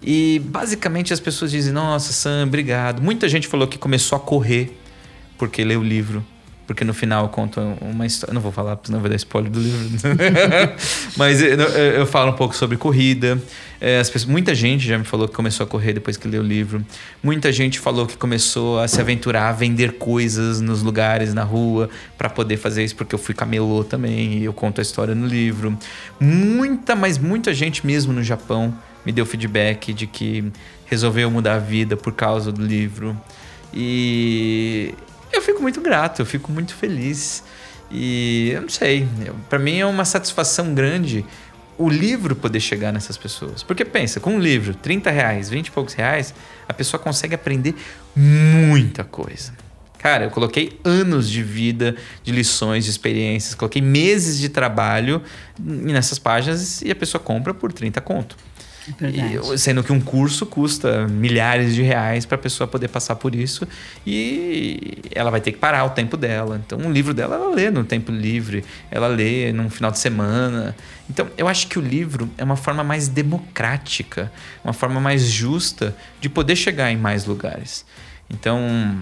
E 0.02 0.40
basicamente 0.44 1.12
as 1.12 1.20
pessoas 1.20 1.50
dizem: 1.50 1.72
Nossa, 1.72 2.12
Sam, 2.12 2.44
obrigado. 2.46 3.00
Muita 3.00 3.28
gente 3.28 3.46
falou 3.46 3.66
que 3.66 3.78
começou 3.78 4.16
a 4.16 4.20
correr 4.20 4.78
porque 5.38 5.64
leu 5.64 5.80
o 5.80 5.84
livro 5.84 6.24
porque 6.66 6.84
no 6.84 6.94
final 6.94 7.28
conta 7.28 7.60
uma 7.80 8.06
história. 8.06 8.32
Não 8.32 8.40
vou 8.40 8.52
falar, 8.52 8.78
senão 8.82 9.00
vai 9.00 9.10
dar 9.10 9.16
spoiler 9.16 9.50
do 9.50 9.60
livro. 9.60 9.90
Mas 11.16 11.42
eu, 11.42 11.50
eu, 11.50 12.06
falo 12.06 12.30
um 12.30 12.34
pouco 12.34 12.54
sobre 12.56 12.76
corrida. 12.76 13.40
É, 13.80 13.98
as 13.98 14.08
pessoas, 14.08 14.30
muita 14.30 14.54
gente 14.54 14.86
já 14.86 14.96
me 14.96 15.04
falou 15.04 15.28
que 15.28 15.34
começou 15.34 15.64
a 15.64 15.66
correr 15.66 15.92
depois 15.92 16.16
que 16.16 16.26
leu 16.26 16.40
o 16.40 16.44
livro. 16.44 16.84
Muita 17.22 17.52
gente 17.52 17.78
falou 17.78 18.06
que 18.06 18.16
começou 18.16 18.78
a 18.78 18.88
se 18.88 19.00
aventurar, 19.00 19.48
a 19.48 19.52
vender 19.52 19.94
coisas 19.94 20.60
nos 20.60 20.82
lugares, 20.82 21.34
na 21.34 21.42
rua, 21.42 21.90
para 22.16 22.30
poder 22.30 22.56
fazer 22.56 22.84
isso, 22.84 22.96
porque 22.96 23.14
eu 23.14 23.18
fui 23.18 23.34
camelô 23.34 23.84
também 23.84 24.38
e 24.38 24.44
eu 24.44 24.52
conto 24.52 24.80
a 24.80 24.82
história 24.82 25.14
no 25.14 25.26
livro. 25.26 25.76
Muita, 26.18 26.94
mas 26.94 27.18
muita 27.18 27.52
gente 27.52 27.84
mesmo 27.86 28.12
no 28.12 28.22
Japão 28.22 28.72
me 29.04 29.12
deu 29.12 29.26
feedback 29.26 29.92
de 29.92 30.06
que 30.06 30.52
resolveu 30.86 31.30
mudar 31.30 31.54
a 31.54 31.58
vida 31.58 31.96
por 31.96 32.12
causa 32.12 32.52
do 32.52 32.64
livro. 32.64 33.18
E 33.72 34.94
eu 35.32 35.40
fico 35.40 35.62
muito 35.62 35.80
grato, 35.80 36.22
eu 36.22 36.26
fico 36.26 36.52
muito 36.52 36.74
feliz. 36.74 37.42
E 37.90 38.50
eu 38.54 38.62
não 38.62 38.68
sei, 38.68 39.06
para 39.48 39.58
mim 39.58 39.78
é 39.78 39.86
uma 39.86 40.04
satisfação 40.04 40.74
grande 40.74 41.24
o 41.78 41.88
livro 41.88 42.36
poder 42.36 42.60
chegar 42.60 42.92
nessas 42.92 43.16
pessoas. 43.16 43.62
Porque 43.62 43.84
pensa, 43.84 44.20
com 44.20 44.34
um 44.36 44.38
livro, 44.38 44.74
30 44.74 45.10
reais, 45.10 45.50
20 45.50 45.66
e 45.66 45.70
poucos 45.70 45.94
reais, 45.94 46.34
a 46.68 46.72
pessoa 46.72 47.00
consegue 47.00 47.34
aprender 47.34 47.74
muita 48.14 49.04
coisa. 49.04 49.52
Cara, 49.98 50.24
eu 50.24 50.30
coloquei 50.30 50.80
anos 50.84 51.30
de 51.30 51.42
vida, 51.42 51.94
de 52.24 52.32
lições, 52.32 52.84
de 52.84 52.90
experiências, 52.90 53.54
coloquei 53.54 53.80
meses 53.80 54.38
de 54.38 54.48
trabalho 54.48 55.22
nessas 55.58 56.18
páginas 56.18 56.82
e 56.82 56.90
a 56.90 56.94
pessoa 56.94 57.22
compra 57.22 57.54
por 57.54 57.72
30 57.72 58.00
conto. 58.00 58.36
E, 59.52 59.58
sendo 59.58 59.84
que 59.84 59.92
um 59.92 60.00
curso 60.00 60.44
custa 60.44 61.06
milhares 61.06 61.74
de 61.74 61.82
reais 61.82 62.26
para 62.26 62.34
a 62.34 62.38
pessoa 62.38 62.66
poder 62.66 62.88
passar 62.88 63.14
por 63.14 63.34
isso 63.34 63.66
e 64.04 64.98
ela 65.12 65.30
vai 65.30 65.40
ter 65.40 65.52
que 65.52 65.58
parar 65.58 65.84
o 65.84 65.90
tempo 65.90 66.16
dela. 66.16 66.60
Então, 66.64 66.78
um 66.78 66.90
livro 66.90 67.14
dela 67.14 67.36
ela 67.36 67.54
lê 67.54 67.70
no 67.70 67.84
tempo 67.84 68.10
livre, 68.10 68.64
ela 68.90 69.06
lê 69.06 69.52
num 69.52 69.70
final 69.70 69.90
de 69.90 69.98
semana. 69.98 70.74
Então, 71.08 71.28
eu 71.38 71.46
acho 71.46 71.68
que 71.68 71.78
o 71.78 71.82
livro 71.82 72.28
é 72.36 72.42
uma 72.42 72.56
forma 72.56 72.82
mais 72.82 73.06
democrática, 73.06 74.32
uma 74.64 74.72
forma 74.72 75.00
mais 75.00 75.22
justa 75.22 75.96
de 76.20 76.28
poder 76.28 76.56
chegar 76.56 76.90
em 76.90 76.96
mais 76.96 77.24
lugares. 77.24 77.84
Então, 78.28 79.00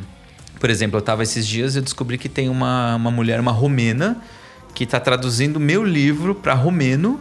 por 0.58 0.68
exemplo, 0.68 0.98
eu 0.98 1.00
estava 1.00 1.22
esses 1.22 1.46
dias 1.46 1.76
e 1.76 1.80
descobri 1.80 2.18
que 2.18 2.28
tem 2.28 2.50
uma, 2.50 2.96
uma 2.96 3.10
mulher, 3.10 3.40
uma 3.40 3.52
romena, 3.52 4.18
que 4.74 4.84
está 4.84 5.00
traduzindo 5.00 5.58
meu 5.58 5.82
livro 5.82 6.34
para 6.34 6.52
romeno 6.54 7.18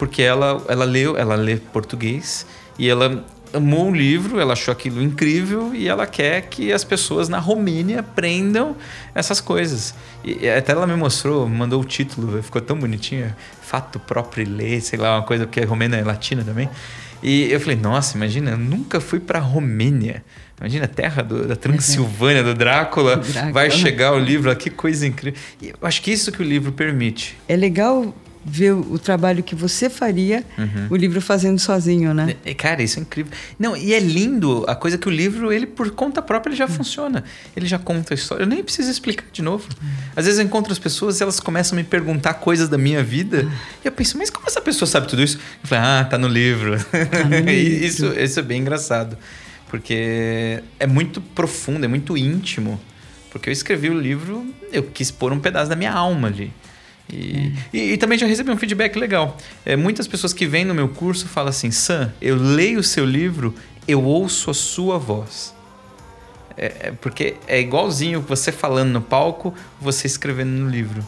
porque 0.00 0.22
ela, 0.22 0.64
ela 0.66 0.86
leu, 0.86 1.14
ela 1.14 1.34
lê 1.34 1.58
português 1.58 2.46
e 2.78 2.88
ela 2.88 3.22
amou 3.52 3.90
o 3.90 3.94
livro, 3.94 4.40
ela 4.40 4.54
achou 4.54 4.72
aquilo 4.72 5.02
incrível 5.02 5.74
e 5.74 5.88
ela 5.88 6.06
quer 6.06 6.40
que 6.48 6.72
as 6.72 6.82
pessoas 6.82 7.28
na 7.28 7.38
Romênia 7.38 8.00
aprendam 8.00 8.74
essas 9.14 9.42
coisas. 9.42 9.94
E 10.24 10.48
até 10.48 10.72
ela 10.72 10.86
me 10.86 10.96
mostrou, 10.96 11.46
mandou 11.46 11.82
o 11.82 11.84
título, 11.84 12.42
ficou 12.42 12.62
tão 12.62 12.78
bonitinho, 12.78 13.36
Fato 13.60 14.00
Próprio 14.00 14.48
Lê, 14.48 14.80
sei 14.80 14.98
lá, 14.98 15.18
uma 15.18 15.22
coisa 15.22 15.46
que 15.46 15.60
a 15.60 15.66
Romênia 15.66 15.98
é 15.98 16.02
latina 16.02 16.42
também. 16.42 16.70
E 17.22 17.52
eu 17.52 17.60
falei, 17.60 17.76
nossa, 17.76 18.16
imagina, 18.16 18.52
eu 18.52 18.58
nunca 18.58 19.02
fui 19.02 19.20
para 19.20 19.38
a 19.38 19.42
Romênia. 19.42 20.24
Imagina 20.58 20.86
a 20.86 20.88
terra 20.88 21.22
do, 21.22 21.46
da 21.46 21.56
Transilvânia, 21.56 22.42
do 22.42 22.54
Drácula, 22.54 23.16
Drácula, 23.20 23.52
vai 23.52 23.70
chegar 23.70 24.14
o 24.14 24.18
livro, 24.18 24.54
que 24.56 24.70
coisa 24.70 25.06
incrível. 25.06 25.38
E 25.60 25.68
eu 25.68 25.76
acho 25.82 26.00
que 26.00 26.10
isso 26.10 26.32
que 26.32 26.40
o 26.40 26.44
livro 26.44 26.72
permite. 26.72 27.36
É 27.46 27.54
legal 27.54 28.14
ver 28.44 28.72
o 28.72 28.98
trabalho 28.98 29.42
que 29.42 29.54
você 29.54 29.90
faria, 29.90 30.44
uhum. 30.56 30.86
o 30.90 30.96
livro 30.96 31.20
fazendo 31.20 31.58
sozinho, 31.58 32.14
né? 32.14 32.36
Cara, 32.56 32.82
isso 32.82 32.98
é 32.98 33.02
incrível. 33.02 33.32
Não, 33.58 33.76
e 33.76 33.92
é 33.92 34.00
lindo 34.00 34.64
a 34.66 34.74
coisa 34.74 34.96
que 34.96 35.06
o 35.06 35.10
livro, 35.10 35.52
ele 35.52 35.66
por 35.66 35.90
conta 35.90 36.22
própria, 36.22 36.50
ele 36.50 36.56
já 36.56 36.66
uhum. 36.66 36.72
funciona. 36.72 37.24
Ele 37.54 37.66
já 37.66 37.78
conta 37.78 38.14
a 38.14 38.16
história. 38.16 38.42
Eu 38.42 38.46
nem 38.46 38.62
preciso 38.62 38.90
explicar 38.90 39.26
de 39.30 39.42
novo. 39.42 39.68
Uhum. 39.82 39.88
Às 40.16 40.24
vezes 40.24 40.40
eu 40.40 40.46
encontro 40.46 40.72
as 40.72 40.78
pessoas 40.78 41.20
e 41.20 41.22
elas 41.22 41.38
começam 41.38 41.78
a 41.78 41.82
me 41.82 41.86
perguntar 41.86 42.34
coisas 42.34 42.68
da 42.68 42.78
minha 42.78 43.02
vida. 43.02 43.50
E 43.84 43.86
eu 43.86 43.92
penso, 43.92 44.16
mas 44.16 44.30
como 44.30 44.46
essa 44.46 44.60
pessoa 44.60 44.88
sabe 44.88 45.06
tudo 45.06 45.22
isso? 45.22 45.38
Eu 45.62 45.68
falo, 45.68 45.82
ah, 45.84 46.04
tá 46.04 46.16
no 46.16 46.28
livro. 46.28 46.82
Tá 46.84 47.24
no 47.24 47.36
livro. 47.44 47.50
isso, 47.50 48.06
isso 48.06 48.40
é 48.40 48.42
bem 48.42 48.60
engraçado. 48.62 49.18
Porque 49.68 50.62
é 50.78 50.86
muito 50.86 51.20
profundo, 51.20 51.84
é 51.84 51.88
muito 51.88 52.16
íntimo. 52.16 52.80
Porque 53.30 53.48
eu 53.48 53.52
escrevi 53.52 53.88
o 53.88 53.98
livro, 53.98 54.44
eu 54.72 54.82
quis 54.82 55.10
pôr 55.10 55.32
um 55.32 55.38
pedaço 55.38 55.68
da 55.68 55.76
minha 55.76 55.92
alma 55.92 56.28
ali. 56.28 56.52
E, 57.14 57.52
é. 57.72 57.76
e, 57.76 57.92
e, 57.92 57.96
também 57.96 58.18
já 58.18 58.26
recebi 58.26 58.50
um 58.50 58.56
feedback 58.56 58.96
legal. 58.98 59.36
É, 59.64 59.76
muitas 59.76 60.06
pessoas 60.06 60.32
que 60.32 60.46
vêm 60.46 60.64
no 60.64 60.74
meu 60.74 60.88
curso 60.88 61.28
falam 61.28 61.50
assim: 61.50 61.70
Sam, 61.70 62.12
eu 62.20 62.36
leio 62.36 62.80
o 62.80 62.82
seu 62.82 63.04
livro, 63.04 63.54
eu 63.86 64.02
ouço 64.02 64.50
a 64.50 64.54
sua 64.54 64.98
voz. 64.98 65.54
É, 66.56 66.88
é 66.88 66.92
porque 66.92 67.36
é 67.46 67.60
igualzinho 67.60 68.20
você 68.20 68.52
falando 68.52 68.90
no 68.90 69.00
palco, 69.00 69.54
você 69.80 70.06
escrevendo 70.06 70.50
no 70.50 70.68
livro. 70.68 71.06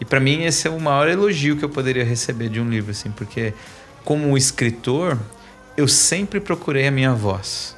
E 0.00 0.04
para 0.04 0.20
mim 0.20 0.44
esse 0.44 0.66
é 0.66 0.70
o 0.70 0.80
maior 0.80 1.08
elogio 1.08 1.56
que 1.56 1.64
eu 1.64 1.68
poderia 1.68 2.04
receber 2.04 2.48
de 2.48 2.60
um 2.60 2.68
livro, 2.68 2.90
assim, 2.90 3.10
porque 3.10 3.54
como 4.04 4.36
escritor, 4.36 5.18
eu 5.76 5.88
sempre 5.88 6.40
procurei 6.40 6.86
a 6.86 6.90
minha 6.90 7.14
voz. 7.14 7.76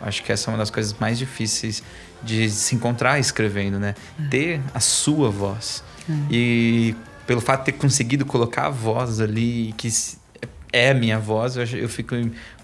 Acho 0.00 0.22
que 0.22 0.32
essa 0.32 0.50
é 0.50 0.52
uma 0.52 0.58
das 0.58 0.70
coisas 0.70 0.94
mais 0.98 1.18
difíceis 1.18 1.82
de 2.22 2.50
se 2.50 2.74
encontrar 2.74 3.18
escrevendo, 3.18 3.78
né? 3.78 3.94
É. 4.18 4.28
Ter 4.28 4.60
a 4.74 4.80
sua 4.80 5.30
voz. 5.30 5.82
É. 6.08 6.14
E 6.30 6.94
pelo 7.26 7.40
fato 7.40 7.60
de 7.60 7.66
ter 7.66 7.72
conseguido 7.72 8.24
colocar 8.24 8.66
a 8.66 8.70
voz 8.70 9.20
ali, 9.20 9.74
que 9.76 9.88
é 10.72 10.90
a 10.90 10.94
minha 10.94 11.18
voz, 11.18 11.56
eu, 11.56 11.64
eu 11.78 11.88
fico 11.88 12.14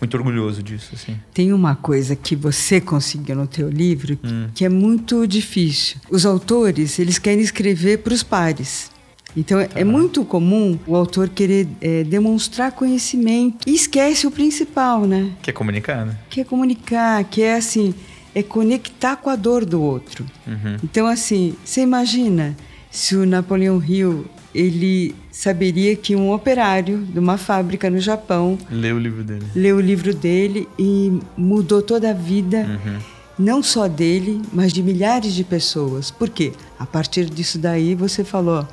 muito 0.00 0.16
orgulhoso 0.16 0.62
disso. 0.62 0.90
Assim. 0.94 1.18
Tem 1.34 1.52
uma 1.52 1.76
coisa 1.76 2.16
que 2.16 2.34
você 2.34 2.80
conseguiu 2.80 3.36
no 3.36 3.46
teu 3.46 3.68
livro 3.68 4.18
hum. 4.24 4.48
que 4.54 4.64
é 4.64 4.68
muito 4.68 5.26
difícil. 5.26 5.98
Os 6.10 6.24
autores, 6.24 6.98
eles 6.98 7.18
querem 7.18 7.40
escrever 7.40 7.98
para 7.98 8.14
os 8.14 8.22
pares. 8.22 8.90
Então, 9.36 9.64
tá. 9.64 9.78
é 9.78 9.84
muito 9.84 10.24
comum 10.24 10.78
o 10.86 10.96
autor 10.96 11.28
querer 11.28 11.68
é, 11.80 12.02
demonstrar 12.02 12.72
conhecimento 12.72 13.68
e 13.68 13.74
esquece 13.74 14.26
o 14.26 14.30
principal, 14.30 15.06
né? 15.06 15.30
Que 15.42 15.50
é 15.50 15.52
comunicar, 15.52 16.06
né? 16.06 16.16
Que 16.30 16.40
é 16.40 16.44
comunicar, 16.44 17.22
que 17.24 17.42
é 17.42 17.56
assim, 17.56 17.94
é 18.34 18.42
conectar 18.42 19.16
com 19.16 19.28
a 19.28 19.36
dor 19.36 19.66
do 19.66 19.82
outro. 19.82 20.24
Uhum. 20.46 20.76
Então, 20.82 21.06
assim, 21.06 21.54
você 21.62 21.82
imagina 21.82 22.56
se 22.90 23.16
o 23.16 23.26
Napoleão 23.26 23.82
Hill 23.82 24.26
ele 24.54 25.14
saberia 25.30 25.94
que 25.94 26.16
um 26.16 26.32
operário 26.32 26.98
de 26.98 27.18
uma 27.18 27.36
fábrica 27.36 27.90
no 27.90 28.00
Japão 28.00 28.58
leu 28.70 28.96
o 28.96 28.98
livro 28.98 29.22
dele, 29.22 29.46
leu 29.54 29.76
o 29.76 29.80
livro 29.80 30.14
dele 30.14 30.68
e 30.78 31.20
mudou 31.36 31.82
toda 31.82 32.10
a 32.10 32.12
vida, 32.12 32.58
uhum. 32.58 32.98
não 33.38 33.62
só 33.62 33.86
dele, 33.86 34.42
mas 34.52 34.72
de 34.72 34.82
milhares 34.82 35.34
de 35.34 35.44
pessoas. 35.44 36.10
Por 36.10 36.30
quê? 36.30 36.52
A 36.78 36.86
partir 36.86 37.26
disso 37.26 37.58
daí 37.58 37.94
você 37.94 38.24
falou, 38.24 38.66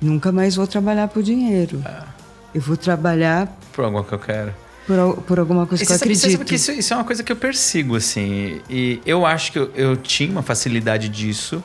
nunca 0.00 0.32
mais 0.32 0.56
vou 0.56 0.66
trabalhar 0.66 1.08
por 1.08 1.22
dinheiro. 1.22 1.82
Ah. 1.84 2.06
Eu 2.54 2.60
vou 2.60 2.76
trabalhar 2.76 3.46
por 3.72 3.84
algo 3.84 4.02
que 4.04 4.12
eu 4.12 4.18
quero. 4.18 4.54
Por, 4.86 5.22
por 5.22 5.38
alguma 5.38 5.66
coisa 5.66 5.84
que 5.84 5.90
eu 5.90 5.96
acredito. 5.96 6.20
Você 6.20 6.30
sabe 6.32 6.44
que 6.44 6.54
isso, 6.54 6.72
isso, 6.72 6.92
é 6.92 6.96
uma 6.96 7.04
coisa 7.04 7.22
que 7.22 7.32
eu 7.32 7.36
persigo, 7.36 7.96
assim. 7.96 8.60
E 8.68 9.00
eu 9.04 9.24
acho 9.24 9.50
que 9.50 9.58
eu, 9.58 9.70
eu 9.74 9.96
tinha 9.96 10.30
uma 10.30 10.42
facilidade 10.42 11.08
disso 11.08 11.62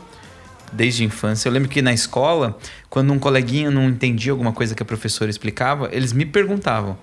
desde 0.72 1.04
a 1.04 1.06
infância. 1.06 1.48
Eu 1.48 1.54
lembro 1.54 1.70
que 1.70 1.82
na 1.82 1.94
escola, 1.94 2.58
quando 2.90 3.12
um 3.12 3.20
coleguinha 3.20 3.72
não 3.72 3.90
entendia 3.90 4.32
alguma 4.32 4.52
coisa 4.52 4.76
que 4.76 4.84
a 4.84 4.86
professora 4.86 5.30
explicava, 5.30 5.90
eles 5.92 6.14
me 6.14 6.26
perguntavam. 6.26 6.98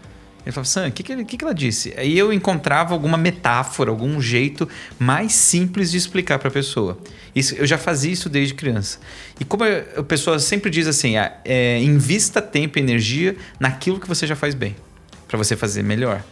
Ele 0.47 0.53
falava, 0.53 0.69
Sam, 0.69 0.87
o 0.87 0.93
que, 0.93 1.03
que, 1.03 1.37
que, 1.37 1.45
ela 1.45 1.53
disse? 1.53 1.93
Aí 1.97 2.17
eu 2.17 2.33
encontrava 2.33 2.95
alguma 2.95 3.19
metáfora, 3.19 3.91
algum 3.91 4.21
jeito 4.21 4.69
mais 4.97 5.33
simples 5.33 5.91
de 5.91 5.97
explicar 5.97 6.39
para 6.39 6.47
a 6.47 6.53
pessoa. 6.53 6.97
Isso, 7.35 7.57
eu 7.57 7.67
já 7.67 7.77
fazia 7.77 8.13
isso 8.13 8.29
desde 8.29 8.55
criança. 8.55 9.01
E 9.41 9.45
como 9.45 9.65
a 9.65 10.05
pessoa 10.05 10.39
sempre 10.39 10.71
diz 10.71 10.87
assim, 10.87 11.17
ah, 11.17 11.37
é, 11.45 11.83
invista 11.83 12.41
tempo 12.41 12.79
e 12.79 12.81
energia 12.81 13.37
naquilo 13.59 13.99
que 13.99 14.07
você 14.07 14.25
já 14.25 14.37
faz 14.37 14.55
bem, 14.55 14.77
para 15.27 15.37
você 15.37 15.57
fazer 15.57 15.83
melhor. 15.83 16.23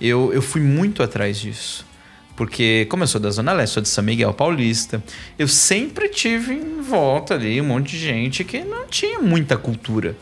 Eu, 0.00 0.32
eu 0.32 0.40
fui 0.40 0.62
muito 0.62 1.02
atrás 1.02 1.38
disso. 1.38 1.84
Porque, 2.38 2.86
como 2.88 3.02
eu 3.02 3.08
sou 3.08 3.20
da 3.20 3.30
Zona 3.30 3.52
Leste, 3.52 3.72
sou 3.72 3.82
de 3.82 3.88
São 3.88 4.04
Miguel 4.04 4.32
Paulista, 4.32 5.02
eu 5.36 5.48
sempre 5.48 6.08
tive 6.08 6.54
em 6.54 6.80
volta 6.80 7.34
ali 7.34 7.60
um 7.60 7.64
monte 7.64 7.90
de 7.90 7.98
gente 7.98 8.44
que 8.44 8.60
não 8.60 8.86
tinha 8.86 9.18
muita 9.18 9.56
cultura. 9.56 10.16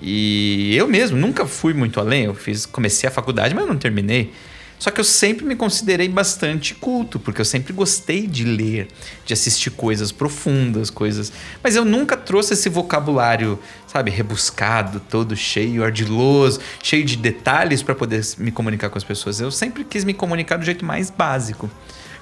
E 0.00 0.74
eu 0.74 0.88
mesmo 0.88 1.18
nunca 1.18 1.44
fui 1.44 1.74
muito 1.74 2.00
além. 2.00 2.24
Eu 2.24 2.34
fiz, 2.34 2.64
comecei 2.64 3.06
a 3.06 3.12
faculdade, 3.12 3.54
mas 3.54 3.68
não 3.68 3.76
terminei. 3.76 4.32
Só 4.80 4.90
que 4.90 4.98
eu 4.98 5.04
sempre 5.04 5.44
me 5.44 5.54
considerei 5.54 6.08
bastante 6.08 6.74
culto, 6.74 7.20
porque 7.20 7.38
eu 7.38 7.44
sempre 7.44 7.70
gostei 7.70 8.26
de 8.26 8.44
ler, 8.44 8.88
de 9.26 9.34
assistir 9.34 9.68
coisas 9.70 10.10
profundas, 10.10 10.88
coisas. 10.88 11.30
Mas 11.62 11.76
eu 11.76 11.84
nunca 11.84 12.16
trouxe 12.16 12.54
esse 12.54 12.70
vocabulário, 12.70 13.58
sabe, 13.86 14.10
rebuscado, 14.10 14.98
todo 14.98 15.36
cheio, 15.36 15.84
ardiloso, 15.84 16.60
cheio 16.82 17.04
de 17.04 17.16
detalhes 17.16 17.82
para 17.82 17.94
poder 17.94 18.24
me 18.38 18.50
comunicar 18.50 18.88
com 18.88 18.96
as 18.96 19.04
pessoas. 19.04 19.38
Eu 19.38 19.50
sempre 19.50 19.84
quis 19.84 20.02
me 20.02 20.14
comunicar 20.14 20.56
do 20.56 20.64
jeito 20.64 20.82
mais 20.82 21.10
básico. 21.10 21.70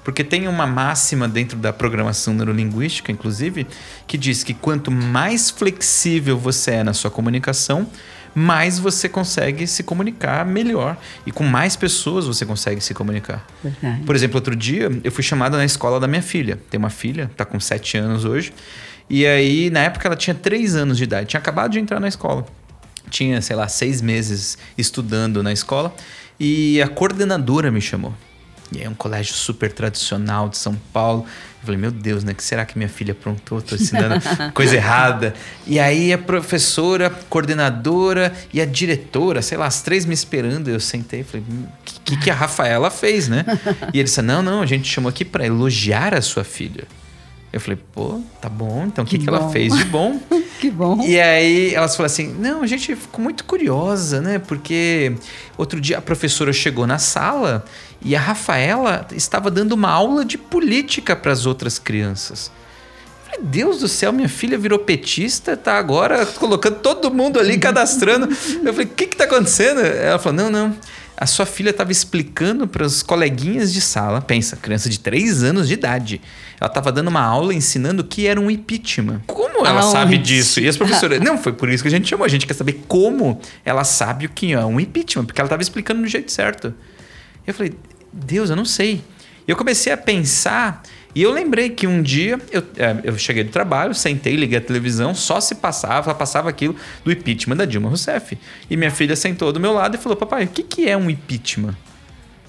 Porque 0.02 0.24
tem 0.24 0.48
uma 0.48 0.66
máxima 0.66 1.28
dentro 1.28 1.56
da 1.56 1.72
programação 1.72 2.34
neurolinguística, 2.34 3.12
inclusive, 3.12 3.68
que 4.04 4.18
diz 4.18 4.42
que 4.42 4.54
quanto 4.54 4.90
mais 4.90 5.48
flexível 5.48 6.36
você 6.36 6.72
é 6.72 6.82
na 6.82 6.94
sua 6.94 7.10
comunicação, 7.10 7.86
mais 8.38 8.78
você 8.78 9.08
consegue 9.08 9.66
se 9.66 9.82
comunicar 9.82 10.46
melhor. 10.46 10.96
E 11.26 11.32
com 11.32 11.44
mais 11.44 11.76
pessoas 11.76 12.26
você 12.26 12.46
consegue 12.46 12.80
se 12.80 12.94
comunicar. 12.94 13.44
Verdade. 13.62 14.04
Por 14.04 14.14
exemplo, 14.14 14.36
outro 14.36 14.54
dia 14.54 14.88
eu 15.02 15.10
fui 15.10 15.22
chamada 15.22 15.56
na 15.56 15.64
escola 15.64 15.98
da 15.98 16.06
minha 16.06 16.22
filha. 16.22 16.58
Tem 16.70 16.78
uma 16.78 16.90
filha, 16.90 17.30
tá 17.36 17.44
com 17.44 17.58
7 17.58 17.98
anos 17.98 18.24
hoje. 18.24 18.52
E 19.10 19.26
aí, 19.26 19.70
na 19.70 19.80
época, 19.80 20.06
ela 20.06 20.16
tinha 20.16 20.34
3 20.34 20.76
anos 20.76 20.96
de 20.98 21.04
idade. 21.04 21.28
Tinha 21.28 21.40
acabado 21.40 21.72
de 21.72 21.78
entrar 21.78 21.98
na 21.98 22.08
escola. 22.08 22.46
Tinha, 23.10 23.40
sei 23.40 23.56
lá, 23.56 23.66
seis 23.66 24.02
meses 24.02 24.58
estudando 24.76 25.42
na 25.42 25.52
escola. 25.52 25.94
E 26.38 26.80
a 26.82 26.88
coordenadora 26.88 27.70
me 27.70 27.80
chamou. 27.80 28.14
E 28.72 28.82
é 28.82 28.88
um 28.88 28.94
colégio 28.94 29.34
super 29.34 29.72
tradicional 29.72 30.48
de 30.48 30.58
São 30.58 30.74
Paulo. 30.92 31.24
Eu 31.60 31.66
falei, 31.66 31.80
meu 31.80 31.90
Deus, 31.90 32.22
né? 32.22 32.32
O 32.32 32.34
que 32.34 32.42
será 32.42 32.64
que 32.64 32.76
minha 32.76 32.88
filha 32.88 33.12
aprontou? 33.12 33.60
Tô 33.62 33.74
ensinando 33.74 34.16
coisa 34.52 34.76
errada. 34.76 35.34
E 35.66 35.78
aí 35.80 36.12
a 36.12 36.18
professora, 36.18 37.10
coordenadora 37.28 38.32
e 38.52 38.60
a 38.60 38.66
diretora, 38.66 39.42
sei 39.42 39.56
lá, 39.56 39.66
as 39.66 39.82
três 39.82 40.04
me 40.04 40.14
esperando. 40.14 40.68
Eu 40.68 40.80
sentei 40.80 41.20
e 41.20 41.24
falei, 41.24 41.44
o 41.48 41.52
hum, 41.52 41.66
que, 42.04 42.16
que 42.16 42.30
a 42.30 42.34
Rafaela 42.34 42.90
fez, 42.90 43.28
né? 43.28 43.44
E 43.92 43.98
ele 43.98 44.04
disse, 44.04 44.22
não, 44.22 44.42
não, 44.42 44.62
a 44.62 44.66
gente 44.66 44.88
chamou 44.88 45.08
aqui 45.08 45.24
para 45.24 45.46
elogiar 45.46 46.14
a 46.14 46.20
sua 46.20 46.44
filha. 46.44 46.86
Eu 47.50 47.60
falei, 47.60 47.78
pô, 47.92 48.20
tá 48.42 48.48
bom, 48.48 48.84
então 48.86 49.04
o 49.04 49.06
que, 49.06 49.16
que, 49.16 49.24
que 49.24 49.30
ela 49.30 49.50
fez 49.50 49.74
de 49.74 49.84
bom? 49.84 50.20
que 50.60 50.70
bom. 50.70 51.02
E 51.02 51.18
aí 51.18 51.74
elas 51.74 51.96
falaram 51.96 52.12
assim: 52.12 52.34
não, 52.38 52.62
a 52.62 52.66
gente 52.66 52.94
ficou 52.94 53.22
muito 53.22 53.44
curiosa, 53.44 54.20
né? 54.20 54.38
Porque 54.38 55.14
outro 55.56 55.80
dia 55.80 55.98
a 55.98 56.02
professora 56.02 56.52
chegou 56.52 56.86
na 56.86 56.98
sala 56.98 57.64
e 58.02 58.14
a 58.14 58.20
Rafaela 58.20 59.06
estava 59.12 59.50
dando 59.50 59.72
uma 59.72 59.90
aula 59.90 60.24
de 60.24 60.36
política 60.36 61.16
para 61.16 61.32
as 61.32 61.46
outras 61.46 61.78
crianças. 61.78 62.52
Eu 63.24 63.30
falei, 63.30 63.46
Deus 63.46 63.80
do 63.80 63.88
céu, 63.88 64.12
minha 64.12 64.28
filha 64.28 64.58
virou 64.58 64.78
petista, 64.78 65.56
tá 65.56 65.78
agora 65.78 66.26
colocando 66.26 66.76
todo 66.80 67.10
mundo 67.10 67.40
ali, 67.40 67.56
cadastrando. 67.58 68.26
Eu 68.26 68.72
falei, 68.74 68.86
o 68.86 68.88
que 68.88 69.06
que 69.06 69.16
tá 69.16 69.24
acontecendo? 69.24 69.80
Ela 69.80 70.18
falou, 70.18 70.36
não, 70.36 70.50
não 70.50 70.76
a 71.20 71.26
sua 71.26 71.44
filha 71.44 71.70
estava 71.70 71.90
explicando 71.90 72.68
para 72.68 72.84
os 72.84 73.02
coleguinhas 73.02 73.72
de 73.72 73.80
sala, 73.80 74.20
pensa, 74.20 74.56
criança 74.56 74.88
de 74.88 75.00
3 75.00 75.42
anos 75.42 75.66
de 75.66 75.74
idade. 75.74 76.20
Ela 76.60 76.68
estava 76.68 76.90
dando 76.90 77.08
uma 77.08 77.20
aula 77.20 77.54
ensinando 77.54 78.02
o 78.02 78.04
que 78.04 78.26
era 78.26 78.40
um 78.40 78.50
impeachment. 78.50 79.22
Como 79.26 79.64
ela 79.66 79.80
Aonde? 79.80 79.92
sabe 79.92 80.18
disso? 80.18 80.60
E 80.60 80.68
as 80.68 80.76
professoras, 80.76 81.20
não, 81.20 81.38
foi 81.38 81.52
por 81.52 81.68
isso 81.68 81.82
que 81.82 81.88
a 81.88 81.90
gente 81.90 82.08
chamou. 82.08 82.24
A 82.24 82.28
gente 82.28 82.46
quer 82.46 82.54
saber 82.54 82.84
como 82.88 83.40
ela 83.64 83.84
sabe 83.84 84.26
o 84.26 84.28
que 84.28 84.52
é 84.52 84.64
um 84.64 84.80
impeachment, 84.80 85.24
porque 85.24 85.40
ela 85.40 85.46
estava 85.46 85.62
explicando 85.62 86.02
do 86.02 86.08
jeito 86.08 86.32
certo. 86.32 86.74
Eu 87.46 87.54
falei, 87.54 87.74
Deus, 88.12 88.50
eu 88.50 88.56
não 88.56 88.64
sei. 88.64 89.02
E 89.46 89.50
eu 89.50 89.56
comecei 89.56 89.92
a 89.92 89.96
pensar 89.96 90.82
e 91.14 91.22
eu 91.22 91.32
lembrei 91.32 91.70
que 91.70 91.86
um 91.86 92.02
dia 92.02 92.38
eu, 92.50 92.62
é, 92.76 92.96
eu 93.04 93.18
cheguei 93.18 93.42
do 93.42 93.50
trabalho, 93.50 93.94
sentei, 93.94 94.36
liguei 94.36 94.58
a 94.58 94.60
televisão, 94.60 95.14
só 95.14 95.40
se 95.40 95.54
passava, 95.54 96.14
passava 96.14 96.48
aquilo 96.50 96.76
do 97.04 97.10
impeachment 97.10 97.56
da 97.56 97.64
Dilma 97.64 97.88
Rousseff. 97.88 98.38
E 98.68 98.76
minha 98.76 98.90
filha 98.90 99.16
sentou 99.16 99.52
do 99.52 99.58
meu 99.58 99.72
lado 99.72 99.96
e 99.96 99.98
falou: 99.98 100.16
Papai, 100.16 100.44
o 100.44 100.48
que, 100.48 100.62
que 100.62 100.88
é 100.88 100.96
um 100.96 101.08
impeachment? 101.08 101.74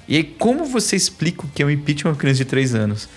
E 0.07 0.17
aí, 0.17 0.23
como 0.23 0.65
você 0.65 0.95
explica 0.95 1.45
o 1.45 1.49
que 1.49 1.61
é 1.61 1.65
um 1.65 1.69
impeachment 1.69 2.11
uma 2.11 2.17
criança 2.17 2.39
de 2.39 2.45
3 2.45 2.75
anos? 2.75 3.07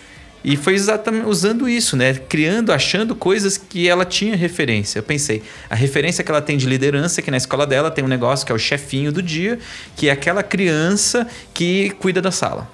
E 0.45 0.57
foi 0.57 0.75
exatamente 0.75 1.27
usando 1.27 1.69
isso, 1.69 1.97
né? 1.97 2.15
Criando, 2.15 2.73
achando 2.73 3.15
coisas 3.15 3.57
que 3.57 3.89
ela 3.89 4.05
tinha 4.05 4.35
referência. 4.35 4.99
Eu 4.99 5.03
pensei, 5.03 5.43
a 5.71 5.75
referência 5.75 6.25
que 6.25 6.31
ela 6.31 6.43
tem 6.43 6.57
de 6.57 6.67
liderança, 6.67 7.23
que 7.23 7.31
na 7.31 7.37
escola 7.37 7.67
dela 7.67 7.91
tem 7.91 8.05
um 8.05 8.09
negócio 8.09 8.45
que 8.45 8.51
é 8.51 8.55
o 8.55 8.59
chefinho 8.59 9.13
do 9.13 9.23
dia, 9.23 9.59
que 9.95 10.09
é 10.09 10.13
aquela 10.13 10.43
criança 10.43 11.27
que 11.55 11.91
cuida 12.01 12.21
da 12.21 12.33
sala. 12.33 12.69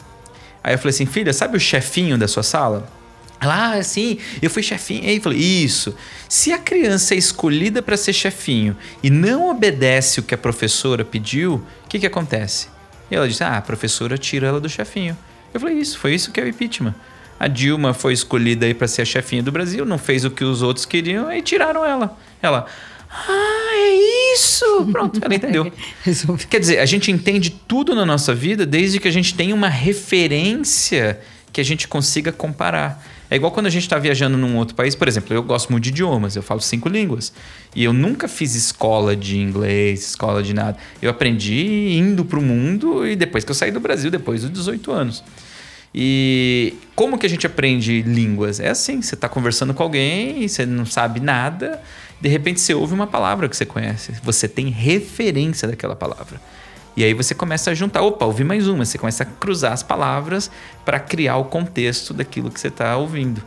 Aí 0.64 0.74
eu 0.74 0.78
falei 0.78 0.90
assim, 0.90 1.06
filha, 1.06 1.32
sabe 1.32 1.56
o 1.56 1.60
chefinho 1.60 2.16
da 2.16 2.26
sua 2.26 2.42
sala? 2.42 2.88
Ela, 3.40 3.74
ah, 3.74 3.82
sim, 3.82 4.18
eu 4.42 4.50
fui 4.50 4.62
chefinho. 4.62 5.04
Aí 5.04 5.16
eu 5.16 5.22
falei, 5.22 5.38
isso. 5.38 5.94
Se 6.28 6.52
a 6.52 6.58
criança 6.58 7.14
é 7.14 7.18
escolhida 7.18 7.82
para 7.82 7.96
ser 7.96 8.12
chefinho 8.12 8.76
e 9.02 9.10
não 9.10 9.48
obedece 9.48 10.20
o 10.20 10.22
que 10.22 10.34
a 10.34 10.38
professora 10.38 11.04
pediu, 11.04 11.62
o 11.84 11.88
que, 11.88 11.98
que 11.98 12.06
acontece? 12.06 12.68
E 13.10 13.14
ela 13.14 13.28
disse, 13.28 13.44
ah, 13.44 13.58
a 13.58 13.62
professora 13.62 14.18
tira 14.18 14.48
ela 14.48 14.60
do 14.60 14.68
chefinho. 14.68 15.16
Eu 15.52 15.60
falei, 15.60 15.76
isso, 15.76 15.98
foi 15.98 16.14
isso 16.14 16.30
que 16.32 16.40
é 16.40 16.44
o 16.44 16.48
impeachment. 16.48 16.94
A 17.38 17.46
Dilma 17.46 17.94
foi 17.94 18.12
escolhida 18.12 18.66
aí 18.66 18.74
para 18.74 18.88
ser 18.88 19.02
a 19.02 19.04
chefinha 19.04 19.42
do 19.42 19.52
Brasil, 19.52 19.84
não 19.84 19.98
fez 19.98 20.24
o 20.24 20.30
que 20.30 20.44
os 20.44 20.62
outros 20.62 20.84
queriam 20.84 21.32
e 21.32 21.40
tiraram 21.40 21.84
ela. 21.84 22.18
Ela, 22.42 22.66
ah, 23.10 23.70
é 23.72 24.34
isso! 24.34 24.64
Pronto, 24.92 25.20
ela 25.22 25.34
entendeu. 25.34 25.72
Quer 26.50 26.60
dizer, 26.60 26.78
a 26.78 26.86
gente 26.86 27.10
entende 27.10 27.50
tudo 27.50 27.94
na 27.94 28.04
nossa 28.04 28.34
vida 28.34 28.66
desde 28.66 29.00
que 29.00 29.08
a 29.08 29.10
gente 29.10 29.34
tenha 29.34 29.54
uma 29.54 29.68
referência 29.68 31.20
que 31.52 31.60
a 31.60 31.64
gente 31.64 31.88
consiga 31.88 32.30
comparar. 32.30 33.02
É 33.30 33.36
igual 33.36 33.52
quando 33.52 33.66
a 33.66 33.70
gente 33.70 33.82
está 33.82 33.98
viajando 33.98 34.38
num 34.38 34.56
outro 34.56 34.74
país, 34.74 34.94
por 34.94 35.06
exemplo, 35.06 35.34
eu 35.34 35.42
gosto 35.42 35.70
muito 35.70 35.84
de 35.84 35.90
idiomas, 35.90 36.34
eu 36.34 36.42
falo 36.42 36.60
cinco 36.60 36.88
línguas. 36.88 37.32
E 37.74 37.84
eu 37.84 37.92
nunca 37.92 38.26
fiz 38.26 38.54
escola 38.54 39.14
de 39.14 39.38
inglês, 39.38 40.10
escola 40.10 40.42
de 40.42 40.54
nada. 40.54 40.78
Eu 41.00 41.10
aprendi 41.10 41.92
indo 41.92 42.24
para 42.24 42.38
o 42.38 42.42
mundo 42.42 43.06
e 43.06 43.14
depois 43.14 43.44
que 43.44 43.50
eu 43.50 43.54
saí 43.54 43.70
do 43.70 43.80
Brasil, 43.80 44.10
depois 44.10 44.42
dos 44.42 44.50
18 44.50 44.92
anos. 44.92 45.22
E 45.94 46.74
como 46.94 47.18
que 47.18 47.26
a 47.26 47.28
gente 47.28 47.46
aprende 47.46 48.02
línguas? 48.02 48.60
É 48.60 48.68
assim, 48.68 49.00
você 49.00 49.14
está 49.14 49.28
conversando 49.28 49.72
com 49.72 49.82
alguém 49.82 50.42
e 50.42 50.48
você 50.48 50.66
não 50.66 50.84
sabe 50.84 51.20
nada, 51.20 51.80
de 52.20 52.28
repente 52.28 52.60
você 52.60 52.74
ouve 52.74 52.94
uma 52.94 53.06
palavra 53.06 53.48
que 53.48 53.56
você 53.56 53.64
conhece, 53.64 54.12
você 54.22 54.46
tem 54.46 54.68
referência 54.68 55.66
daquela 55.66 55.96
palavra. 55.96 56.40
E 56.96 57.04
aí 57.04 57.14
você 57.14 57.34
começa 57.34 57.70
a 57.70 57.74
juntar, 57.74 58.02
opa, 58.02 58.24
ouvi 58.24 58.42
mais 58.42 58.66
uma, 58.66 58.84
você 58.84 58.98
começa 58.98 59.22
a 59.22 59.26
cruzar 59.26 59.72
as 59.72 59.82
palavras 59.82 60.50
para 60.84 60.98
criar 60.98 61.36
o 61.36 61.44
contexto 61.44 62.12
daquilo 62.12 62.50
que 62.50 62.60
você 62.60 62.68
está 62.68 62.96
ouvindo. 62.96 63.40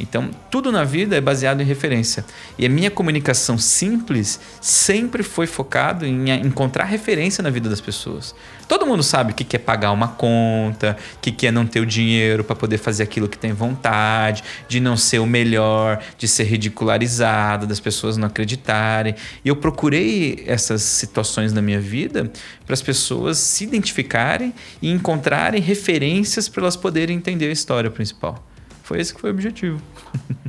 Então, 0.00 0.30
tudo 0.50 0.72
na 0.72 0.82
vida 0.82 1.14
é 1.14 1.20
baseado 1.20 1.60
em 1.60 1.64
referência. 1.64 2.24
E 2.58 2.64
a 2.64 2.68
minha 2.68 2.90
comunicação 2.90 3.58
simples 3.58 4.40
sempre 4.60 5.22
foi 5.22 5.46
focado 5.46 6.06
em 6.06 6.30
encontrar 6.44 6.84
referência 6.84 7.42
na 7.42 7.50
vida 7.50 7.68
das 7.68 7.80
pessoas. 7.80 8.34
Todo 8.66 8.86
mundo 8.86 9.02
sabe 9.02 9.32
o 9.32 9.34
que 9.34 9.56
é 9.56 9.58
pagar 9.58 9.90
uma 9.90 10.08
conta, 10.08 10.96
o 11.16 11.18
que 11.20 11.46
é 11.46 11.50
não 11.50 11.66
ter 11.66 11.80
o 11.80 11.86
dinheiro 11.86 12.42
para 12.44 12.56
poder 12.56 12.78
fazer 12.78 13.02
aquilo 13.02 13.28
que 13.28 13.36
tem 13.36 13.52
vontade, 13.52 14.42
de 14.68 14.80
não 14.80 14.96
ser 14.96 15.18
o 15.18 15.26
melhor, 15.26 16.00
de 16.16 16.26
ser 16.26 16.44
ridicularizado, 16.44 17.66
das 17.66 17.80
pessoas 17.80 18.16
não 18.16 18.28
acreditarem. 18.28 19.14
E 19.44 19.48
eu 19.48 19.56
procurei 19.56 20.44
essas 20.46 20.82
situações 20.82 21.52
na 21.52 21.60
minha 21.60 21.80
vida 21.80 22.30
para 22.64 22.74
as 22.74 22.80
pessoas 22.80 23.38
se 23.38 23.64
identificarem 23.64 24.54
e 24.80 24.90
encontrarem 24.90 25.60
referências 25.60 26.48
para 26.48 26.62
elas 26.62 26.76
poderem 26.76 27.16
entender 27.16 27.48
a 27.48 27.52
história 27.52 27.90
principal. 27.90 28.49
Foi 28.90 29.00
esse 29.00 29.14
que 29.14 29.20
foi 29.20 29.30
o 29.30 29.32
objetivo. 29.32 29.80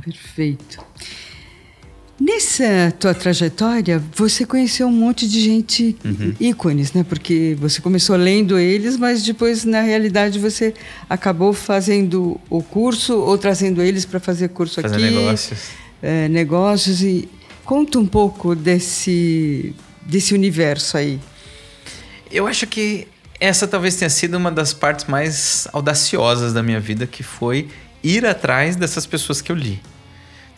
Perfeito. 0.04 0.84
Nessa 2.20 2.92
tua 2.98 3.14
trajetória, 3.14 4.02
você 4.16 4.44
conheceu 4.44 4.88
um 4.88 4.92
monte 4.92 5.28
de 5.28 5.40
gente 5.40 5.96
uhum. 6.04 6.34
ícones, 6.40 6.92
né? 6.92 7.04
Porque 7.08 7.56
você 7.60 7.80
começou 7.80 8.16
lendo 8.16 8.58
eles, 8.58 8.96
mas 8.96 9.22
depois, 9.22 9.64
na 9.64 9.80
realidade, 9.80 10.40
você 10.40 10.74
acabou 11.08 11.52
fazendo 11.52 12.40
o 12.50 12.64
curso 12.64 13.16
ou 13.16 13.38
trazendo 13.38 13.80
eles 13.80 14.04
para 14.04 14.18
fazer 14.18 14.48
curso 14.48 14.82
Fazer 14.82 14.96
aqui. 14.96 15.04
negócios. 15.04 15.60
É, 16.02 16.26
negócios 16.26 17.00
e 17.00 17.28
conta 17.64 18.00
um 18.00 18.06
pouco 18.06 18.56
desse 18.56 19.72
desse 20.04 20.34
universo 20.34 20.96
aí. 20.96 21.20
Eu 22.28 22.48
acho 22.48 22.66
que 22.66 23.06
essa 23.38 23.68
talvez 23.68 23.94
tenha 23.94 24.10
sido 24.10 24.36
uma 24.36 24.50
das 24.50 24.72
partes 24.72 25.04
mais 25.04 25.68
audaciosas 25.72 26.52
da 26.52 26.60
minha 26.60 26.80
vida, 26.80 27.06
que 27.06 27.22
foi 27.22 27.68
ir 28.02 28.26
atrás 28.26 28.76
dessas 28.76 29.06
pessoas 29.06 29.40
que 29.40 29.50
eu 29.50 29.56
li. 29.56 29.80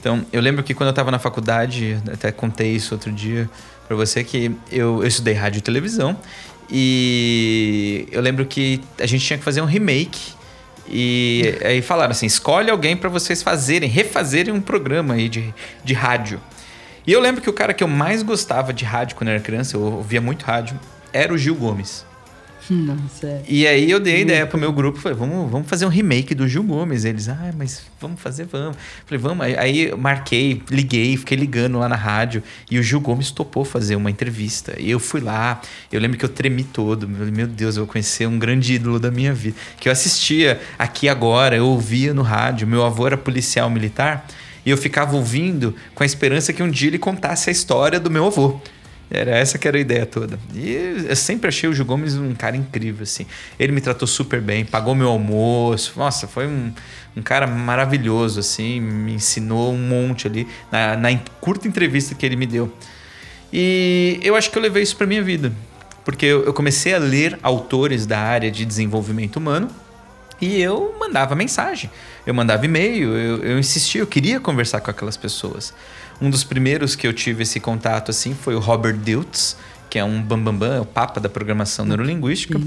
Então, 0.00 0.24
eu 0.32 0.40
lembro 0.40 0.62
que 0.62 0.74
quando 0.74 0.88
eu 0.88 0.90
estava 0.90 1.10
na 1.10 1.18
faculdade, 1.18 1.98
até 2.12 2.30
contei 2.30 2.72
isso 2.72 2.94
outro 2.94 3.10
dia 3.10 3.48
para 3.86 3.96
você, 3.96 4.22
que 4.22 4.54
eu, 4.70 5.02
eu 5.02 5.06
estudei 5.06 5.34
rádio 5.34 5.58
e 5.58 5.62
televisão. 5.62 6.16
E 6.70 8.06
eu 8.10 8.20
lembro 8.20 8.44
que 8.46 8.80
a 9.00 9.06
gente 9.06 9.24
tinha 9.24 9.38
que 9.38 9.44
fazer 9.44 9.60
um 9.60 9.66
remake. 9.66 10.32
E 10.88 11.58
aí 11.64 11.80
falaram 11.80 12.10
assim: 12.10 12.26
escolhe 12.26 12.70
alguém 12.70 12.96
para 12.96 13.08
vocês 13.08 13.42
fazerem, 13.42 13.88
refazerem 13.88 14.52
um 14.52 14.60
programa 14.60 15.14
aí 15.14 15.28
de, 15.28 15.54
de 15.82 15.94
rádio. 15.94 16.40
E 17.06 17.12
eu 17.12 17.20
lembro 17.20 17.40
que 17.40 17.50
o 17.50 17.52
cara 17.52 17.74
que 17.74 17.84
eu 17.84 17.88
mais 17.88 18.22
gostava 18.22 18.72
de 18.72 18.84
rádio 18.84 19.16
quando 19.16 19.28
eu 19.28 19.34
era 19.34 19.42
criança, 19.42 19.76
eu 19.76 19.80
ouvia 19.80 20.20
muito 20.20 20.42
rádio, 20.42 20.78
era 21.12 21.32
o 21.32 21.38
Gil 21.38 21.54
Gomes. 21.54 22.04
Nossa. 22.70 23.26
É. 23.26 23.42
E 23.48 23.66
aí 23.66 23.90
eu 23.90 24.00
dei 24.00 24.16
a 24.16 24.18
ideia 24.18 24.46
pro 24.46 24.58
meu 24.58 24.72
grupo, 24.72 24.98
falei, 24.98 25.16
vamos, 25.16 25.50
vamos 25.50 25.68
fazer 25.68 25.84
um 25.86 25.88
remake 25.88 26.34
do 26.34 26.48
Gil 26.48 26.62
Gomes. 26.62 27.04
Eles, 27.04 27.28
ah, 27.28 27.52
mas 27.56 27.82
vamos 28.00 28.20
fazer, 28.20 28.46
vamos. 28.46 28.76
Falei, 29.06 29.20
vamos. 29.20 29.46
Aí 29.46 29.88
eu 29.88 29.98
marquei, 29.98 30.62
liguei, 30.70 31.16
fiquei 31.16 31.36
ligando 31.36 31.78
lá 31.78 31.88
na 31.88 31.96
rádio. 31.96 32.42
E 32.70 32.78
o 32.78 32.82
Gil 32.82 33.00
Gomes 33.00 33.30
topou 33.30 33.64
fazer 33.64 33.96
uma 33.96 34.10
entrevista. 34.10 34.74
E 34.78 34.90
eu 34.90 34.98
fui 34.98 35.20
lá, 35.20 35.60
eu 35.92 36.00
lembro 36.00 36.16
que 36.18 36.24
eu 36.24 36.28
tremi 36.28 36.64
todo. 36.64 37.08
Meu 37.08 37.46
Deus, 37.46 37.76
eu 37.76 37.84
vou 37.84 37.92
conhecer 37.92 38.26
um 38.26 38.38
grande 38.38 38.74
ídolo 38.74 38.98
da 38.98 39.10
minha 39.10 39.32
vida. 39.32 39.56
Que 39.78 39.88
eu 39.88 39.92
assistia 39.92 40.60
aqui 40.78 41.08
agora, 41.08 41.56
eu 41.56 41.66
ouvia 41.66 42.14
no 42.14 42.22
rádio. 42.22 42.66
Meu 42.66 42.84
avô 42.84 43.06
era 43.06 43.16
policial 43.16 43.68
militar. 43.68 44.26
E 44.64 44.70
eu 44.70 44.78
ficava 44.78 45.14
ouvindo 45.14 45.74
com 45.94 46.02
a 46.02 46.06
esperança 46.06 46.52
que 46.52 46.62
um 46.62 46.70
dia 46.70 46.88
ele 46.88 46.98
contasse 46.98 47.50
a 47.50 47.52
história 47.52 48.00
do 48.00 48.10
meu 48.10 48.26
avô. 48.26 48.60
Era 49.10 49.32
essa 49.32 49.58
que 49.58 49.68
era 49.68 49.76
a 49.76 49.80
ideia 49.80 50.06
toda. 50.06 50.38
E 50.54 50.72
eu 51.08 51.16
sempre 51.16 51.48
achei 51.48 51.68
o 51.68 51.74
Gil 51.74 51.84
Gomes 51.84 52.16
um 52.16 52.34
cara 52.34 52.56
incrível, 52.56 53.02
assim. 53.02 53.26
Ele 53.58 53.72
me 53.72 53.80
tratou 53.80 54.08
super 54.08 54.40
bem, 54.40 54.64
pagou 54.64 54.94
meu 54.94 55.08
almoço. 55.08 55.92
Nossa, 55.96 56.26
foi 56.26 56.46
um, 56.46 56.72
um 57.16 57.22
cara 57.22 57.46
maravilhoso, 57.46 58.40
assim. 58.40 58.80
Me 58.80 59.14
ensinou 59.14 59.72
um 59.72 59.78
monte 59.78 60.26
ali 60.26 60.48
na, 60.72 60.96
na 60.96 61.18
curta 61.40 61.68
entrevista 61.68 62.14
que 62.14 62.24
ele 62.24 62.36
me 62.36 62.46
deu. 62.46 62.72
E 63.52 64.18
eu 64.22 64.34
acho 64.34 64.50
que 64.50 64.58
eu 64.58 64.62
levei 64.62 64.82
isso 64.82 64.96
para 64.96 65.06
minha 65.06 65.22
vida. 65.22 65.52
Porque 66.04 66.26
eu, 66.26 66.44
eu 66.44 66.52
comecei 66.52 66.94
a 66.94 66.98
ler 66.98 67.38
autores 67.42 68.06
da 68.06 68.18
área 68.18 68.50
de 68.50 68.64
desenvolvimento 68.64 69.36
humano 69.36 69.70
e 70.40 70.60
eu 70.60 70.94
mandava 70.98 71.34
mensagem, 71.34 71.90
eu 72.26 72.34
mandava 72.34 72.64
e-mail, 72.66 73.16
eu, 73.16 73.38
eu 73.38 73.58
insistia, 73.58 74.00
eu 74.00 74.06
queria 74.06 74.40
conversar 74.40 74.80
com 74.80 74.90
aquelas 74.90 75.16
pessoas. 75.16 75.72
Um 76.24 76.30
dos 76.30 76.42
primeiros 76.42 76.96
que 76.96 77.06
eu 77.06 77.12
tive 77.12 77.42
esse 77.42 77.60
contato 77.60 78.10
assim 78.10 78.34
foi 78.34 78.54
o 78.54 78.58
Robert 78.58 78.96
Diltz, 78.96 79.58
que 79.90 79.98
é 79.98 80.04
um 80.04 80.22
bambambam, 80.22 80.58
bam, 80.58 80.68
bam, 80.70 80.76
é 80.76 80.80
o 80.80 80.86
papa 80.86 81.20
da 81.20 81.28
programação 81.28 81.84
neurolinguística, 81.84 82.58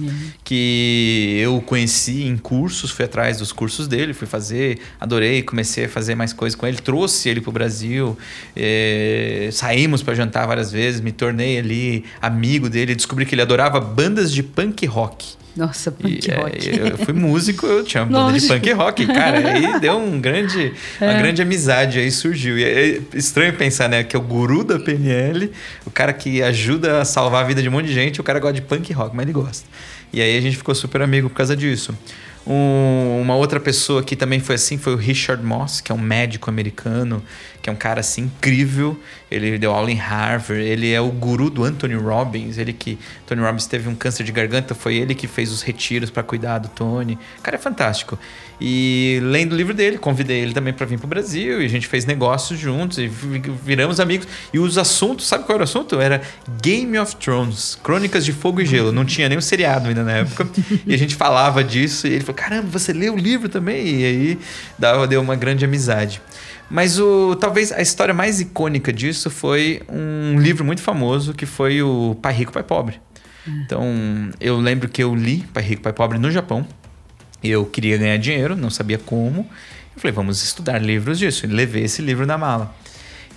que 0.44 1.40
eu 1.42 1.60
conheci 1.60 2.22
em 2.22 2.38
cursos, 2.38 2.92
fui 2.92 3.04
atrás 3.04 3.40
dos 3.40 3.52
cursos 3.52 3.88
dele, 3.88 4.14
fui 4.14 4.28
fazer, 4.28 4.80
adorei, 5.00 5.42
comecei 5.42 5.86
a 5.86 5.90
fazer 5.90 6.14
mais 6.14 6.34
coisas 6.34 6.56
com 6.56 6.68
ele, 6.68 6.78
trouxe 6.78 7.30
ele 7.30 7.42
para 7.42 7.50
o 7.50 7.52
Brasil, 7.52 8.16
é, 8.56 9.50
saímos 9.52 10.04
para 10.04 10.14
jantar 10.14 10.46
várias 10.46 10.72
vezes, 10.72 11.02
me 11.02 11.12
tornei 11.12 11.58
ali 11.58 12.06
amigo 12.22 12.70
dele, 12.70 12.94
descobri 12.94 13.26
que 13.26 13.34
ele 13.34 13.42
adorava 13.42 13.80
bandas 13.80 14.32
de 14.32 14.44
punk 14.44 14.86
rock. 14.86 15.36
Nossa, 15.58 15.92
punk 15.92 16.28
e, 16.28 16.32
rock. 16.32 16.70
É, 16.70 16.92
eu 16.92 16.98
fui 17.00 17.14
músico, 17.14 17.66
eu 17.66 17.84
tinha 17.84 18.04
uma 18.04 18.26
banda 18.26 18.40
de 18.40 18.48
punk 18.48 18.72
rock, 18.74 19.08
cara. 19.08 19.50
Aí 19.50 19.80
deu 19.80 19.98
um 19.98 20.22
grande, 20.22 20.72
é. 21.02 21.06
uma 21.06 21.20
grande 21.20 21.42
amizade 21.42 21.98
aí 21.98 22.12
surgiu. 22.12 22.58
E 22.58 22.64
é 22.64 23.02
estranho 23.14 23.54
pensar, 23.54 23.90
né? 23.90 24.04
Que 24.04 24.16
é 24.16 24.20
o 24.20 24.22
guru 24.22 24.64
da 24.64 24.78
PNL, 24.80 25.52
o 25.86 25.90
cara 25.90 26.14
que 26.14 26.44
ajuda 26.44 27.02
a 27.02 27.06
salvar 27.06 27.44
a 27.44 27.48
vida 27.48 27.62
de 27.62 27.70
um 27.70 27.72
monte 27.72 27.88
de 27.88 27.94
gente, 27.94 28.22
o 28.22 28.24
cara 28.24 28.40
gosta 28.40 28.54
de 28.54 28.62
punk 28.62 28.94
rock, 28.94 29.16
mas 29.16 29.24
ele 29.24 29.34
gosta. 29.34 29.68
E 30.14 30.22
aí 30.22 30.38
a 30.38 30.42
gente 30.42 30.56
ficou 30.56 30.76
super 30.76 31.02
amigo 31.02 31.30
por 31.30 31.36
causa 31.36 31.56
disso. 31.56 31.94
Um, 32.50 33.20
uma 33.22 33.36
outra 33.36 33.60
pessoa 33.60 34.02
que 34.02 34.16
também 34.16 34.40
foi 34.40 34.56
assim 34.56 34.78
foi 34.78 34.94
o 34.94 34.96
Richard 34.96 35.44
Moss, 35.44 35.82
que 35.82 35.92
é 35.92 35.96
um 35.96 36.00
médico 36.00 36.50
americano, 36.50 37.22
que 37.62 37.70
é 37.70 37.74
um 37.74 37.76
cara 37.76 38.00
assim 38.00 38.22
incrível. 38.24 38.98
Ele 39.30 39.58
deu 39.58 39.74
aula 39.74 39.92
em 39.92 39.96
Harvard, 39.96 40.64
ele 40.64 40.90
é 40.94 41.02
o 41.02 41.10
guru 41.10 41.50
do 41.50 41.66
Anthony 41.66 41.96
Robbins. 41.96 42.58
Ele 42.58 42.72
que 42.72 42.98
Tony 43.26 43.42
Robbins 43.42 43.66
teve 43.66 43.90
um 43.90 43.96
câncer 43.96 44.24
de 44.24 44.32
garganta, 44.32 44.74
foi 44.74 44.96
ele 44.96 45.14
que 45.14 45.28
fez 45.28 45.52
os 45.52 45.62
retiros 45.62 46.10
para 46.10 46.24
cuidar 46.24 46.60
do 46.60 46.70
Tony. 46.70 47.20
O 47.38 47.42
cara 47.42 47.58
é 47.58 47.60
fantástico. 47.60 48.18
E 48.60 49.20
lendo 49.22 49.52
o 49.52 49.56
livro 49.56 49.74
dele, 49.74 49.98
convidei 49.98 50.40
ele 50.40 50.54
também 50.54 50.74
para 50.74 50.86
vir 50.86 50.98
para 50.98 51.06
o 51.06 51.10
Brasil 51.10 51.62
e 51.62 51.66
a 51.66 51.70
gente 51.70 51.86
fez 51.86 52.06
negócios 52.06 52.58
juntos 52.58 52.98
e 52.98 53.08
viramos 53.08 54.00
amigos. 54.00 54.28
E 54.52 54.58
os 54.58 54.78
assuntos, 54.78 55.28
sabe 55.28 55.44
qual 55.44 55.58
era 55.58 55.64
o 55.64 55.66
assunto? 55.66 56.00
Era 56.00 56.22
Game 56.62 56.98
of 56.98 57.16
Thrones, 57.18 57.78
Crônicas 57.84 58.26
de 58.26 58.32
Fogo 58.32 58.62
e 58.62 58.66
Gelo. 58.66 58.92
Não 58.92 59.06
tinha 59.06 59.30
nem 59.30 59.38
o 59.38 59.42
seriado 59.42 59.90
ainda 59.90 60.04
na 60.04 60.14
época. 60.14 60.48
e 60.88 60.94
a 60.94 60.98
gente 60.98 61.16
falava 61.16 61.64
disso 61.64 62.08
e 62.08 62.14
ele 62.14 62.24
falou: 62.24 62.37
"Caramba, 62.38 62.68
você 62.68 62.94
leu 62.94 63.16
o 63.16 63.18
livro 63.18 63.50
também?" 63.50 63.88
E 63.88 64.06
aí 64.06 64.40
dava 64.78 65.08
deu 65.08 65.22
uma 65.22 65.36
grande 65.36 65.66
amizade. 65.66 66.22
Mas 66.70 67.00
o 67.00 67.36
talvez 67.36 67.72
a 67.72 67.82
história 67.82 68.14
mais 68.14 68.40
icônica 68.40 68.94
disso 68.94 69.30
foi 69.30 69.82
um 69.90 70.40
livro 70.40 70.64
muito 70.64 70.82
famoso 70.82 71.34
que 71.34 71.46
foi 71.46 71.82
o 71.82 72.16
Pai 72.22 72.34
Rico, 72.34 72.52
Pai 72.52 72.64
Pobre. 72.64 73.00
Então, 73.48 74.30
eu 74.42 74.58
lembro 74.60 74.90
que 74.90 75.02
eu 75.02 75.16
li 75.16 75.46
Pai 75.54 75.64
Rico, 75.64 75.82
Pai 75.82 75.94
Pobre 75.94 76.18
no 76.18 76.30
Japão. 76.30 76.68
Eu 77.44 77.66
queria 77.66 77.98
ganhar 77.98 78.18
dinheiro, 78.18 78.56
não 78.56 78.70
sabia 78.70 78.98
como. 78.98 79.48
Eu 79.96 80.02
falei, 80.02 80.14
vamos 80.14 80.44
estudar 80.44 80.80
livros 80.80 81.18
disso. 81.18 81.46
E 81.46 81.48
levei 81.48 81.84
esse 81.84 82.02
livro 82.02 82.26
na 82.26 82.38
mala. 82.38 82.76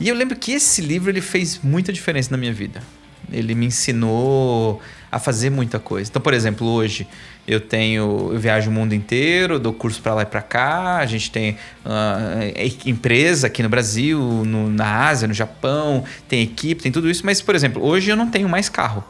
E 0.01 0.09
eu 0.09 0.15
lembro 0.15 0.37
que 0.37 0.53
esse 0.53 0.81
livro 0.81 1.11
ele 1.11 1.21
fez 1.21 1.61
muita 1.63 1.93
diferença 1.93 2.31
na 2.31 2.37
minha 2.37 2.53
vida. 2.53 2.83
Ele 3.31 3.55
me 3.55 3.67
ensinou 3.67 4.83
a 5.13 5.19
fazer 5.19 5.51
muita 5.51 5.79
coisa. 5.79 6.11
Então, 6.11 6.21
por 6.21 6.35
exemplo, 6.35 6.67
hoje 6.67 7.07
eu 7.51 7.61
tenho, 7.61 8.31
eu 8.33 8.39
viajo 8.39 8.71
o 8.71 8.73
mundo 8.73 8.95
inteiro, 8.95 9.59
dou 9.59 9.73
curso 9.73 10.01
para 10.01 10.15
lá 10.15 10.23
e 10.23 10.27
para 10.27 10.41
cá. 10.41 10.99
A 10.99 11.07
gente 11.07 11.31
tem 11.31 11.57
uh, 11.85 12.89
empresa 12.89 13.49
aqui 13.49 13.61
no 13.61 13.69
Brasil, 13.69 14.21
no, 14.47 14.71
na 14.71 15.09
Ásia, 15.09 15.27
no 15.27 15.35
Japão, 15.35 16.05
tem 16.29 16.43
equipe, 16.43 16.81
tem 16.81 16.93
tudo 16.93 17.11
isso. 17.11 17.27
Mas, 17.27 17.43
por 17.43 17.57
exemplo, 17.57 17.85
hoje 17.85 18.09
eu 18.09 18.17
não 18.17 18.31
tenho 18.31 18.49
mais 18.49 18.69
carro. 18.69 19.03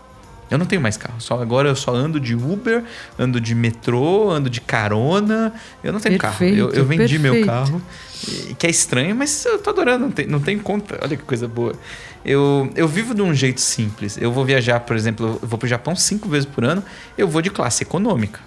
Eu 0.50 0.58
não 0.58 0.66
tenho 0.66 0.82
mais 0.82 0.96
carro. 0.96 1.20
Só 1.20 1.40
agora 1.40 1.68
eu 1.68 1.76
só 1.76 1.94
ando 1.94 2.18
de 2.18 2.34
Uber, 2.34 2.82
ando 3.18 3.40
de 3.40 3.54
metrô, 3.54 4.30
ando 4.30 4.50
de 4.50 4.60
carona. 4.60 5.52
Eu 5.84 5.92
não 5.92 6.00
tenho 6.00 6.18
perfeito, 6.18 6.56
carro. 6.56 6.72
Eu, 6.72 6.80
eu 6.80 6.84
vendi 6.84 7.18
perfeito. 7.18 7.20
meu 7.20 7.46
carro, 7.46 7.80
que 8.58 8.66
é 8.66 8.70
estranho, 8.70 9.14
mas 9.14 9.44
eu 9.44 9.58
tô 9.58 9.70
adorando. 9.70 10.06
Não 10.06 10.10
tem, 10.10 10.26
não 10.26 10.40
tem 10.40 10.58
conta. 10.58 10.98
Olha 11.02 11.16
que 11.16 11.22
coisa 11.22 11.46
boa. 11.46 11.74
Eu, 12.24 12.70
eu 12.76 12.86
vivo 12.86 13.14
de 13.14 13.22
um 13.22 13.34
jeito 13.34 13.60
simples. 13.60 14.18
Eu 14.20 14.30
vou 14.30 14.44
viajar, 14.44 14.80
por 14.80 14.94
exemplo, 14.94 15.40
eu 15.42 15.48
vou 15.48 15.58
pro 15.58 15.68
Japão 15.68 15.96
cinco 15.96 16.28
vezes 16.28 16.46
por 16.46 16.64
ano. 16.64 16.84
Eu 17.16 17.26
vou 17.26 17.40
de 17.40 17.50
classe 17.50 17.82
econômica. 17.82 18.40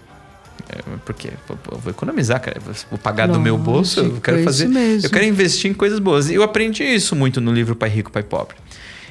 É, 0.69 0.81
porque 1.03 1.29
eu 1.49 1.79
vou 1.79 1.91
economizar, 1.91 2.39
cara. 2.39 2.59
Vou 2.89 2.99
pagar 2.99 3.27
do 3.27 3.39
meu 3.39 3.57
bolso. 3.57 3.99
Eu 3.99 4.21
quero 4.21 4.39
é 4.39 4.43
fazer. 4.43 4.69
Eu 5.03 5.09
quero 5.09 5.25
investir 5.25 5.69
em 5.69 5.73
coisas 5.73 5.99
boas. 5.99 6.29
E 6.29 6.35
eu 6.35 6.43
aprendi 6.43 6.83
isso 6.83 7.15
muito 7.15 7.41
no 7.41 7.51
livro 7.51 7.75
Pai 7.75 7.89
Rico, 7.89 8.11
Pai 8.11 8.23
Pobre. 8.23 8.55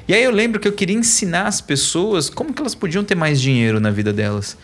E 0.07 0.15
aí 0.15 0.23
eu 0.23 0.31
lembro 0.31 0.59
que 0.59 0.67
eu 0.67 0.73
queria 0.73 0.97
ensinar 0.97 1.47
as 1.47 1.61
pessoas 1.61 2.29
como 2.29 2.53
que 2.53 2.61
elas 2.61 2.75
podiam 2.75 3.05
ter 3.05 3.15
mais 3.15 3.41
dinheiro 3.41 3.79
na 3.81 3.91
vida 3.91 4.13
delas. 4.13 4.57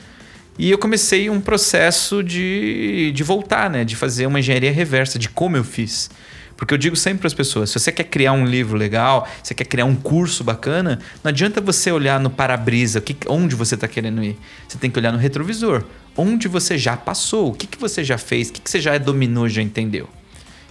E 0.59 0.71
eu 0.71 0.79
comecei 0.79 1.31
um 1.31 1.41
processo 1.41 2.23
de, 2.23 3.13
de 3.15 3.23
voltar, 3.23 3.71
né? 3.71 3.85
De 3.85 3.95
fazer 3.95 4.27
uma 4.27 4.41
engenharia 4.41 4.73
reversa, 4.73 5.19
de 5.19 5.29
como 5.29 5.57
eu 5.57 5.63
fiz. 5.63 6.11
Porque 6.59 6.75
eu 6.75 6.79
digo 6.79 6.97
sempre 6.97 7.21
para 7.21 7.29
as 7.29 7.35
pessoas: 7.35 7.71
se 7.71 7.79
você 7.79 7.93
quer 7.93 8.05
criar 8.05 8.33
um 8.33 8.45
livro 8.45 8.77
legal, 8.77 9.27
se 9.43 9.49
você 9.49 9.55
quer 9.55 9.65
criar 9.65 9.85
um 9.85 9.95
curso 9.95 10.43
bacana, 10.43 10.99
não 11.23 11.29
adianta 11.29 11.61
você 11.61 11.93
olhar 11.93 12.19
no 12.19 12.29
para-brisa, 12.29 13.03
onde 13.29 13.55
você 13.55 13.77
está 13.77 13.87
querendo 13.87 14.23
ir. 14.23 14.37
Você 14.69 14.77
tem 14.77 14.91
que 14.91 14.99
olhar 14.99 15.13
no 15.13 15.19
retrovisor. 15.19 15.85
Onde 16.17 16.49
você 16.49 16.77
já 16.77 16.97
passou, 16.97 17.51
o 17.51 17.55
que, 17.55 17.65
que 17.65 17.79
você 17.79 18.03
já 18.03 18.19
fez, 18.19 18.49
o 18.49 18.55
que, 18.55 18.61
que 18.61 18.69
você 18.69 18.81
já 18.81 18.99
dominou, 18.99 19.49
já 19.49 19.63
entendeu. 19.63 20.09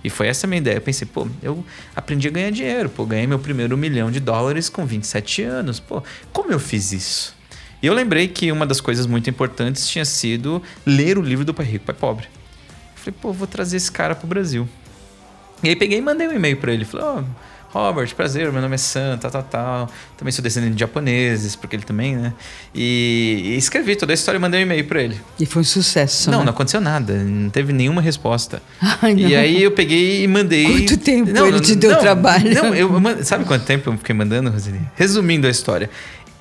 E 0.04 0.10
foi 0.10 0.28
essa 0.28 0.45
a 0.45 0.47
minha 0.47 0.60
ideia. 0.60 0.76
Eu 0.76 0.82
pensei, 0.82 1.08
pô, 1.08 1.26
eu 1.41 1.63
aprendi 1.95 2.28
a 2.28 2.32
ganhar 2.32 2.52
dinheiro. 2.52 2.89
Pô, 2.89 3.06
ganhei 3.06 3.26
meu 3.26 3.39
primeiro 3.39 3.78
milhão 3.78 4.12
de 4.12 4.19
dólares 4.19 4.67
com 4.67 4.86
27 4.86 5.41
anos. 5.43 5.80
Pô, 5.80 6.04
como 6.34 6.52
eu 6.52 6.60
fiz 6.60 6.91
isso? 6.91 7.34
E 7.82 7.88
eu 7.88 7.93
lembrei 7.93 8.28
que 8.28 8.52
uma 8.52 8.65
das 8.65 8.82
coisas 8.82 9.06
muito 9.06 9.30
importantes 9.30 9.88
tinha 9.88 10.04
sido 10.04 10.62
ler 10.86 11.17
o 11.17 11.21
livro 11.21 11.45
do 11.45 11.54
Pai 11.54 11.65
Rico, 11.65 11.86
Pai 11.86 11.95
Pobre. 11.95 12.26
Eu 12.26 12.97
falei, 12.97 13.15
pô, 13.21 13.32
vou 13.32 13.47
trazer 13.47 13.78
esse 13.78 13.91
cara 13.91 14.13
pro 14.13 14.28
Brasil. 14.28 14.67
E 15.63 15.69
aí 15.69 15.75
peguei 15.75 15.97
e 15.97 16.01
mandei 16.01 16.27
um 16.27 16.33
e-mail 16.33 16.57
para 16.57 16.71
ele. 16.71 16.85
Falei, 16.85 17.05
ó, 17.05 17.19
oh, 17.19 17.23
Robert, 17.71 18.13
prazer, 18.15 18.51
meu 18.51 18.61
nome 18.61 18.75
é 18.75 18.77
Sam, 18.77 19.17
tal, 19.17 19.29
tal, 19.29 19.43
tal. 19.43 19.89
Também 20.15 20.31
sou 20.31 20.41
descendente 20.41 20.73
de 20.73 20.79
japoneses, 20.79 21.55
porque 21.55 21.75
ele 21.75 21.83
também, 21.83 22.15
né? 22.15 22.33
E, 22.73 23.41
e 23.45 23.57
escrevi 23.57 23.95
toda 23.95 24.13
a 24.13 24.15
história 24.15 24.37
e 24.37 24.41
mandei 24.41 24.61
um 24.61 24.63
e-mail 24.63 24.85
para 24.85 25.03
ele. 25.03 25.19
E 25.39 25.45
foi 25.45 25.61
um 25.61 25.65
sucesso, 25.65 26.31
Não, 26.31 26.39
né? 26.39 26.45
não 26.45 26.51
aconteceu 26.51 26.79
nada. 26.79 27.13
Não 27.13 27.49
teve 27.49 27.73
nenhuma 27.73 28.01
resposta. 28.01 28.61
Ai, 29.01 29.15
e 29.15 29.35
aí 29.35 29.61
eu 29.61 29.71
peguei 29.71 30.23
e 30.23 30.27
mandei... 30.27 30.65
Quanto 30.65 30.97
tempo 30.97 31.31
não, 31.31 31.47
ele 31.47 31.59
te 31.59 31.75
deu 31.75 31.91
não, 31.91 31.99
trabalho? 31.99 32.53
Não, 32.53 32.73
eu, 32.73 32.89
sabe 33.23 33.45
quanto 33.45 33.65
tempo 33.65 33.89
eu 33.89 33.97
fiquei 33.97 34.15
mandando, 34.15 34.49
Roseli? 34.49 34.81
Resumindo 34.95 35.45
a 35.45 35.49
história. 35.49 35.89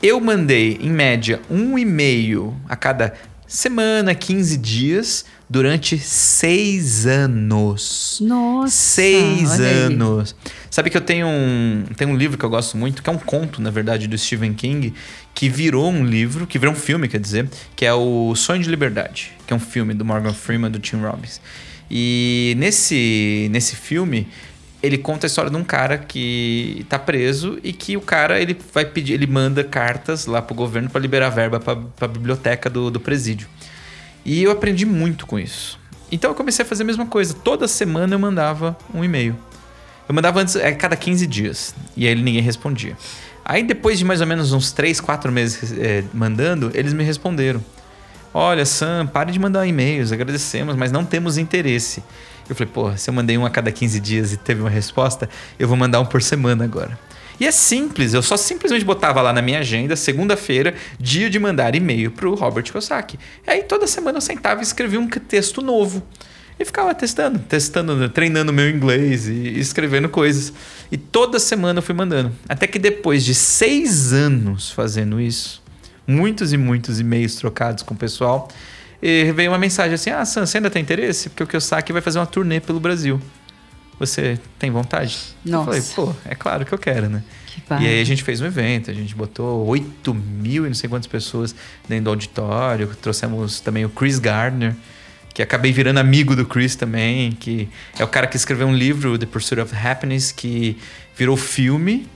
Eu 0.03 0.21
mandei, 0.21 0.79
em 0.81 0.91
média, 0.91 1.41
um 1.51 1.79
e-mail 1.79 2.55
a 2.69 2.77
cada 2.77 3.15
semana, 3.47 4.15
15 4.15 4.57
dias 4.57 5.25
durante 5.49 5.99
seis 5.99 7.07
anos. 7.07 8.19
Nossa! 8.21 8.71
Seis 8.71 9.61
anos. 9.61 10.35
Sabe 10.71 10.91
que 10.91 10.97
eu 10.97 11.01
tenho 11.01 11.27
um, 11.27 11.85
tenho 11.97 12.11
um 12.11 12.17
livro 12.17 12.37
que 12.37 12.45
eu 12.45 12.51
gosto 12.51 12.77
muito, 12.77 13.03
que 13.03 13.09
é 13.09 13.13
um 13.13 13.19
conto, 13.19 13.63
na 13.63 13.71
verdade, 13.71 14.07
do 14.07 14.19
Stephen 14.19 14.53
King, 14.53 14.93
que 15.35 15.49
virou 15.49 15.91
um 15.91 16.05
livro, 16.05 16.47
que 16.47 16.59
virou 16.59 16.75
um 16.75 16.79
filme, 16.79 17.09
quer 17.09 17.21
dizer, 17.21 17.49
que 17.75 17.85
é 17.85 17.95
o 17.95 18.35
Sonho 18.35 18.63
de 18.63 18.69
Liberdade, 18.69 19.33
que 19.47 19.53
é 19.53 19.57
um 19.57 19.61
filme 19.61 19.95
do 19.95 20.05
Morgan 20.05 20.33
Freeman, 20.33 20.71
do 20.71 20.79
Tim 20.79 20.97
Robbins. 20.97 21.41
E 21.91 22.55
nesse, 22.59 23.49
nesse 23.51 23.77
filme, 23.77 24.27
ele 24.87 24.99
conta 24.99 25.27
a 25.27 25.29
história 25.29 25.51
de 25.51 25.57
um 25.57 25.65
cara 25.65 25.99
que 25.99 26.79
está 26.81 26.99
preso 26.99 27.59
e 27.63 27.73
que 27.73 27.97
o 27.97 28.01
cara 28.01 28.41
ele 28.41 28.57
vai 28.73 28.85
pedir, 28.85 29.15
ele 29.15 29.27
manda 29.27 29.65
cartas 29.65 30.27
lá 30.27 30.41
pro 30.41 30.55
governo 30.55 30.89
para 30.89 31.01
liberar 31.01 31.31
verba 31.31 31.61
para 31.61 31.77
a 32.01 32.09
biblioteca 32.09 32.71
do, 32.71 32.91
do 32.91 33.01
presídio. 33.01 33.49
E 34.25 34.43
eu 34.43 34.51
aprendi 34.51 34.87
muito 34.87 35.27
com 35.27 35.39
isso. 35.39 35.79
Então 36.11 36.31
eu 36.31 36.35
comecei 36.35 36.65
a 36.65 36.69
fazer 36.69 36.83
a 36.83 36.87
mesma 36.87 37.07
coisa. 37.07 37.35
Toda 37.35 37.67
semana 37.67 38.15
eu 38.15 38.19
mandava 38.19 38.77
um 38.95 39.05
e-mail. 39.05 39.37
Eu 40.09 40.15
mandava 40.15 40.41
antes, 40.41 40.57
a 40.57 40.73
cada 40.73 40.97
15 40.97 41.27
dias. 41.27 41.75
E 41.97 42.07
aí 42.07 42.15
ninguém 42.15 42.43
respondia. 42.43 42.97
Aí 43.45 43.63
depois 43.63 43.99
de 43.99 44.05
mais 44.05 44.21
ou 44.21 44.27
menos 44.27 44.53
uns 44.53 44.73
3, 44.73 45.01
4 45.01 45.31
meses 45.33 45.73
é, 45.79 46.05
mandando, 46.13 46.71
eles 46.75 46.93
me 46.93 47.05
responderam. 47.05 47.63
Olha, 48.39 48.67
Sam, 48.67 49.07
pare 49.07 49.33
de 49.33 49.39
mandar 49.39 49.67
e-mails, 49.67 50.13
agradecemos, 50.13 50.77
mas 50.77 50.93
não 50.93 51.07
temos 51.07 51.39
interesse. 51.39 52.05
Eu 52.47 52.55
falei, 52.55 52.71
pô, 52.71 52.95
se 52.95 53.09
eu 53.09 53.15
mandei 53.15 53.39
um 53.39 53.47
a 53.47 53.49
cada 53.49 53.73
15 53.73 53.99
dias 53.99 54.31
e 54.31 54.37
teve 54.37 54.61
uma 54.61 54.69
resposta, 54.69 55.27
eu 55.59 55.67
vou 55.67 55.75
mandar 55.75 56.01
um 56.01 56.05
por 56.05 56.21
semana 56.21 56.63
agora. 56.63 56.99
E 57.41 57.47
é 57.47 57.51
simples, 57.51 58.13
eu 58.13 58.21
só 58.21 58.37
simplesmente 58.37 58.85
botava 58.85 59.23
lá 59.23 59.33
na 59.33 59.41
minha 59.41 59.61
agenda, 59.61 59.97
segunda-feira, 59.97 60.75
dia 61.01 61.31
de 61.31 61.39
mandar 61.39 61.75
e-mail 61.75 62.11
pro 62.11 62.35
Robert 62.35 62.65
Kiyosaki. 62.65 63.19
E 63.47 63.51
aí 63.51 63.63
toda 63.63 63.87
semana 63.87 64.19
eu 64.19 64.21
sentava 64.21 64.61
e 64.61 64.65
escrevia 64.65 65.01
um 65.01 65.09
texto 65.09 65.63
novo. 65.63 66.03
E 66.61 66.65
ficava 66.67 66.95
testando, 66.95 67.39
testando, 67.39 68.07
treinando 68.11 68.53
meu 68.53 68.69
inglês 68.69 69.29
e 69.29 69.59
escrevendo 69.59 70.11
coisas. 70.11 70.53
E 70.93 70.99
toda 70.99 71.39
semana 71.39 71.79
eu 71.79 71.83
fui 71.83 71.95
mandando. 71.95 72.31
Até 72.47 72.67
que 72.67 72.79
depois 72.79 73.25
de 73.25 73.35
seis 73.35 74.13
anos 74.13 74.71
fazendo 74.71 75.19
isso, 75.19 75.65
muitos 76.07 76.53
e 76.53 76.57
muitos 76.57 77.01
e-mails 77.01 77.35
trocados 77.37 77.83
com 77.83 77.95
o 77.95 77.97
pessoal, 77.97 78.49
veio 79.01 79.51
uma 79.51 79.59
mensagem 79.59 79.95
assim: 79.95 80.11
Ah, 80.11 80.25
Sam, 80.25 80.47
você 80.47 80.59
ainda 80.59 80.71
tem 80.71 80.83
interesse? 80.83 81.29
Porque 81.29 81.43
o 81.43 81.47
Kiyosaki 81.47 81.93
vai 81.93 82.03
fazer 82.03 82.19
uma 82.19 82.27
turnê 82.27 82.61
pelo 82.61 82.81
Brasil. 82.81 83.21
Você 83.99 84.39
tem 84.59 84.71
vontade? 84.71 85.19
Nossa. 85.45 85.71
Eu 85.71 85.83
falei, 85.83 85.83
pô, 85.95 86.15
é 86.27 86.35
claro 86.35 86.67
que 86.67 86.73
eu 86.73 86.79
quero, 86.79 87.09
né? 87.09 87.23
e 87.81 87.87
aí 87.87 88.01
a 88.01 88.05
gente 88.05 88.23
fez 88.23 88.41
um 88.41 88.47
evento, 88.47 88.91
a 88.91 88.95
gente 88.95 89.15
botou 89.15 89.67
8 89.67 90.15
mil 90.15 90.67
e 90.67 90.69
não 90.69 90.75
sei 90.75 90.89
quantas 90.89 91.07
pessoas 91.07 91.55
dentro 91.89 92.05
do 92.05 92.11
auditório. 92.11 92.89
Trouxemos 93.01 93.61
também 93.61 93.85
o 93.85 93.89
Chris 93.89 94.19
Gardner, 94.19 94.75
que 95.33 95.43
acabei 95.43 95.73
virando 95.73 95.99
amigo 95.99 96.37
do 96.37 96.45
Chris 96.45 96.77
também, 96.77 97.33
que 97.33 97.69
é 97.99 98.05
o 98.05 98.09
cara 98.09 98.27
que 98.27 98.37
escreveu 98.37 98.67
um 98.67 98.75
livro, 98.75 99.19
The 99.19 99.27
Pursuit 99.27 99.61
of 99.61 99.75
Happiness, 99.75 100.31
que 100.31 100.77
virou 101.17 101.37
filme. 101.37 102.07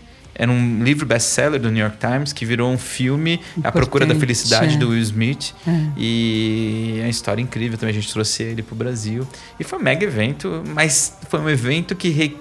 Era 0.41 0.51
um 0.51 0.83
livro 0.83 1.05
best-seller 1.05 1.61
do 1.61 1.71
New 1.71 1.83
York 1.83 1.99
Times 1.99 2.33
que 2.33 2.47
virou 2.47 2.73
um 2.73 2.79
filme 2.79 3.35
Importante, 3.35 3.67
A 3.67 3.71
Procura 3.71 4.07
da 4.07 4.15
Felicidade 4.15 4.77
é. 4.77 4.79
do 4.79 4.89
Will 4.89 5.03
Smith. 5.03 5.55
É. 5.69 5.71
E 5.99 6.95
é 6.97 7.03
uma 7.03 7.11
história 7.11 7.43
incrível 7.43 7.77
também. 7.77 7.95
A 7.95 8.01
gente 8.01 8.11
trouxe 8.11 8.45
ele 8.45 8.63
para 8.63 8.73
o 8.73 8.77
Brasil. 8.77 9.29
E 9.59 9.65
foi 9.65 9.79
um 9.79 9.83
mega 9.83 10.03
evento, 10.03 10.63
mas 10.75 11.15
foi 11.29 11.41
um 11.41 11.51
evento 11.51 11.95
que 11.95 12.09
re... 12.09 12.39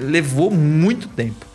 levou 0.00 0.50
muito 0.50 1.06
tempo. 1.06 1.46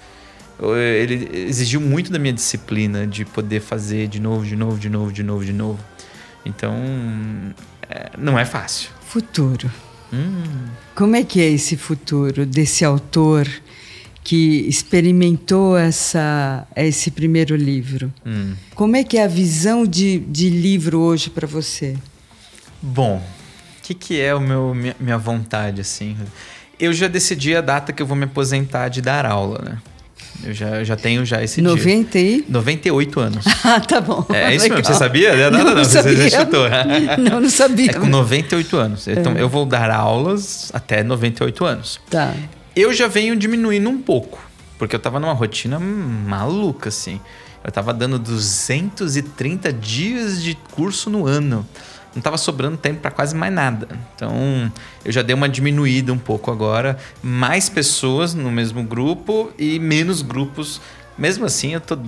Ele 0.61 1.47
exigiu 1.49 1.81
muito 1.81 2.09
da 2.13 2.17
minha 2.17 2.31
disciplina 2.31 3.05
de 3.05 3.25
poder 3.25 3.59
fazer 3.59 4.07
de 4.07 4.21
novo, 4.21 4.45
de 4.45 4.55
novo, 4.55 4.79
de 4.79 4.89
novo, 4.89 5.11
de 5.11 5.21
novo, 5.21 5.43
de 5.43 5.51
novo. 5.51 5.79
Então, 6.45 6.73
é, 7.89 8.11
não 8.17 8.39
é 8.39 8.45
fácil. 8.45 8.89
Futuro. 9.05 9.69
Hum. 10.13 10.43
Como 10.95 11.17
é 11.17 11.23
que 11.23 11.41
é 11.41 11.49
esse 11.49 11.75
futuro 11.75 12.45
desse 12.45 12.85
autor 12.85 13.49
que 14.23 14.65
experimentou 14.67 15.77
essa, 15.77 16.65
esse 16.75 17.11
primeiro 17.11 17.55
livro? 17.55 18.11
Hum. 18.25 18.53
Como 18.73 18.95
é 18.95 19.03
que 19.03 19.17
é 19.17 19.23
a 19.23 19.27
visão 19.27 19.85
de, 19.85 20.19
de 20.19 20.49
livro 20.49 20.99
hoje 20.99 21.29
para 21.29 21.45
você? 21.45 21.95
Bom, 22.81 23.17
o 23.17 23.81
que, 23.83 23.93
que 23.93 24.21
é 24.21 24.33
o 24.33 24.39
meu, 24.39 24.73
minha, 24.73 24.95
minha 24.99 25.17
vontade, 25.17 25.81
assim? 25.81 26.15
Eu 26.79 26.93
já 26.93 27.07
decidi 27.07 27.55
a 27.55 27.61
data 27.61 27.91
que 27.91 28.01
eu 28.01 28.05
vou 28.05 28.15
me 28.15 28.25
aposentar 28.25 28.87
de 28.87 29.01
dar 29.01 29.25
aula, 29.25 29.61
né? 29.63 29.77
Eu 30.43 30.53
já, 30.53 30.83
já 30.83 30.95
tenho 30.95 31.25
já 31.25 31.43
esse 31.43 31.61
90 31.61 32.17
dia. 32.17 32.37
E... 32.37 32.45
98 32.49 33.19
anos. 33.19 33.45
ah, 33.63 33.79
tá 33.79 34.01
bom. 34.01 34.25
É, 34.33 34.51
é 34.51 34.55
isso 34.55 34.67
mesmo. 34.67 34.83
Você 34.83 34.93
sabia? 34.93 35.49
Não, 35.49 35.59
não, 35.59 35.65
não, 35.65 35.75
não 35.75 35.85
sabia. 35.85 36.15
Você 36.15 36.29
já 36.29 36.39
chutou. 36.39 36.65
não, 37.19 37.41
não 37.41 37.49
sabia. 37.49 37.91
É 37.91 37.93
com 37.93 38.07
98 38.07 38.77
anos. 38.77 39.07
Então, 39.07 39.33
é. 39.33 39.41
eu 39.41 39.47
vou 39.47 39.65
dar 39.65 39.91
aulas 39.91 40.71
até 40.73 41.03
98 41.03 41.65
anos. 41.65 41.99
Tá. 42.09 42.33
Eu 42.75 42.93
já 42.93 43.07
venho 43.07 43.35
diminuindo 43.35 43.89
um 43.89 44.01
pouco. 44.01 44.39
Porque 44.77 44.95
eu 44.95 44.99
tava 44.99 45.19
numa 45.19 45.33
rotina 45.33 45.79
maluca, 45.79 46.89
assim. 46.89 47.19
Eu 47.63 47.71
tava 47.71 47.93
dando 47.93 48.19
230 48.19 49.71
dias 49.71 50.41
de 50.43 50.55
curso 50.73 51.09
no 51.09 51.25
ano 51.25 51.65
não 52.15 52.19
estava 52.19 52.37
sobrando 52.37 52.77
tempo 52.77 53.01
para 53.01 53.11
quase 53.11 53.35
mais 53.35 53.51
nada. 53.51 53.87
Então, 54.15 54.71
eu 55.03 55.11
já 55.11 55.21
dei 55.21 55.35
uma 55.35 55.49
diminuída 55.49 56.13
um 56.13 56.17
pouco 56.17 56.51
agora, 56.51 56.97
mais 57.21 57.69
pessoas 57.69 58.33
no 58.33 58.51
mesmo 58.51 58.83
grupo 58.83 59.51
e 59.57 59.79
menos 59.79 60.21
grupos. 60.21 60.79
Mesmo 61.17 61.45
assim, 61.45 61.73
eu 61.73 61.79
estou 61.79 61.99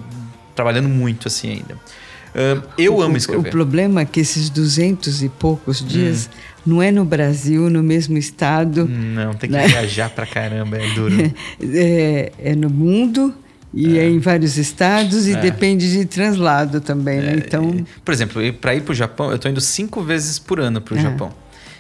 trabalhando 0.55 0.87
muito 0.87 1.27
assim 1.27 1.49
ainda. 1.49 1.73
Uh, 1.73 2.67
eu 2.77 2.95
o, 2.97 3.01
amo 3.01 3.17
escrever. 3.17 3.47
O 3.47 3.51
problema 3.51 4.01
é 4.01 4.05
que 4.05 4.19
esses 4.19 4.49
duzentos 4.49 5.23
e 5.23 5.29
poucos 5.29 5.83
dias 5.83 6.29
hum. 6.31 6.54
Não 6.65 6.81
é 6.81 6.91
no 6.91 7.05
Brasil, 7.05 7.69
no 7.69 7.83
mesmo 7.83 8.17
estado. 8.17 8.87
Não, 8.87 9.33
tem 9.33 9.49
que 9.49 9.55
né? 9.55 9.67
viajar 9.67 10.09
pra 10.09 10.25
caramba, 10.25 10.77
é 10.77 10.93
duro. 10.93 11.15
É, 11.61 12.31
é 12.39 12.55
no 12.55 12.69
mundo 12.69 13.33
e 13.73 13.97
é. 13.97 14.03
é, 14.03 14.09
em 14.09 14.19
vários 14.19 14.57
estados 14.57 15.27
e 15.27 15.33
é. 15.33 15.35
depende 15.35 15.91
de 15.91 16.05
translado 16.05 16.79
também, 16.79 17.19
né? 17.19 17.33
É, 17.33 17.35
então... 17.35 17.85
Por 18.03 18.13
exemplo, 18.13 18.41
para 18.53 18.73
ir 18.73 18.81
para 18.81 18.93
o 18.93 18.95
Japão, 18.95 19.29
eu 19.29 19.35
estou 19.35 19.51
indo 19.51 19.61
cinco 19.61 20.01
vezes 20.01 20.39
por 20.39 20.59
ano 20.59 20.79
para 20.79 20.95
o 20.95 20.97
é. 20.97 21.01
Japão. 21.01 21.33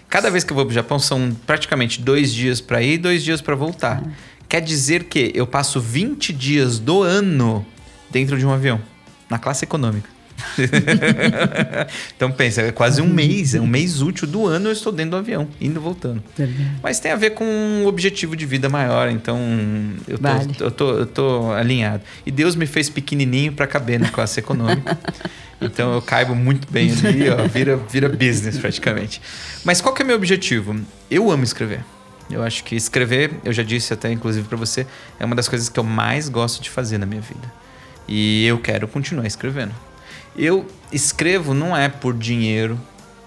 Cada 0.09 0.29
vez 0.29 0.43
que 0.43 0.51
eu 0.51 0.55
vou 0.55 0.65
para 0.65 0.71
o 0.71 0.75
Japão 0.75 0.99
são 0.99 1.35
praticamente 1.45 2.01
dois 2.01 2.33
dias 2.33 2.61
para 2.61 2.81
ir 2.81 2.93
e 2.93 2.97
dois 2.97 3.23
dias 3.23 3.41
para 3.41 3.55
voltar. 3.55 4.03
É. 4.05 4.09
Quer 4.47 4.61
dizer 4.61 5.05
que 5.05 5.31
eu 5.33 5.47
passo 5.47 5.81
20 5.81 6.31
dias 6.31 6.77
do 6.79 7.01
ano 7.01 7.65
dentro 8.11 8.37
de 8.37 8.45
um 8.45 8.51
avião, 8.51 8.79
na 9.29 9.39
classe 9.39 9.65
econômica. 9.65 10.14
então 12.15 12.31
pensa, 12.31 12.61
é 12.61 12.71
quase 12.71 13.01
um 13.01 13.07
mês, 13.07 13.55
é 13.55 13.61
um 13.61 13.67
mês 13.67 14.01
útil 14.01 14.27
do 14.27 14.45
ano 14.45 14.67
eu 14.67 14.73
estou 14.73 14.91
dentro 14.91 15.11
do 15.11 15.17
avião, 15.17 15.47
indo 15.59 15.79
e 15.79 15.83
voltando. 15.83 16.23
Mas 16.81 16.99
tem 16.99 17.11
a 17.11 17.15
ver 17.15 17.31
com 17.31 17.45
um 17.45 17.85
objetivo 17.87 18.35
de 18.35 18.45
vida 18.45 18.69
maior, 18.69 19.09
então 19.09 19.39
eu 20.07 20.17
tô, 20.17 20.23
vale. 20.23 20.55
eu 20.59 20.71
tô, 20.71 20.91
eu 20.91 21.05
tô 21.05 21.51
alinhado. 21.51 22.03
E 22.25 22.31
Deus 22.31 22.55
me 22.55 22.65
fez 22.65 22.89
pequenininho 22.89 23.53
para 23.53 23.67
caber 23.67 23.99
na 23.99 24.09
classe 24.09 24.39
econômica. 24.39 24.97
Então 25.61 25.93
eu 25.93 26.01
caibo 26.01 26.35
muito 26.35 26.69
bem 26.69 26.91
ali, 26.91 27.29
ó, 27.29 27.47
vira, 27.47 27.77
vira 27.77 28.09
business 28.09 28.57
praticamente. 28.57 29.21
Mas 29.63 29.79
qual 29.79 29.95
que 29.95 30.01
é 30.01 30.05
meu 30.05 30.17
objetivo? 30.17 30.75
Eu 31.09 31.31
amo 31.31 31.45
escrever. 31.45 31.79
Eu 32.29 32.43
acho 32.43 32.63
que 32.63 32.75
escrever, 32.75 33.31
eu 33.43 33.53
já 33.53 33.63
disse 33.63 33.93
até 33.93 34.11
inclusive 34.11 34.47
para 34.47 34.57
você, 34.57 34.85
é 35.17 35.25
uma 35.25 35.33
das 35.33 35.47
coisas 35.47 35.69
que 35.69 35.79
eu 35.79 35.83
mais 35.83 36.27
gosto 36.27 36.61
de 36.61 36.69
fazer 36.69 36.97
na 36.97 37.05
minha 37.05 37.21
vida. 37.21 37.51
E 38.07 38.45
eu 38.45 38.59
quero 38.59 38.87
continuar 38.87 39.25
escrevendo. 39.25 39.73
Eu 40.37 40.67
escrevo 40.91 41.53
não 41.53 41.75
é 41.75 41.89
por 41.89 42.13
dinheiro, 42.13 42.79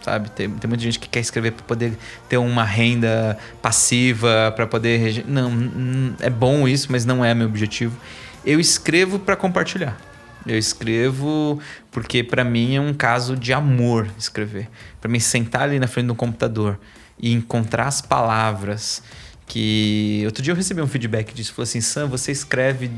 sabe? 0.02 0.30
Tem, 0.30 0.48
tem 0.48 0.68
muita 0.68 0.82
gente 0.82 0.98
que 0.98 1.08
quer 1.08 1.20
escrever 1.20 1.52
para 1.52 1.64
poder 1.64 1.98
ter 2.28 2.38
uma 2.38 2.64
renda 2.64 3.38
passiva, 3.60 4.52
para 4.54 4.66
poder. 4.66 5.24
Não, 5.26 6.14
é 6.20 6.30
bom 6.30 6.66
isso, 6.66 6.88
mas 6.90 7.04
não 7.04 7.24
é 7.24 7.34
meu 7.34 7.46
objetivo. 7.46 7.96
Eu 8.44 8.60
escrevo 8.60 9.18
para 9.18 9.36
compartilhar. 9.36 9.98
Eu 10.46 10.56
escrevo 10.56 11.60
porque 11.90 12.22
para 12.22 12.44
mim 12.44 12.76
é 12.76 12.80
um 12.80 12.94
caso 12.94 13.36
de 13.36 13.52
amor 13.52 14.08
escrever. 14.18 14.68
Para 15.00 15.10
mim 15.10 15.20
sentar 15.20 15.62
ali 15.62 15.78
na 15.78 15.86
frente 15.86 16.06
do 16.06 16.14
computador 16.14 16.78
e 17.18 17.32
encontrar 17.32 17.86
as 17.86 18.00
palavras 18.00 19.02
que 19.46 20.22
outro 20.26 20.42
dia 20.42 20.52
eu 20.52 20.56
recebi 20.56 20.80
um 20.80 20.86
feedback 20.86 21.34
disso, 21.34 21.52
falou 21.52 21.64
assim: 21.64 21.80
"Sam, 21.80 22.06
você 22.06 22.30
escreve 22.30 22.90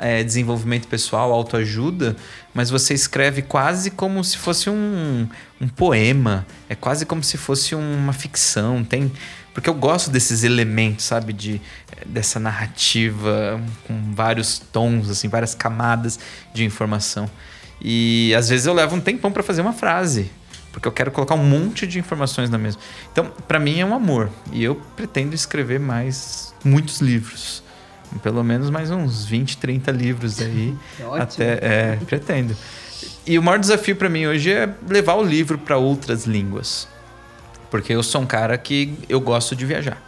é, 0.00 0.22
desenvolvimento 0.22 0.86
pessoal, 0.88 1.32
autoajuda, 1.32 2.16
mas 2.54 2.70
você 2.70 2.94
escreve 2.94 3.42
quase 3.42 3.90
como 3.90 4.22
se 4.22 4.36
fosse 4.36 4.70
um, 4.70 5.28
um 5.60 5.68
poema, 5.68 6.46
é 6.68 6.74
quase 6.74 7.04
como 7.04 7.22
se 7.22 7.36
fosse 7.36 7.74
uma 7.74 8.12
ficção, 8.12 8.84
tem 8.84 9.12
porque 9.58 9.68
eu 9.68 9.74
gosto 9.74 10.08
desses 10.08 10.44
elementos, 10.44 11.04
sabe, 11.04 11.32
de 11.32 11.60
dessa 12.06 12.38
narrativa 12.38 13.60
com 13.88 14.14
vários 14.14 14.60
tons, 14.60 15.10
assim, 15.10 15.26
várias 15.26 15.52
camadas 15.52 16.16
de 16.54 16.64
informação. 16.64 17.28
E 17.80 18.32
às 18.36 18.48
vezes 18.48 18.66
eu 18.66 18.72
levo 18.72 18.94
um 18.94 19.00
tempão 19.00 19.32
para 19.32 19.42
fazer 19.42 19.60
uma 19.60 19.72
frase, 19.72 20.30
porque 20.72 20.86
eu 20.86 20.92
quero 20.92 21.10
colocar 21.10 21.34
um 21.34 21.42
monte 21.42 21.88
de 21.88 21.98
informações 21.98 22.48
na 22.48 22.56
mesa. 22.56 22.78
Então, 23.10 23.32
para 23.48 23.58
mim 23.58 23.80
é 23.80 23.84
um 23.84 23.94
amor, 23.94 24.30
e 24.52 24.62
eu 24.62 24.76
pretendo 24.94 25.34
escrever 25.34 25.80
mais 25.80 26.54
muitos 26.64 27.00
livros. 27.00 27.64
Pelo 28.22 28.42
menos 28.42 28.70
mais 28.70 28.90
uns 28.90 29.24
20, 29.24 29.58
30 29.58 29.90
livros 29.90 30.40
aí. 30.42 30.76
É 30.98 31.20
até, 31.20 31.58
é, 31.62 31.98
pretendo. 32.06 32.56
E 33.26 33.38
o 33.38 33.42
maior 33.42 33.58
desafio 33.58 33.94
para 33.94 34.08
mim 34.08 34.26
hoje 34.26 34.50
é 34.50 34.72
levar 34.88 35.14
o 35.14 35.22
livro 35.22 35.58
para 35.58 35.76
outras 35.76 36.24
línguas. 36.24 36.88
Porque 37.70 37.92
eu 37.92 38.02
sou 38.02 38.22
um 38.22 38.26
cara 38.26 38.56
que 38.56 38.98
eu 39.08 39.20
gosto 39.20 39.54
de 39.54 39.66
viajar. 39.66 40.02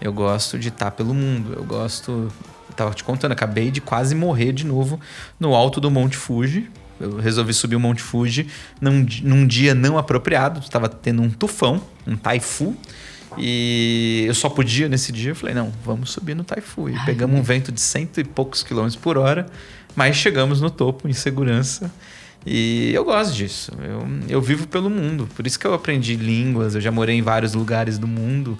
Eu 0.00 0.12
gosto 0.12 0.58
de 0.58 0.68
estar 0.68 0.90
pelo 0.90 1.14
mundo. 1.14 1.54
Eu 1.56 1.64
gosto. 1.64 2.32
tava 2.76 2.92
te 2.94 3.04
contando, 3.04 3.32
acabei 3.32 3.70
de 3.70 3.80
quase 3.80 4.14
morrer 4.14 4.52
de 4.52 4.66
novo 4.66 5.00
no 5.38 5.54
alto 5.54 5.80
do 5.80 5.90
Monte 5.90 6.16
Fuji. 6.16 6.68
Eu 7.00 7.18
resolvi 7.18 7.54
subir 7.54 7.76
o 7.76 7.80
Monte 7.80 8.02
Fuji 8.02 8.48
num, 8.80 9.06
num 9.22 9.46
dia 9.46 9.74
não 9.74 9.96
apropriado. 9.96 10.60
Estava 10.60 10.88
tendo 10.88 11.22
um 11.22 11.30
tufão, 11.30 11.80
um 12.06 12.16
taifu. 12.16 12.76
E 13.38 14.24
eu 14.26 14.34
só 14.34 14.48
podia 14.48 14.88
nesse 14.88 15.12
dia. 15.12 15.30
Eu 15.30 15.36
falei, 15.36 15.54
não, 15.54 15.72
vamos 15.84 16.10
subir 16.10 16.34
no 16.34 16.44
Taifu. 16.44 16.88
E 16.88 17.04
pegamos 17.04 17.38
um 17.38 17.42
vento 17.42 17.70
de 17.70 17.80
cento 17.80 18.20
e 18.20 18.24
poucos 18.24 18.62
quilômetros 18.62 18.96
por 18.96 19.16
hora, 19.16 19.46
mas 19.94 20.16
chegamos 20.16 20.60
no 20.60 20.70
topo 20.70 21.08
em 21.08 21.12
segurança. 21.12 21.92
E 22.46 22.92
eu 22.94 23.04
gosto 23.04 23.34
disso. 23.34 23.72
Eu, 23.82 24.06
eu 24.28 24.40
vivo 24.40 24.66
pelo 24.66 24.88
mundo. 24.88 25.28
Por 25.34 25.46
isso 25.46 25.58
que 25.58 25.66
eu 25.66 25.74
aprendi 25.74 26.16
línguas. 26.16 26.74
Eu 26.74 26.80
já 26.80 26.90
morei 26.90 27.16
em 27.16 27.22
vários 27.22 27.54
lugares 27.54 27.98
do 27.98 28.06
mundo. 28.06 28.58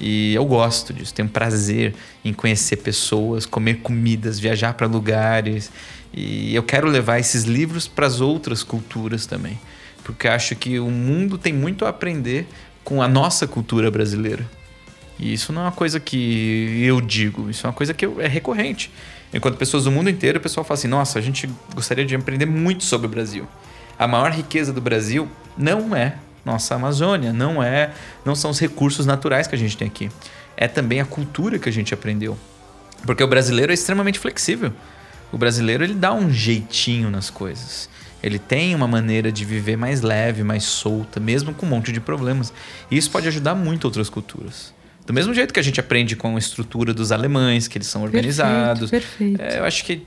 E 0.00 0.34
eu 0.34 0.44
gosto 0.44 0.92
disso. 0.92 1.12
Tenho 1.14 1.28
prazer 1.28 1.94
em 2.24 2.32
conhecer 2.32 2.76
pessoas, 2.76 3.46
comer 3.46 3.76
comidas, 3.76 4.38
viajar 4.38 4.74
para 4.74 4.86
lugares. 4.86 5.70
E 6.12 6.54
eu 6.54 6.62
quero 6.62 6.88
levar 6.88 7.18
esses 7.18 7.44
livros 7.44 7.86
para 7.86 8.06
as 8.06 8.20
outras 8.20 8.62
culturas 8.62 9.26
também. 9.26 9.58
Porque 10.02 10.26
acho 10.26 10.56
que 10.56 10.78
o 10.78 10.90
mundo 10.90 11.36
tem 11.36 11.52
muito 11.52 11.84
a 11.84 11.90
aprender 11.90 12.48
com 12.88 13.02
a 13.02 13.06
nossa 13.06 13.46
cultura 13.46 13.90
brasileira. 13.90 14.48
E 15.18 15.30
isso 15.30 15.52
não 15.52 15.60
é 15.60 15.64
uma 15.66 15.72
coisa 15.72 16.00
que 16.00 16.82
eu 16.82 17.02
digo, 17.02 17.50
isso 17.50 17.66
é 17.66 17.68
uma 17.68 17.74
coisa 17.74 17.92
que 17.92 18.06
é 18.06 18.26
recorrente. 18.26 18.90
Enquanto 19.30 19.58
pessoas 19.58 19.84
do 19.84 19.90
mundo 19.90 20.08
inteiro, 20.08 20.38
o 20.38 20.40
pessoal 20.40 20.64
fala 20.64 20.78
assim: 20.78 20.88
nossa, 20.88 21.18
a 21.18 21.22
gente 21.22 21.50
gostaria 21.74 22.06
de 22.06 22.16
aprender 22.16 22.46
muito 22.46 22.84
sobre 22.84 23.06
o 23.06 23.10
Brasil. 23.10 23.46
A 23.98 24.08
maior 24.08 24.30
riqueza 24.30 24.72
do 24.72 24.80
Brasil 24.80 25.28
não 25.54 25.94
é 25.94 26.14
nossa 26.46 26.76
Amazônia, 26.76 27.30
não 27.30 27.62
é, 27.62 27.92
não 28.24 28.34
são 28.34 28.50
os 28.50 28.58
recursos 28.58 29.04
naturais 29.04 29.46
que 29.46 29.54
a 29.54 29.58
gente 29.58 29.76
tem 29.76 29.86
aqui. 29.86 30.08
É 30.56 30.66
também 30.66 30.98
a 30.98 31.04
cultura 31.04 31.58
que 31.58 31.68
a 31.68 31.72
gente 31.72 31.92
aprendeu. 31.92 32.38
Porque 33.04 33.22
o 33.22 33.28
brasileiro 33.28 33.70
é 33.70 33.74
extremamente 33.74 34.18
flexível. 34.18 34.72
O 35.30 35.36
brasileiro 35.36 35.84
ele 35.84 35.92
dá 35.92 36.14
um 36.14 36.30
jeitinho 36.30 37.10
nas 37.10 37.28
coisas. 37.28 37.90
Ele 38.22 38.38
tem 38.38 38.74
uma 38.74 38.88
maneira 38.88 39.30
de 39.30 39.44
viver 39.44 39.76
mais 39.76 40.00
leve, 40.02 40.42
mais 40.42 40.64
solta, 40.64 41.20
mesmo 41.20 41.54
com 41.54 41.66
um 41.66 41.68
monte 41.68 41.92
de 41.92 42.00
problemas. 42.00 42.52
E 42.90 42.96
isso 42.96 43.10
pode 43.10 43.28
ajudar 43.28 43.54
muito 43.54 43.84
outras 43.84 44.10
culturas. 44.10 44.74
Do 45.06 45.14
mesmo 45.14 45.32
jeito 45.32 45.54
que 45.54 45.60
a 45.60 45.62
gente 45.62 45.80
aprende 45.80 46.14
com 46.14 46.36
a 46.36 46.38
estrutura 46.38 46.92
dos 46.92 47.12
alemães, 47.12 47.66
que 47.66 47.78
eles 47.78 47.86
são 47.86 48.02
organizados. 48.02 48.90
Perfeito, 48.90 49.38
perfeito. 49.38 49.56
É, 49.56 49.60
eu 49.60 49.64
acho 49.64 49.82
que 49.84 50.02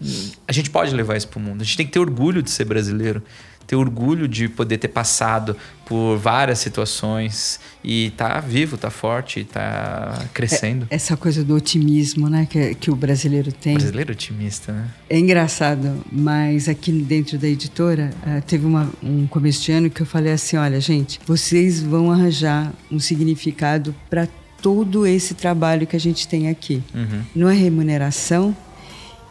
a 0.47 0.51
gente 0.51 0.70
pode 0.70 0.93
levar 0.93 1.18
isso 1.18 1.28
para 1.28 1.39
o 1.39 1.41
mundo. 1.41 1.62
A 1.62 1.64
gente 1.64 1.78
tem 1.78 1.86
que 1.88 1.91
ter 1.91 1.99
orgulho 1.99 2.43
de 2.43 2.51
ser 2.51 2.66
brasileiro 2.66 3.24
ter 3.72 3.78
orgulho 3.78 4.28
de 4.28 4.50
poder 4.50 4.78
ter 4.78 4.90
passado 4.90 5.56
por 5.86 6.18
várias 6.18 6.60
situações 6.60 7.58
e 7.82 8.12
tá 8.18 8.42
vivo, 8.42 8.78
tá 8.78 8.90
forte, 8.90 9.46
tá 9.46 10.26
crescendo. 10.34 10.88
É, 10.90 10.96
essa 10.96 11.16
coisa 11.16 11.42
do 11.42 11.56
otimismo, 11.56 12.30
né, 12.30 12.46
que, 12.50 12.76
que 12.76 12.92
o 12.92 12.96
brasileiro 12.98 13.50
tem. 13.50 13.76
O 13.76 13.78
brasileiro 13.78 14.12
otimista, 14.12 14.74
né? 14.74 14.90
É 15.10 15.18
engraçado, 15.18 16.04
mas 16.12 16.68
aqui 16.68 16.92
dentro 16.92 17.38
da 17.38 17.48
editora 17.48 18.10
uh, 18.28 18.42
teve 18.42 18.66
uma, 18.66 18.90
um 19.02 19.26
começo 19.26 19.64
de 19.64 19.72
ano 19.72 19.90
que 19.90 20.02
eu 20.02 20.06
falei 20.06 20.34
assim, 20.34 20.58
olha, 20.58 20.82
gente, 20.82 21.22
vocês 21.26 21.82
vão 21.82 22.12
arranjar 22.12 22.74
um 22.92 23.00
significado 23.00 23.96
para 24.10 24.28
todo 24.62 25.08
esse 25.08 25.34
trabalho 25.34 25.88
que 25.88 25.96
a 25.96 26.00
gente 26.00 26.28
tem 26.28 26.50
aqui. 26.50 26.84
Uhum. 26.94 27.22
Não 27.34 27.50
é 27.50 27.54
remuneração, 27.54 28.54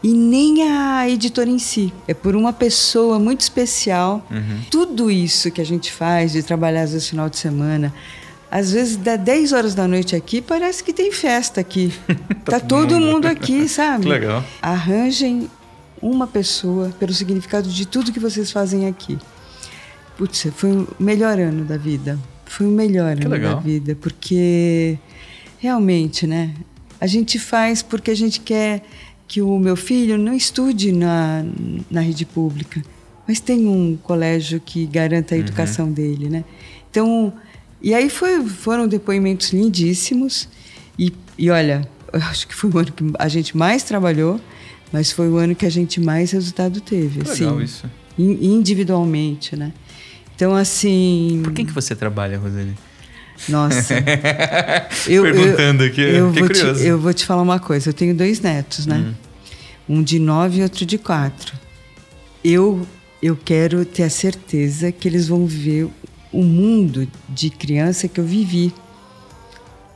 e 0.03 0.09
nem 0.09 0.63
a 0.63 1.07
editora 1.09 1.49
em 1.49 1.59
si. 1.59 1.93
É 2.07 2.13
por 2.13 2.35
uma 2.35 2.51
pessoa 2.51 3.19
muito 3.19 3.41
especial. 3.41 4.25
Uhum. 4.31 4.61
Tudo 4.69 5.11
isso 5.11 5.51
que 5.51 5.61
a 5.61 5.65
gente 5.65 5.91
faz, 5.91 6.31
de 6.31 6.41
trabalhar 6.41 6.83
às 6.83 6.93
vezes 6.93 7.07
final 7.07 7.29
de 7.29 7.37
semana, 7.37 7.93
às 8.49 8.71
vezes 8.71 8.97
dá 8.97 9.15
10 9.15 9.53
horas 9.53 9.75
da 9.75 9.87
noite 9.87 10.15
aqui, 10.15 10.41
parece 10.41 10.83
que 10.83 10.91
tem 10.91 11.11
festa 11.11 11.61
aqui. 11.61 11.93
tá 12.43 12.59
todo 12.59 12.99
mundo 12.99 13.27
aqui, 13.27 13.67
sabe? 13.69 14.03
Que 14.03 14.09
legal. 14.09 14.43
Arranjem 14.61 15.49
uma 16.01 16.25
pessoa 16.25 16.89
pelo 16.99 17.13
significado 17.13 17.69
de 17.69 17.85
tudo 17.85 18.11
que 18.11 18.19
vocês 18.19 18.51
fazem 18.51 18.87
aqui. 18.87 19.17
Putz, 20.17 20.47
foi 20.55 20.71
o 20.71 20.87
melhor 20.99 21.39
ano 21.39 21.63
da 21.63 21.77
vida. 21.77 22.19
Foi 22.45 22.65
o 22.65 22.69
melhor 22.69 23.15
que 23.15 23.25
ano 23.25 23.35
legal. 23.35 23.55
da 23.55 23.61
vida, 23.61 23.95
porque 24.01 24.97
realmente, 25.59 26.27
né? 26.27 26.53
A 26.99 27.07
gente 27.07 27.39
faz 27.39 27.81
porque 27.81 28.11
a 28.11 28.15
gente 28.15 28.39
quer 28.41 28.83
que 29.31 29.41
o 29.41 29.57
meu 29.57 29.77
filho 29.77 30.17
não 30.17 30.33
estude 30.33 30.91
na, 30.91 31.45
na 31.89 32.01
rede 32.01 32.25
pública, 32.25 32.83
mas 33.25 33.39
tem 33.39 33.65
um 33.65 33.97
colégio 34.03 34.59
que 34.59 34.85
garanta 34.85 35.33
a 35.33 35.37
uhum. 35.37 35.43
educação 35.45 35.85
uhum. 35.85 35.93
dele, 35.93 36.27
né? 36.27 36.43
Então, 36.89 37.31
e 37.81 37.93
aí 37.93 38.09
foi, 38.09 38.45
foram 38.45 38.89
depoimentos 38.89 39.51
lindíssimos 39.53 40.49
e, 40.99 41.13
e 41.37 41.49
olha, 41.49 41.87
acho 42.11 42.45
que 42.45 42.53
foi 42.53 42.71
o 42.71 42.77
ano 42.77 42.91
que 42.91 43.05
a 43.17 43.29
gente 43.29 43.55
mais 43.55 43.83
trabalhou, 43.83 44.37
mas 44.91 45.13
foi 45.13 45.29
o 45.29 45.37
ano 45.37 45.55
que 45.55 45.65
a 45.65 45.71
gente 45.71 46.01
mais 46.01 46.31
resultado 46.31 46.81
teve, 46.81 47.21
que 47.21 47.31
assim, 47.31 47.45
legal 47.45 47.61
isso. 47.61 47.89
individualmente, 48.19 49.55
né? 49.55 49.71
Então, 50.35 50.53
assim... 50.53 51.39
Por 51.41 51.53
quem 51.53 51.65
que 51.65 51.71
você 51.71 51.95
trabalha, 51.95 52.37
Roseli? 52.37 52.75
Nossa. 53.49 53.95
eu, 55.07 55.23
Perguntando 55.23 55.83
aqui, 55.83 56.01
eu 56.01 56.31
vou 56.31 56.47
curioso. 56.47 56.79
Te, 56.79 56.87
eu 56.87 56.99
vou 56.99 57.13
te 57.13 57.25
falar 57.25 57.41
uma 57.41 57.59
coisa. 57.59 57.89
Eu 57.89 57.93
tenho 57.93 58.15
dois 58.15 58.39
netos, 58.39 58.85
né? 58.85 58.97
Hum. 58.97 59.97
Um 59.97 60.03
de 60.03 60.19
nove 60.19 60.59
e 60.59 60.63
outro 60.63 60.85
de 60.85 60.97
quatro. 60.97 61.53
Eu 62.43 62.85
eu 63.21 63.35
quero 63.35 63.85
ter 63.85 64.03
a 64.03 64.09
certeza 64.09 64.91
que 64.91 65.07
eles 65.07 65.27
vão 65.27 65.45
viver 65.45 65.87
o 66.31 66.43
mundo 66.43 67.07
de 67.29 67.49
criança 67.49 68.07
que 68.07 68.19
eu 68.19 68.25
vivi. 68.25 68.73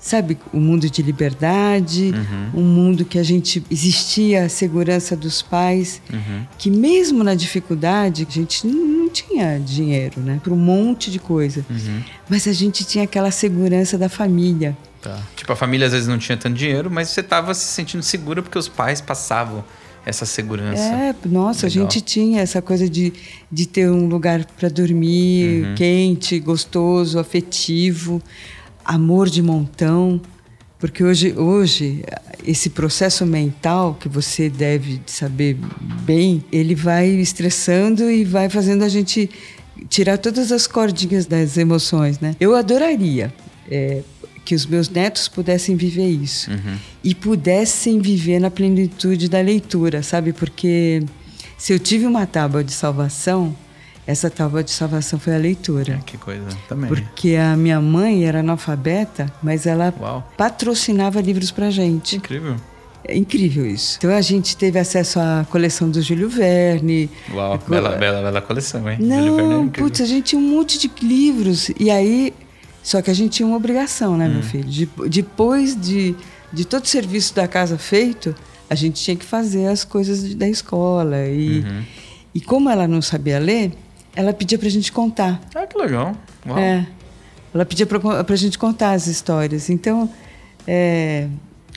Sabe, 0.08 0.38
o 0.54 0.58
um 0.58 0.62
mundo 0.62 0.88
de 0.88 1.02
liberdade, 1.02 2.14
Uhum. 2.14 2.62
um 2.62 2.64
mundo 2.64 3.04
que 3.06 3.18
a 3.18 3.24
gente 3.24 3.64
existia 3.72 4.46
a 4.46 4.50
segurança 4.50 5.16
dos 5.16 5.42
pais, 5.42 6.00
Uhum. 6.14 6.46
que 6.60 6.70
mesmo 6.70 7.24
na 7.24 7.34
dificuldade 7.34 8.28
a 8.30 8.32
gente 8.32 8.68
não 8.68 9.10
tinha 9.10 9.60
dinheiro, 9.60 10.22
né, 10.22 10.40
para 10.44 10.54
um 10.54 10.58
monte 10.58 11.10
de 11.10 11.18
coisa, 11.18 11.66
Uhum. 11.68 12.02
mas 12.30 12.48
a 12.48 12.54
gente 12.54 12.84
tinha 12.84 13.04
aquela 13.04 13.32
segurança 13.32 13.98
da 13.98 14.08
família. 14.08 14.78
Tá. 15.02 15.20
Tipo, 15.36 15.54
a 15.54 15.56
família 15.56 15.88
às 15.88 15.94
vezes 15.94 16.08
não 16.08 16.20
tinha 16.20 16.38
tanto 16.38 16.56
dinheiro, 16.56 16.92
mas 16.92 17.10
você 17.10 17.24
tava 17.24 17.56
se 17.56 17.66
sentindo 17.66 18.04
segura 18.04 18.44
porque 18.44 18.60
os 18.60 18.68
pais 18.68 19.02
passavam 19.02 19.64
essa 20.06 20.24
segurança. 20.24 20.84
É, 20.84 21.16
nossa, 21.26 21.66
a 21.66 21.70
Legal. 21.70 21.84
gente 21.90 22.00
tinha 22.02 22.42
essa 22.42 22.62
coisa 22.62 22.88
de, 22.88 23.12
de 23.52 23.66
ter 23.66 23.90
um 23.90 24.06
lugar 24.08 24.46
para 24.46 24.70
dormir, 24.70 25.66
Uhum. 25.66 25.74
quente, 25.76 26.40
gostoso, 26.40 27.18
afetivo, 27.18 28.22
amor 28.86 29.30
de 29.30 29.42
montão. 29.42 30.22
Porque 30.78 31.04
hoje, 31.04 31.34
hoje, 31.38 32.04
esse 32.46 32.70
processo 32.70 33.26
mental 33.26 33.96
que 34.00 34.08
você 34.08 34.50
deve 34.50 35.02
saber 35.08 35.58
bem, 36.04 36.44
ele 36.52 36.76
vai 36.76 37.08
estressando 37.08 38.10
e 38.12 38.24
vai 38.24 38.50
fazendo 38.50 38.84
a 38.84 38.90
gente 38.90 39.30
tirar 39.90 40.18
todas 40.18 40.52
as 40.52 40.68
cordinhas 40.68 41.26
das 41.26 41.58
emoções, 41.58 42.20
né? 42.20 42.36
Eu 42.40 42.56
adoraria 42.56 43.34
é, 43.70 44.02
que 44.44 44.54
os 44.54 44.66
meus 44.66 44.90
netos 44.90 45.28
pudessem 45.28 45.76
viver 45.76 46.08
isso 46.10 46.52
Uhum. 46.52 46.76
e 47.04 47.16
pudessem 47.16 48.00
viver 48.00 48.40
na 48.40 48.52
plenitude 48.52 49.28
da 49.28 49.42
leitura, 49.42 50.04
sabe? 50.04 50.34
Porque 50.34 51.04
se 51.58 51.74
eu 51.74 51.80
tive 51.80 52.06
uma 52.06 52.26
tábua 52.28 52.64
de 52.64 52.72
salvação, 52.72 53.56
essa 54.08 54.30
tábua 54.30 54.64
de 54.64 54.72
salvação 54.72 55.18
foi 55.20 55.34
a 55.36 55.38
leitura. 55.38 56.00
Que 56.06 56.18
coisa. 56.18 56.46
Também. 56.70 56.88
Porque 56.88 57.36
a 57.36 57.56
minha 57.58 57.82
mãe 57.82 58.26
era 58.26 58.40
analfabeta, 58.42 59.32
mas 59.42 59.66
ela 59.66 59.94
Uau. 60.00 60.32
patrocinava 60.38 61.20
livros 61.22 61.52
pra 61.52 61.70
gente. 61.72 62.18
Incrível. 62.18 62.56
É 63.08 63.16
incrível 63.16 63.66
isso. 63.68 63.98
Então 64.00 64.12
a 64.12 64.22
gente 64.22 64.58
teve 64.58 64.80
acesso 64.80 65.20
à 65.20 65.46
coleção 65.52 65.90
do 65.90 66.02
Júlio 66.02 66.28
Verne. 66.30 67.10
Uau. 67.32 67.60
Co- 67.60 67.70
Bela, 67.70 67.90
bela, 67.98 68.22
bela 68.22 68.42
coleção, 68.42 68.90
hein? 68.90 68.98
É 69.00 69.04
Não, 69.04 69.64
incrível. 69.66 69.72
putz, 69.90 70.02
a 70.02 70.06
gente 70.06 70.24
tinha 70.26 70.40
um 70.42 70.48
monte 70.56 70.78
de 70.80 70.92
livros. 71.06 71.70
E 71.80 71.90
aí. 71.92 72.34
Só 72.82 73.02
que 73.02 73.10
a 73.10 73.14
gente 73.16 73.32
tinha 73.32 73.48
uma 73.48 73.58
obrigação, 73.58 74.16
né, 74.16 74.28
meu 74.28 74.44
filho? 74.44 74.64
De- 74.66 74.88
depois 75.10 75.76
de, 75.76 76.16
de 76.54 76.66
todo 76.66 76.84
o 76.84 76.88
serviço 76.88 77.34
da 77.34 77.48
casa 77.48 77.80
feito, 77.80 78.36
a 78.70 78.76
gente 78.76 79.02
tinha 79.04 79.18
que 79.18 79.26
fazer 79.26 79.66
as 79.66 79.84
coisas 79.84 80.36
da 80.36 80.48
escola. 80.48 81.26
E, 81.28 81.62
Uhum. 81.62 81.84
e 82.36 82.42
como 82.42 82.70
ela 82.70 82.88
não 82.88 83.02
sabia 83.02 83.40
ler, 83.40 83.72
ela 84.16 84.34
pedia 84.34 84.58
pra 84.58 84.70
gente 84.70 84.92
contar. 84.92 85.40
Ah, 85.54 85.66
que 85.68 85.78
legal. 85.78 86.16
Uau. 86.46 86.58
É. 86.58 86.86
Ela 87.54 87.66
pedia 87.66 87.86
pra, 87.86 88.24
pra 88.24 88.36
gente 88.36 88.58
contar 88.58 88.92
as 88.92 89.08
histórias. 89.08 89.70
Então, 89.70 90.10
é, 90.68 91.28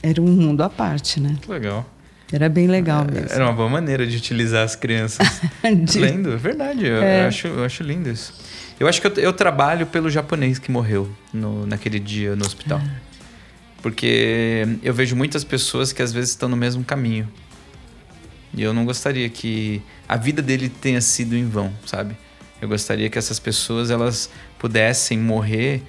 era 0.03 0.21
um 0.21 0.25
mundo 0.27 0.61
à 0.61 0.69
parte, 0.69 1.19
né? 1.19 1.35
Que 1.41 1.49
legal. 1.51 1.85
Era 2.31 2.47
bem 2.49 2.67
legal 2.67 3.05
mesmo. 3.11 3.29
Era 3.31 3.43
uma 3.45 3.53
boa 3.53 3.69
maneira 3.69 4.05
de 4.05 4.15
utilizar 4.17 4.63
as 4.63 4.75
crianças. 4.75 5.41
De- 5.85 5.99
Lindo, 5.99 6.31
é 6.33 6.35
verdade. 6.37 6.85
Eu, 6.85 7.01
É. 7.01 7.25
acho, 7.25 7.47
eu 7.47 7.63
acho 7.63 7.81
lindo 7.81 8.09
isso. 8.09 8.33
Eu 8.79 8.87
acho 8.87 9.01
que 9.01 9.07
eu, 9.07 9.13
eu 9.15 9.33
trabalho 9.33 9.85
pelo 9.87 10.09
japonês 10.09 10.59
que 10.59 10.69
morreu 10.71 11.09
no, 11.33 11.65
naquele 11.65 11.99
dia 11.99 12.35
no 12.35 12.45
hospital. 12.45 12.79
Porque 13.81 14.67
eu 14.83 14.93
vejo 14.93 15.15
muitas 15.15 15.43
pessoas 15.43 15.93
que 15.93 16.01
às 16.01 16.11
vezes 16.11 16.31
estão 16.31 16.49
no 16.49 16.57
mesmo 16.57 16.83
caminho. 16.83 17.27
E 18.53 18.61
eu 18.61 18.73
não 18.73 18.83
gostaria 18.85 19.29
que 19.29 19.81
a 20.07 20.17
vida 20.17 20.41
dele 20.41 20.69
tenha 20.69 20.99
sido 21.01 21.35
em 21.35 21.47
vão, 21.47 21.71
sabe? 21.85 22.15
Eu 22.61 22.67
gostaria 22.67 23.09
que 23.09 23.17
essas 23.17 23.39
pessoas 23.39 23.89
elas 23.89 24.29
pudessem 24.57 25.17
morrer 25.17 25.81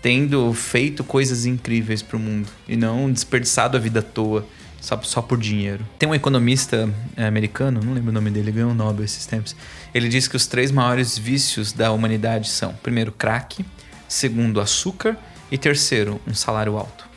tendo 0.00 0.52
feito 0.52 1.04
coisas 1.04 1.46
incríveis 1.46 2.02
para 2.02 2.16
o 2.16 2.20
mundo 2.20 2.48
e 2.68 2.76
não 2.76 3.10
desperdiçado 3.10 3.76
a 3.76 3.80
vida 3.80 4.00
à 4.00 4.02
toa 4.02 4.44
só, 4.80 5.00
só 5.00 5.22
por 5.22 5.38
dinheiro. 5.38 5.86
Tem 5.96 6.08
um 6.08 6.14
economista 6.14 6.92
eh, 7.16 7.24
americano, 7.24 7.80
não 7.80 7.94
lembro 7.94 8.10
o 8.10 8.12
nome 8.12 8.30
dele, 8.30 8.50
ganhou 8.50 8.72
um 8.72 8.74
Nobel 8.74 9.04
esses 9.04 9.24
tempos. 9.26 9.54
Ele 9.94 10.08
diz 10.08 10.26
que 10.26 10.34
os 10.34 10.46
três 10.48 10.72
maiores 10.72 11.16
vícios 11.16 11.72
da 11.72 11.92
humanidade 11.92 12.50
são: 12.50 12.74
primeiro, 12.82 13.12
crack, 13.12 13.64
segundo, 14.08 14.60
açúcar 14.60 15.16
e 15.52 15.56
terceiro, 15.56 16.20
um 16.26 16.34
salário 16.34 16.76
alto. 16.76 17.08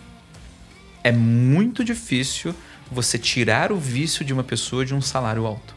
É 1.03 1.11
muito 1.11 1.83
difícil 1.83 2.53
você 2.91 3.17
tirar 3.17 3.71
o 3.71 3.77
vício 3.77 4.23
de 4.23 4.31
uma 4.31 4.43
pessoa 4.43 4.85
de 4.85 4.93
um 4.93 5.01
salário 5.01 5.45
alto. 5.47 5.74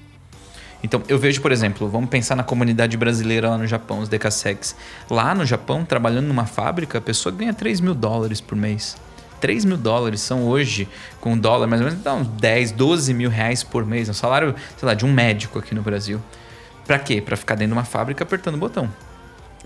Então, 0.82 1.02
eu 1.08 1.18
vejo, 1.18 1.40
por 1.40 1.50
exemplo, 1.50 1.88
vamos 1.88 2.08
pensar 2.08 2.36
na 2.36 2.44
comunidade 2.44 2.96
brasileira 2.96 3.50
lá 3.50 3.58
no 3.58 3.66
Japão, 3.66 3.98
os 3.98 4.08
Decasex. 4.08 4.76
Lá 5.10 5.34
no 5.34 5.44
Japão, 5.44 5.84
trabalhando 5.84 6.26
numa 6.26 6.46
fábrica, 6.46 6.98
a 6.98 7.00
pessoa 7.00 7.34
ganha 7.34 7.52
3 7.52 7.80
mil 7.80 7.94
dólares 7.94 8.40
por 8.40 8.56
mês. 8.56 8.96
3 9.40 9.64
mil 9.64 9.76
dólares 9.76 10.20
são 10.20 10.44
hoje, 10.44 10.88
com 11.20 11.36
dólar, 11.36 11.66
mais 11.66 11.80
ou 11.80 11.88
menos, 11.88 12.02
dá 12.02 12.14
uns 12.14 12.28
10, 12.28 12.72
12 12.72 13.14
mil 13.14 13.30
reais 13.30 13.62
por 13.62 13.84
mês. 13.84 14.08
É 14.08 14.10
um 14.12 14.14
salário, 14.14 14.54
sei 14.76 14.86
lá, 14.86 14.94
de 14.94 15.04
um 15.04 15.12
médico 15.12 15.58
aqui 15.58 15.74
no 15.74 15.82
Brasil. 15.82 16.20
Pra 16.86 16.98
quê? 16.98 17.20
Pra 17.20 17.36
ficar 17.36 17.54
dentro 17.54 17.74
de 17.74 17.78
uma 17.78 17.84
fábrica 17.84 18.24
apertando 18.24 18.54
o 18.54 18.58
botão. 18.58 18.88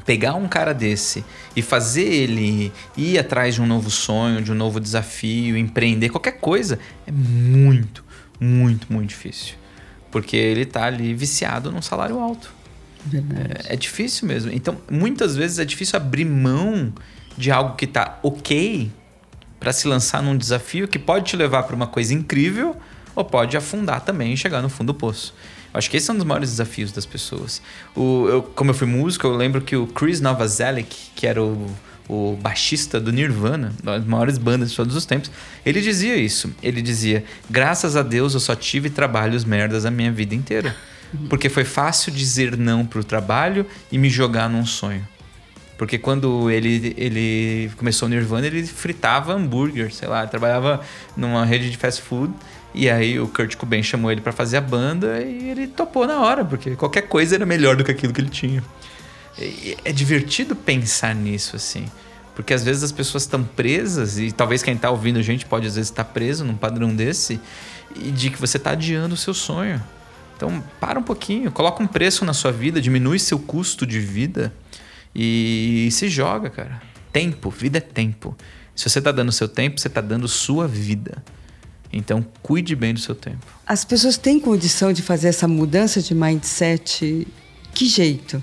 Pegar 0.07 0.35
um 0.35 0.49
cara 0.49 0.73
desse 0.73 1.25
e 1.55 1.61
fazer 1.61 2.07
ele 2.07 2.73
ir 2.97 3.19
atrás 3.19 3.55
de 3.55 3.63
um 3.63 3.67
novo 3.67 3.91
sonho, 3.91 4.43
de 4.43 4.51
um 4.51 4.55
novo 4.55 4.81
desafio, 4.81 5.57
empreender, 5.57 6.09
qualquer 6.09 6.39
coisa, 6.41 6.79
é 7.07 7.13
muito, 7.13 8.03
muito, 8.41 8.91
muito 8.91 9.11
difícil. 9.11 9.62
Porque 10.13 10.37
ele 10.37 10.65
tá 10.65 10.85
ali 10.85 11.13
viciado 11.13 11.73
num 11.73 11.83
salário 11.83 12.21
alto. 12.21 12.53
Verdade. 13.05 13.67
É 13.67 13.75
difícil 13.75 14.29
mesmo. 14.29 14.53
Então, 14.53 14.77
muitas 14.89 15.35
vezes 15.35 15.59
é 15.59 15.65
difícil 15.65 15.97
abrir 15.97 16.25
mão 16.25 16.93
de 17.37 17.51
algo 17.51 17.75
que 17.75 17.87
tá 17.87 18.21
ok 18.23 18.91
para 19.59 19.73
se 19.73 19.89
lançar 19.89 20.23
num 20.23 20.37
desafio 20.37 20.87
que 20.87 20.99
pode 20.99 21.25
te 21.25 21.37
levar 21.37 21.65
para 21.65 21.75
uma 21.75 21.87
coisa 21.87 22.15
incrível 22.15 22.77
ou 23.15 23.25
pode 23.25 23.57
afundar 23.57 24.01
também 24.03 24.33
e 24.33 24.37
chegar 24.37 24.63
no 24.63 24.69
fundo 24.69 24.93
do 24.93 24.99
poço. 24.99 25.35
Eu 25.73 25.79
acho 25.79 25.91
que 25.91 25.97
esse 25.97 26.11
é 26.11 26.15
um 26.15 26.17
dos 26.17 26.27
maiores 26.27 26.51
desafios 26.51 26.93
das 26.93 27.07
pessoas. 27.07 27.63
O, 27.97 28.27
eu, 28.29 28.43
como 28.43 28.71
eu 28.71 28.75
fui 28.75 28.87
músico, 28.87 29.27
eu 29.27 29.35
lembro 29.35 29.63
que 29.63 29.75
o 29.75 29.87
Chris 29.87 30.21
Novoselic, 30.21 30.95
que 31.15 31.27
era 31.27 31.43
o, 31.43 31.67
o 32.09 32.37
baixista 32.41 33.01
do 33.01 33.13
Nirvana, 33.13 33.73
uma 33.83 33.99
das 33.99 34.07
maiores 34.07 34.39
bandas 34.39 34.71
de 34.71 34.77
todos 34.77 34.97
os 34.97 35.07
tempos, 35.07 35.31
ele 35.65 35.81
dizia 35.81 36.17
isso. 36.17 36.55
Ele 36.63 36.83
dizia: 36.83 37.25
Graças 37.49 37.97
a 37.97 38.03
Deus 38.03 38.35
eu 38.35 38.41
só 38.41 38.55
tive 38.55 38.91
trabalhos 38.91 39.45
merdas 39.45 39.85
a 39.85 39.91
minha 39.91 40.13
vida 40.13 40.35
inteira. 40.35 40.75
Porque 41.29 41.49
foi 41.49 41.65
fácil 41.65 42.11
dizer 42.11 42.57
não 42.57 42.87
pro 42.87 43.05
trabalho 43.05 43.67
e 43.91 43.99
me 43.99 44.09
jogar 44.09 44.49
num 44.49 44.65
sonho. 44.65 45.07
Porque 45.77 45.99
quando 45.99 46.51
ele, 46.51 46.95
ele 46.97 47.71
começou 47.77 48.07
o 48.07 48.11
Nirvana, 48.11 48.47
ele 48.47 48.65
fritava 48.67 49.35
hambúrguer, 49.35 49.93
sei 49.93 50.09
lá, 50.09 50.27
trabalhava 50.27 50.81
numa 51.17 51.45
rede 51.45 51.71
de 51.71 51.77
fast 51.77 52.01
food. 52.03 52.33
E 52.75 52.89
aí 52.89 53.21
o 53.21 53.29
Kurt 53.29 53.57
Cobain 53.57 53.83
chamou 53.83 54.11
ele 54.11 54.21
pra 54.21 54.33
fazer 54.33 54.57
a 54.57 54.61
banda 54.61 55.21
e 55.21 55.51
ele 55.51 55.67
topou 55.67 56.07
na 56.07 56.21
hora, 56.21 56.45
porque 56.45 56.75
qualquer 56.77 57.03
coisa 57.03 57.35
era 57.35 57.45
melhor 57.45 57.77
do 57.77 57.85
que 57.85 57.91
aquilo 57.91 58.13
que 58.13 58.21
ele 58.21 58.31
tinha. 58.31 58.65
E 59.39 59.77
é 59.85 59.93
divertido 59.93 60.55
pensar 60.55 61.15
nisso, 61.15 61.57
assim. 61.57 61.87
Porque 62.35 62.55
às 62.55 62.65
vezes 62.65 62.83
as 62.83 62.93
pessoas 62.93 63.25
estão 63.25 63.45
presas, 63.45 64.19
e 64.19 64.33
talvez 64.33 64.63
quem 64.63 64.77
tá 64.77 64.91
ouvindo 64.91 65.19
a 65.19 65.23
gente 65.23 65.45
pode 65.45 65.67
às 65.67 65.75
vezes 65.75 65.91
estar 65.91 66.05
preso 66.05 66.45
num 66.45 66.57
padrão 66.57 66.95
desse, 66.95 67.39
e 67.95 68.11
de 68.11 68.31
que 68.31 68.41
você 68.41 68.59
tá 68.59 68.71
adiando 68.71 69.15
o 69.15 69.19
seu 69.19 69.35
sonho. 69.35 69.83
Então, 70.37 70.63
para 70.81 70.99
um 70.99 71.03
pouquinho, 71.03 71.53
coloca 71.53 71.83
um 71.83 71.87
preço 71.87 72.25
na 72.25 72.33
sua 72.33 72.51
vida, 72.51 72.81
diminui 72.81 73.19
seu 73.19 73.39
custo 73.39 73.87
de 73.87 74.01
vida 74.01 74.53
e 75.15 75.89
se 75.93 76.09
joga, 76.09 76.51
cara. 76.51 76.83
Tempo, 77.13 77.51
vida 77.51 77.79
é 77.79 77.81
tempo. 77.81 78.37
Se 78.75 78.89
você 78.89 79.01
tá 79.01 79.13
dando 79.13 79.31
seu 79.31 79.47
tempo, 79.47 79.79
você 79.79 79.89
tá 79.89 80.01
dando 80.01 80.27
sua 80.27 80.67
vida. 80.67 81.23
Então, 81.93 82.27
cuide 82.43 82.75
bem 82.75 82.95
do 82.95 83.01
seu 83.01 83.15
tempo. 83.15 83.47
As 83.67 83.85
pessoas 83.85 84.17
têm 84.17 84.41
condição 84.41 84.93
de 84.93 85.03
fazer 85.03 85.29
essa 85.29 85.47
mudança 85.47 86.01
de 86.01 86.15
mindset? 86.15 87.29
Que 87.75 87.87
jeito? 87.87 88.43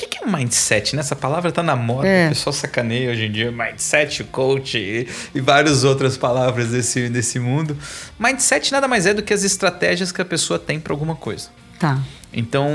O 0.00 0.02
que 0.02 0.16
que 0.16 0.24
é 0.24 0.26
mindset? 0.26 0.96
Né? 0.96 1.00
Essa 1.00 1.14
palavra 1.14 1.52
tá 1.52 1.62
na 1.62 1.76
moda, 1.76 2.08
É. 2.08 2.26
o 2.26 2.28
pessoal 2.30 2.54
sacaneia 2.54 3.10
hoje 3.10 3.26
em 3.26 3.30
dia. 3.30 3.52
Mindset, 3.52 4.24
coach 4.24 4.78
e, 4.78 5.06
e 5.34 5.40
várias 5.42 5.84
outras 5.84 6.16
palavras 6.16 6.68
desse, 6.70 7.10
desse 7.10 7.38
mundo. 7.38 7.76
Mindset 8.18 8.72
nada 8.72 8.88
mais 8.88 9.04
é 9.04 9.12
do 9.12 9.22
que 9.22 9.34
as 9.34 9.44
estratégias 9.44 10.10
que 10.10 10.22
a 10.22 10.24
pessoa 10.24 10.58
tem 10.58 10.80
para 10.80 10.94
alguma 10.94 11.14
coisa. 11.14 11.50
Tá. 11.78 11.98
Então, 12.32 12.70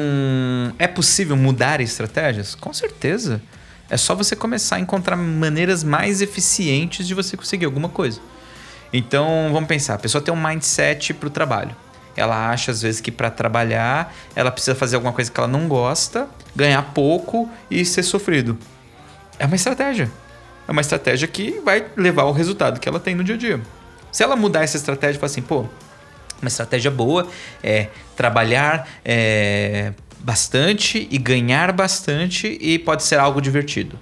é 0.78 0.86
possível 0.86 1.36
mudar 1.36 1.82
estratégias? 1.82 2.54
Com 2.54 2.72
certeza. 2.72 3.42
É 3.90 3.98
só 3.98 4.14
você 4.14 4.36
começar 4.36 4.76
a 4.76 4.80
encontrar 4.80 5.16
maneiras 5.16 5.84
mais 5.84 6.22
eficientes 6.22 7.08
de 7.08 7.16
você 7.16 7.36
conseguir 7.36 7.66
alguma 7.66 7.90
coisa. 7.90 8.20
Então, 8.94 9.50
vamos 9.52 9.68
pensar, 9.68 9.96
a 9.96 9.98
pessoa 10.00 10.22
tem 10.22 10.32
um 10.32 10.42
mindset 10.48 11.12
para 11.16 11.26
o 11.28 11.32
trabalho. 11.32 11.76
Ela 12.16 12.50
acha 12.50 12.72
às 12.72 12.82
vezes 12.82 13.02
que 13.02 13.12
para 13.12 13.30
trabalhar, 13.30 14.14
ela 14.36 14.52
precisa 14.52 14.76
fazer 14.76 14.96
alguma 14.96 15.14
coisa 15.14 15.30
que 15.30 15.40
ela 15.40 15.48
não 15.48 15.68
gosta, 15.68 16.28
ganhar 16.56 16.82
pouco 16.94 17.50
e 17.70 17.84
ser 17.84 18.04
sofrido. 18.04 18.58
É 19.38 19.46
uma 19.46 19.56
estratégia. 19.56 20.10
É 20.68 20.72
uma 20.72 20.82
estratégia 20.82 21.28
que 21.28 21.60
vai 21.64 21.86
levar 21.96 22.24
ao 22.24 22.32
resultado 22.32 22.80
que 22.80 22.88
ela 22.88 23.00
tem 23.00 23.14
no 23.14 23.24
dia 23.24 23.36
a 23.36 23.38
dia. 23.38 23.62
Se 24.12 24.24
ela 24.24 24.36
mudar 24.36 24.64
essa 24.64 24.78
estratégia 24.78 25.18
e 25.18 25.20
falar 25.20 25.32
assim, 25.32 25.42
pô, 25.42 25.66
uma 26.42 26.48
estratégia 26.48 26.90
boa 26.90 27.28
é 27.62 27.90
trabalhar 28.16 28.88
é, 29.04 29.94
bastante 30.20 31.08
e 31.12 31.18
ganhar 31.18 31.72
bastante 31.72 32.58
e 32.62 32.80
pode 32.80 33.04
ser 33.04 33.20
algo 33.20 33.42
divertido. 33.42 34.00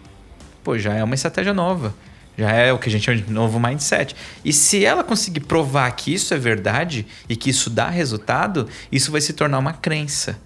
Pô, 0.63 0.77
já 0.77 0.93
é 0.93 1.03
uma 1.03 1.15
estratégia 1.15 1.53
nova. 1.53 1.93
Já 2.37 2.51
é 2.51 2.73
o 2.73 2.79
que 2.79 2.89
a 2.89 2.91
gente 2.91 3.05
chama 3.05 3.21
de 3.21 3.31
novo 3.31 3.59
mindset. 3.59 4.15
E 4.43 4.51
se 4.51 4.83
ela 4.83 5.03
conseguir 5.03 5.41
provar 5.41 5.91
que 5.91 6.13
isso 6.13 6.33
é 6.33 6.37
verdade 6.37 7.05
e 7.29 7.35
que 7.35 7.49
isso 7.49 7.69
dá 7.69 7.89
resultado, 7.89 8.67
isso 8.91 9.11
vai 9.11 9.21
se 9.21 9.33
tornar 9.33 9.59
uma 9.59 9.73
crença. 9.73 10.39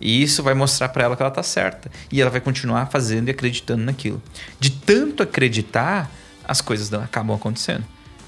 E 0.00 0.22
isso 0.22 0.42
vai 0.42 0.54
mostrar 0.54 0.88
para 0.88 1.04
ela 1.04 1.16
que 1.16 1.22
ela 1.22 1.30
tá 1.30 1.42
certa. 1.42 1.90
E 2.10 2.20
ela 2.20 2.30
vai 2.30 2.40
continuar 2.40 2.86
fazendo 2.86 3.28
e 3.28 3.30
acreditando 3.30 3.84
naquilo. 3.84 4.22
De 4.58 4.70
tanto 4.70 5.22
acreditar, 5.22 6.10
as 6.46 6.60
coisas 6.60 6.92
acabam 6.92 7.36
acontecendo. 7.36 7.84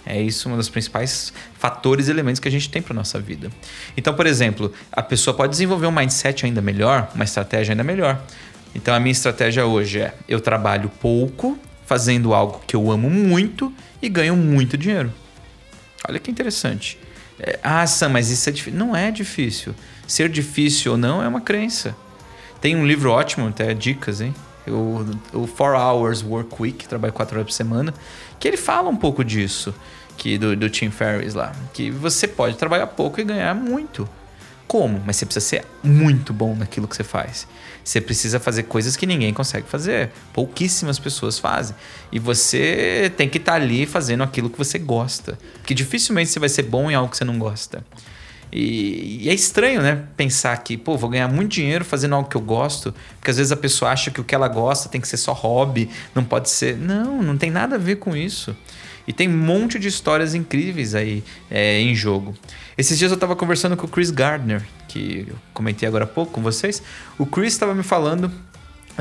É 0.07 0.21
isso 0.21 0.49
um 0.49 0.57
dos 0.57 0.69
principais 0.69 1.33
fatores 1.59 2.07
e 2.07 2.11
elementos 2.13 2.39
que 2.39 2.47
a 2.47 2.51
gente 2.51 2.71
tem 2.71 2.81
para 2.81 2.95
nossa 2.95 3.19
vida. 3.19 3.51
Então, 3.97 4.15
por 4.15 4.25
exemplo, 4.25 4.73
a 4.93 5.03
pessoa 5.03 5.37
pode 5.37 5.51
desenvolver 5.51 5.87
um 5.87 5.91
mindset 5.91 6.47
ainda 6.47 6.63
melhor, 6.63 7.11
uma 7.13 7.25
estratégia 7.25 7.73
ainda 7.73 7.83
melhor. 7.83 8.23
Então, 8.73 8.95
a 8.95 9.01
minha 9.01 9.11
estratégia 9.11 9.67
hoje 9.67 10.01
é: 10.01 10.15
eu 10.29 10.41
trabalho 10.41 10.89
pouco, 11.01 11.59
fazendo 11.87 12.35
algo 12.35 12.61
que 12.67 12.77
eu 12.77 12.91
amo 12.91 13.09
muito 13.09 13.73
e 14.03 14.09
ganho 14.09 14.37
muito 14.37 14.77
dinheiro. 14.77 15.13
Olha 16.09 16.19
que 16.19 16.31
interessante. 16.31 16.99
É, 17.39 17.59
ah, 17.63 17.87
Sam, 17.87 18.11
mas 18.11 18.31
isso 18.31 18.49
é 18.49 18.53
difícil. 18.53 18.79
Não 18.79 18.95
é 18.95 19.11
difícil. 19.11 19.75
Ser 20.07 20.29
difícil 20.29 20.93
ou 20.93 20.99
não 20.99 21.23
é 21.23 21.29
uma 21.29 21.41
crença. 21.41 21.97
Tem 22.61 22.77
um 22.77 22.87
livro 22.87 23.11
ótimo, 23.11 23.49
até 23.49 23.73
dicas, 23.75 24.21
hein? 24.21 24.35
O, 24.67 25.05
o 25.33 25.47
4 25.47 25.79
Hours 25.79 26.23
Work 26.23 26.61
Week, 26.61 26.89
trabalho 26.89 27.13
4 27.13 27.37
horas 27.37 27.47
por 27.47 27.55
semana, 27.55 27.95
que 28.41 28.49
ele 28.49 28.57
fala 28.57 28.89
um 28.89 28.97
pouco 28.97 29.25
disso 29.25 29.73
que 30.17 30.39
do, 30.39 30.57
do 30.57 30.69
Tim 30.71 30.91
Ferriss 30.91 31.35
lá. 31.35 31.53
Que 31.73 31.91
você 31.91 32.27
pode 32.27 32.57
trabalhar 32.57 32.87
pouco 32.89 33.21
e 33.21 33.25
ganhar 33.25 33.55
muito. 33.55 34.09
Como? 34.67 35.01
Mas 35.07 35.17
você 35.17 35.27
precisa 35.27 35.47
ser 35.47 35.65
muito 35.83 36.33
bom 36.33 36.57
naquilo 36.57 36.89
que 36.89 36.97
você 36.97 37.05
faz. 37.05 37.47
Você 37.87 38.01
precisa 38.01 38.41
fazer 38.41 38.65
coisas 38.65 38.97
que 38.97 39.07
ninguém 39.07 39.33
consegue 39.33 39.69
fazer. 39.69 40.11
Pouquíssimas 40.33 40.99
pessoas 40.99 41.39
fazem. 41.39 41.77
E 42.11 42.19
você 42.19 43.13
tem 43.17 43.29
que 43.29 43.39
estar 43.39 43.53
tá 43.53 43.57
ali 43.57 43.87
fazendo 43.87 44.25
aquilo 44.25 44.51
que 44.51 44.59
você 44.59 44.77
gosta. 44.77 45.39
Porque 45.59 45.73
dificilmente 45.73 46.31
você 46.31 46.41
vai 46.41 46.49
ser 46.49 46.65
bom 46.65 46.91
em 46.91 46.97
algo 46.97 47.09
que 47.09 47.17
você 47.17 47.25
não 47.25 47.39
gosta. 47.39 47.87
E, 48.53 49.23
e, 49.23 49.31
é 49.31 49.35
estranho, 49.35 49.81
né? 49.81 50.03
Pensar 50.17 50.57
que, 50.65 50.77
pô, 50.77 50.97
vou 50.97 51.09
ganhar 51.09 51.29
muito 51.29 51.53
dinheiro 51.53 51.85
fazendo 51.85 52.17
algo 52.17 52.29
que 52.29 52.37
eu 52.37 52.41
gosto. 52.41 52.93
Porque 53.21 53.31
às 53.31 53.37
vezes 53.37 53.53
a 53.53 53.57
pessoa 53.57 53.93
acha 53.93 54.11
que 54.11 54.21
o 54.21 54.25
que 54.25 54.35
ela 54.35 54.49
gosta 54.49 54.89
tem 54.89 55.01
que 55.01 55.07
ser 55.07 55.17
só 55.17 55.33
hobby, 55.33 55.89
não 56.13 56.25
pode 56.25 56.51
ser. 56.51 56.77
Não, 56.77 57.23
não 57.23 57.39
tem 57.39 57.53
nada 57.53 57.77
a 57.77 57.79
ver 57.79 57.97
com 57.97 58.17
isso. 58.17 58.57
E 59.07 59.13
tem 59.13 59.29
um 59.29 59.39
monte 59.39 59.79
de 59.79 59.87
histórias 59.87 60.35
incríveis 60.35 60.93
aí 60.93 61.23
é, 61.49 61.81
em 61.81 61.95
jogo. 61.95 62.35
Esses 62.79 62.99
dias 62.99 63.11
eu 63.11 63.15
estava 63.15 63.35
conversando 63.35 63.75
com 63.75 63.87
o 63.87 63.89
Chris 63.89 64.11
Gardner, 64.11 64.63
que 64.87 65.27
eu 65.29 65.37
comentei 65.55 65.89
agora 65.89 66.05
há 66.05 66.07
pouco 66.07 66.33
com 66.33 66.43
vocês. 66.43 66.83
O 67.19 67.25
Chris 67.25 67.55
estava 67.55 67.75
me 67.75 67.83
falando 67.83 68.31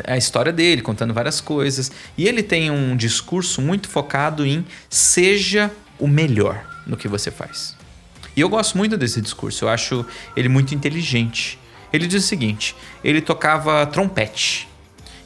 a 0.05 0.17
história 0.17 0.53
dele, 0.53 0.81
contando 0.81 1.13
várias 1.13 1.41
coisas. 1.41 1.91
E 2.17 2.25
ele 2.25 2.41
tem 2.41 2.71
um 2.71 2.95
discurso 2.95 3.61
muito 3.61 3.89
focado 3.89 4.45
em 4.45 4.65
seja 4.89 5.69
o 5.99 6.07
melhor 6.07 6.65
no 6.87 6.95
que 6.95 7.09
você 7.09 7.29
faz. 7.29 7.75
E 8.33 8.39
eu 8.39 8.47
gosto 8.47 8.77
muito 8.77 8.97
desse 8.97 9.21
discurso, 9.21 9.65
eu 9.65 9.69
acho 9.69 10.05
ele 10.37 10.47
muito 10.47 10.73
inteligente. 10.73 11.59
Ele 11.91 12.07
diz 12.07 12.23
o 12.23 12.27
seguinte: 12.27 12.75
ele 13.03 13.21
tocava 13.21 13.85
trompete. 13.85 14.69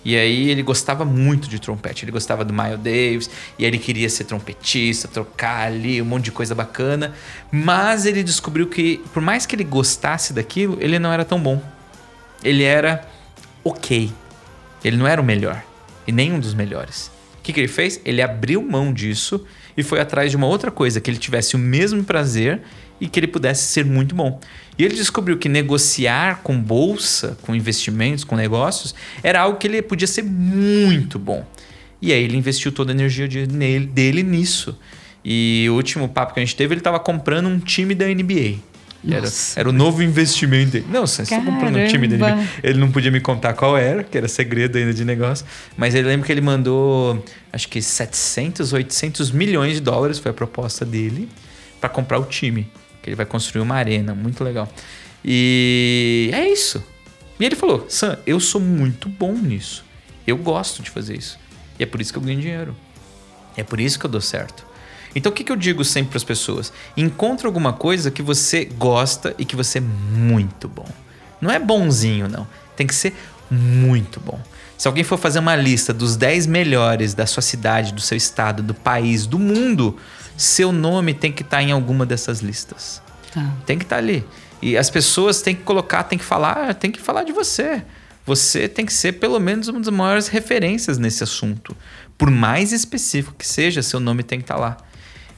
E 0.04 0.16
aí 0.16 0.50
ele 0.50 0.64
gostava 0.64 1.04
muito 1.04 1.50
de 1.50 1.60
trompete, 1.60 2.06
ele 2.06 2.12
gostava 2.12 2.45
do 2.45 2.54
Miles 2.54 2.80
Davis, 2.80 3.30
e 3.58 3.66
ele 3.66 3.78
queria 3.78 4.10
ser 4.10 4.24
trompetista, 4.24 5.08
trocar 5.08 5.68
ali, 5.68 6.02
um 6.02 6.06
monte 6.06 6.26
de 6.26 6.32
coisa 6.32 6.56
bacana. 6.56 7.14
Mas 7.52 8.06
ele 8.06 8.24
descobriu 8.24 8.68
que, 8.68 9.02
por 9.14 9.22
mais 9.22 9.45
que 9.45 9.56
ele 9.56 9.64
gostasse 9.64 10.34
daquilo, 10.34 10.78
ele 10.80 10.97
não 11.00 11.12
era 11.12 11.26
tão 11.26 11.39
bom. 11.39 11.62
Ele 12.43 12.64
era 12.64 13.06
ok. 13.64 14.12
Ele 14.84 14.95
não 14.97 15.06
era 15.06 15.22
o 15.22 15.24
melhor. 15.24 15.62
E 16.08 16.12
nem 16.12 16.32
um 16.32 16.39
dos 16.39 16.54
melhores. 16.54 17.12
O 17.38 17.41
que, 17.41 17.52
que 17.52 17.60
ele 17.60 17.68
fez? 17.68 18.00
Ele 18.06 18.22
abriu 18.22 18.62
mão 18.62 18.93
disso 18.93 19.45
e 19.76 19.84
foi 19.84 20.00
atrás 20.00 20.32
de 20.32 20.38
uma 20.38 20.47
outra 20.47 20.72
coisa, 20.72 21.02
que 21.02 21.10
ele 21.10 21.18
tivesse 21.18 21.56
o 21.56 21.60
mesmo 21.60 22.04
prazer 22.04 22.62
e 23.00 23.08
que 23.08 23.20
ele 23.20 23.28
pudesse 23.28 23.64
ser 23.64 23.86
muito 23.86 24.16
bom. 24.16 24.39
E 24.80 24.86
ele 24.86 24.95
descobriu 24.95 25.38
que 25.38 25.49
negociar 25.49 26.39
com 26.41 26.57
bolsa, 26.57 27.38
com 27.41 27.53
investimentos, 27.53 28.23
com 28.23 28.38
negócios, 28.38 28.95
era 29.21 29.41
algo 29.41 29.57
que 29.57 29.67
ele 29.67 29.82
podia 29.82 30.07
ser 30.07 30.23
muito 30.23 31.19
bom. 31.19 31.45
E 32.01 32.13
aí 32.13 32.23
ele 32.23 32.38
investiu 32.38 32.71
toda 32.71 32.93
a 32.93 32.95
energia 32.95 33.27
dele 33.27 34.23
nisso. 34.23 34.80
E 35.23 35.67
o 35.69 35.73
último 35.73 36.07
papo 36.07 36.34
que 36.34 36.39
a 36.39 36.45
gente 36.45 36.55
teve, 36.55 36.75
ele 36.75 36.80
estava 36.80 36.97
comprando 36.97 37.49
um 37.49 37.59
time 37.59 37.93
da 37.93 38.07
NBA. 38.07 38.55
Era, 39.05 39.27
era 39.57 39.69
o 39.69 39.73
novo 39.73 40.01
investimento 40.01 40.71
dele. 40.71 40.86
Não, 40.89 41.05
você 41.05 41.23
está 41.23 41.41
comprando 41.41 41.77
um 41.77 41.88
time 41.88 42.07
dele. 42.07 42.23
Ele 42.63 42.80
não 42.80 42.89
podia 42.89 43.11
me 43.11 43.19
contar 43.19 43.53
qual 43.55 43.77
era, 43.77 44.01
que 44.01 44.17
era 44.17 44.30
segredo 44.30 44.77
ainda 44.77 44.93
de 44.93 45.03
negócio. 45.03 45.45
Mas 45.75 45.93
ele 45.93 46.07
lembra 46.07 46.25
que 46.25 46.32
ele 46.32 46.41
mandou, 46.41 47.21
acho 47.51 47.67
que 47.67 47.82
700, 47.82 48.71
800 48.71 49.30
milhões 49.32 49.73
de 49.73 49.82
dólares 49.82 50.19
foi 50.19 50.32
a 50.32 50.34
proposta 50.34 50.86
dele 50.86 51.27
para 51.82 51.89
comprar 51.89 52.17
o 52.17 52.23
time 52.23 52.65
ele 53.10 53.16
vai 53.16 53.26
construir 53.26 53.62
uma 53.62 53.76
arena, 53.76 54.14
muito 54.14 54.43
legal. 54.43 54.72
E 55.24 56.30
é 56.34 56.47
isso. 56.47 56.84
E 57.39 57.45
ele 57.45 57.55
falou: 57.55 57.86
Sam, 57.89 58.18
eu 58.26 58.39
sou 58.39 58.62
muito 58.62 59.10
bom 59.10 59.34
nisso. 59.34 59.84
Eu 60.26 60.38
gosto 60.38 60.82
de 60.84 60.89
fazer 60.89 61.18
isso. 61.18 61.39
E 61.80 61.84
é 61.84 61.86
por 61.86 61.99
isso 61.99 62.12
que 62.12 62.20
eu 62.20 62.24
ganho 62.24 62.39
dinheiro. 62.39 62.76
É 63.57 63.64
por 63.64 63.80
isso 63.80 63.99
que 63.99 64.05
eu 64.05 64.10
dou 64.10 64.22
certo. 64.22 64.66
Então 65.16 65.32
o 65.32 65.36
que, 65.36 65.43
que 65.43 65.51
eu 65.51 65.55
digo 65.55 65.84
sempre 65.84 66.12
para 66.12 66.18
as 66.18 66.24
pessoas? 66.24 66.72
Encontre 66.95 67.47
alguma 67.47 67.74
coisa 67.74 68.12
que 68.12 68.22
você 68.22 68.66
gosta 68.66 69.34
e 69.39 69.45
que 69.45 69.55
você 69.55 69.80
é 69.80 69.82
muito 69.82 70.68
bom. 70.68 70.88
Não 71.41 71.49
é 71.49 71.57
bonzinho, 71.57 72.28
não. 72.28 72.47
Tem 72.76 72.86
que 72.86 72.93
ser 72.93 73.14
muito 73.49 74.20
bom. 74.20 74.39
Se 74.78 74.88
alguém 74.88 75.03
for 75.03 75.18
fazer 75.18 75.39
uma 75.39 75.55
lista 75.55 75.93
dos 75.93 76.16
10 76.16 76.45
melhores 76.45 77.14
da 77.14 77.26
sua 77.26 77.41
cidade, 77.41 77.91
do 77.91 77.99
seu 77.99 78.16
estado, 78.16 78.62
do 78.62 78.74
país, 78.74 79.26
do 79.26 79.39
mundo, 79.39 79.97
seu 80.40 80.72
nome 80.72 81.14
tem 81.14 81.34
que 81.34 81.42
estar 81.42 81.58
tá 81.58 81.64
em 81.64 81.72
alguma 81.72 82.06
dessas 82.06 82.40
listas. 82.40 83.02
Tá. 83.34 83.54
Tem 83.66 83.78
que 83.78 83.84
estar 83.84 83.98
tá 83.98 84.02
ali. 84.02 84.26
E 84.62 84.78
as 84.78 84.90
pessoas 84.90 85.42
têm 85.42 85.54
que 85.54 85.64
colocar, 85.64 86.04
têm 86.04 86.18
que 86.18 86.24
falar, 86.24 86.74
tem 86.76 86.90
que 86.90 87.02
falar 87.02 87.24
de 87.24 87.34
você. 87.34 87.84
Você 88.26 88.70
tem 88.70 88.86
que 88.86 88.94
ser 88.94 89.14
pelo 89.14 89.38
menos 89.38 89.68
uma 89.68 89.82
das 89.82 89.94
maiores 89.94 90.30
referências 90.30 90.98
nesse 90.98 91.24
assunto. 91.24 91.76
Por 92.18 92.32
mais 92.32 92.72
específico 92.72 93.36
que 93.38 93.46
seja, 93.46 93.82
seu 93.82 94.00
nome 94.00 94.24
tem 94.24 94.40
que 94.40 94.44
estar 94.44 94.56
tá 94.56 94.60
lá. 94.62 94.78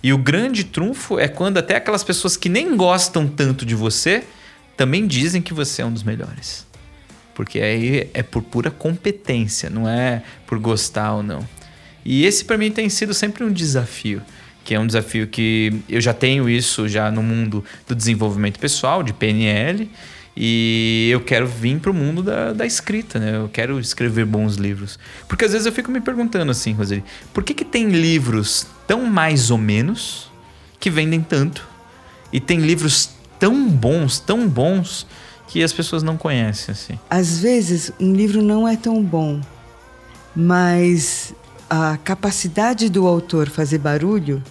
E 0.03 0.13
o 0.13 0.19
grande 0.19 0.65
trunfo 0.65 1.17
é 1.17 1.27
quando 1.27 1.57
até 1.57 1.75
aquelas 1.75 2.03
pessoas 2.03 2.37
que 2.37 2.47
nem 2.47 2.77
gostam 2.77 3.27
tanto 3.27 3.65
de 3.65 3.73
você 3.73 4.23
também 4.77 5.07
dizem 5.07 5.41
que 5.41 5.53
você 5.53 5.81
é 5.81 5.85
um 5.85 5.91
dos 5.91 6.03
melhores. 6.03 6.67
Porque 7.33 7.59
aí 7.59 8.07
é 8.13 8.21
por 8.21 8.43
pura 8.43 8.69
competência, 8.69 9.67
não 9.67 9.89
é 9.89 10.21
por 10.45 10.59
gostar 10.59 11.13
ou 11.13 11.23
não. 11.23 11.47
E 12.05 12.23
esse 12.23 12.45
para 12.45 12.57
mim 12.57 12.69
tem 12.69 12.87
sido 12.87 13.15
sempre 13.15 13.43
um 13.43 13.51
desafio 13.51 14.21
que 14.63 14.75
é 14.75 14.79
um 14.79 14.85
desafio 14.85 15.27
que 15.27 15.81
eu 15.89 15.99
já 15.99 16.13
tenho 16.13 16.49
isso 16.49 16.87
já 16.87 17.11
no 17.11 17.23
mundo 17.23 17.63
do 17.87 17.95
desenvolvimento 17.95 18.59
pessoal, 18.59 19.03
de 19.03 19.13
PNL, 19.13 19.89
e 20.35 21.09
eu 21.11 21.19
quero 21.21 21.45
vir 21.45 21.79
para 21.79 21.91
o 21.91 21.93
mundo 21.93 22.23
da, 22.23 22.53
da 22.53 22.65
escrita, 22.65 23.19
né? 23.19 23.35
Eu 23.35 23.49
quero 23.49 23.79
escrever 23.79 24.25
bons 24.25 24.55
livros. 24.55 24.97
Porque 25.27 25.43
às 25.43 25.51
vezes 25.51 25.65
eu 25.65 25.73
fico 25.73 25.91
me 25.91 25.99
perguntando 25.99 26.51
assim, 26.51 26.73
Roseli, 26.73 27.03
por 27.33 27.43
que, 27.43 27.53
que 27.53 27.65
tem 27.65 27.89
livros 27.89 28.65
tão 28.87 29.05
mais 29.05 29.51
ou 29.51 29.57
menos 29.57 30.31
que 30.79 30.89
vendem 30.89 31.21
tanto? 31.21 31.67
E 32.31 32.39
tem 32.39 32.59
livros 32.59 33.09
tão 33.37 33.67
bons, 33.67 34.19
tão 34.19 34.47
bons, 34.47 35.05
que 35.51 35.61
as 35.61 35.73
pessoas 35.73 36.01
não 36.01 36.15
conhecem, 36.15 36.71
assim? 36.71 36.99
Às 37.09 37.39
vezes 37.39 37.91
um 37.99 38.13
livro 38.13 38.41
não 38.41 38.65
é 38.65 38.77
tão 38.77 39.03
bom, 39.03 39.41
mas 40.33 41.35
a 41.71 41.97
capacidade 42.03 42.89
do 42.89 43.07
autor 43.07 43.47
fazer 43.47 43.77
barulho 43.77 44.43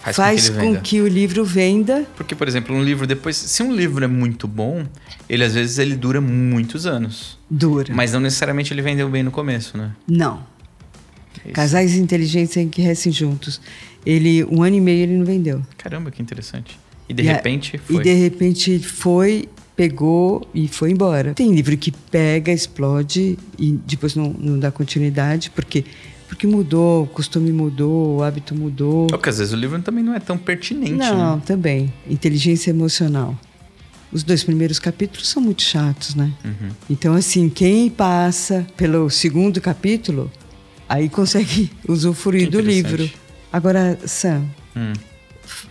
faz, 0.00 0.16
faz 0.16 0.48
com, 0.48 0.54
que, 0.54 0.60
com 0.60 0.80
que, 0.80 1.00
o 1.00 1.08
livro 1.08 1.44
venda. 1.44 2.06
Porque, 2.16 2.32
por 2.32 2.46
exemplo, 2.46 2.76
um 2.76 2.80
livro 2.80 3.08
depois, 3.08 3.34
se 3.34 3.60
um 3.60 3.74
livro 3.74 4.04
é 4.04 4.06
muito 4.06 4.46
bom, 4.46 4.86
ele 5.28 5.42
às 5.42 5.54
vezes 5.54 5.78
ele 5.78 5.96
dura 5.96 6.20
muitos 6.20 6.86
anos. 6.86 7.36
Dura. 7.50 7.92
Mas 7.92 8.12
não 8.12 8.20
necessariamente 8.20 8.72
ele 8.72 8.82
vendeu 8.82 9.08
bem 9.08 9.24
no 9.24 9.32
começo, 9.32 9.76
né? 9.76 9.90
Não. 10.06 10.46
É 11.44 11.50
Casais 11.50 11.96
inteligentes 11.96 12.56
enriquecem 12.56 13.10
juntos. 13.10 13.60
Ele 14.06 14.44
um 14.44 14.62
ano 14.62 14.76
e 14.76 14.80
meio 14.80 15.02
ele 15.02 15.16
não 15.16 15.24
vendeu. 15.24 15.62
Caramba, 15.76 16.12
que 16.12 16.22
interessante. 16.22 16.78
E 17.08 17.12
de 17.12 17.24
e 17.24 17.26
repente 17.26 17.78
foi. 17.78 17.96
E 17.96 18.02
de 18.04 18.12
repente 18.12 18.78
foi 18.78 19.48
pegou 19.74 20.46
e 20.54 20.68
foi 20.68 20.90
embora. 20.90 21.32
Tem 21.34 21.52
livro 21.52 21.74
que 21.76 21.90
pega, 21.90 22.52
explode 22.52 23.38
e 23.58 23.72
depois 23.86 24.14
não, 24.14 24.28
não 24.38 24.58
dá 24.58 24.70
continuidade, 24.70 25.50
porque 25.50 25.86
porque 26.30 26.46
mudou, 26.46 27.02
o 27.02 27.06
costume 27.08 27.50
mudou, 27.50 28.18
o 28.18 28.22
hábito 28.22 28.54
mudou. 28.54 29.08
Porque 29.08 29.28
às 29.28 29.38
vezes 29.38 29.52
o 29.52 29.56
livro 29.56 29.82
também 29.82 30.04
não 30.04 30.14
é 30.14 30.20
tão 30.20 30.38
pertinente. 30.38 30.92
Não, 30.92 31.34
né? 31.34 31.42
também. 31.44 31.92
Inteligência 32.08 32.70
emocional. 32.70 33.36
Os 34.12 34.22
dois 34.22 34.44
primeiros 34.44 34.78
capítulos 34.78 35.28
são 35.28 35.42
muito 35.42 35.62
chatos, 35.62 36.14
né? 36.14 36.32
Uhum. 36.44 36.68
Então, 36.88 37.14
assim, 37.14 37.48
quem 37.48 37.90
passa 37.90 38.64
pelo 38.76 39.10
segundo 39.10 39.60
capítulo, 39.60 40.30
aí 40.88 41.08
consegue 41.08 41.68
usufruir 41.88 42.48
do 42.48 42.60
livro. 42.60 43.10
Agora, 43.52 43.98
Sam, 44.06 44.44
hum. 44.76 44.92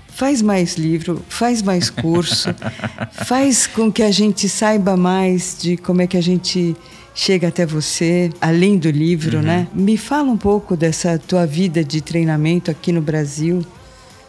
faz 0.10 0.42
mais 0.42 0.76
livro, 0.76 1.24
faz 1.30 1.62
mais 1.62 1.90
curso, 1.90 2.50
faz 3.26 3.66
com 3.66 3.90
que 3.90 4.04
a 4.04 4.12
gente 4.12 4.50
saiba 4.50 4.98
mais 4.98 5.56
de 5.58 5.78
como 5.78 6.02
é 6.02 6.08
que 6.08 6.18
a 6.18 6.22
gente 6.22 6.76
chega 7.14 7.48
até 7.48 7.66
você, 7.66 8.32
além 8.40 8.78
do 8.78 8.90
livro, 8.90 9.38
uhum. 9.38 9.44
né? 9.44 9.68
Me 9.74 9.98
fala 9.98 10.30
um 10.30 10.38
pouco 10.38 10.78
dessa 10.78 11.18
tua 11.20 11.46
vida 11.46 11.84
de 11.84 12.02
treinamento 12.02 12.72
aqui 12.72 12.92
no 12.92 13.02
Brasil. 13.02 13.66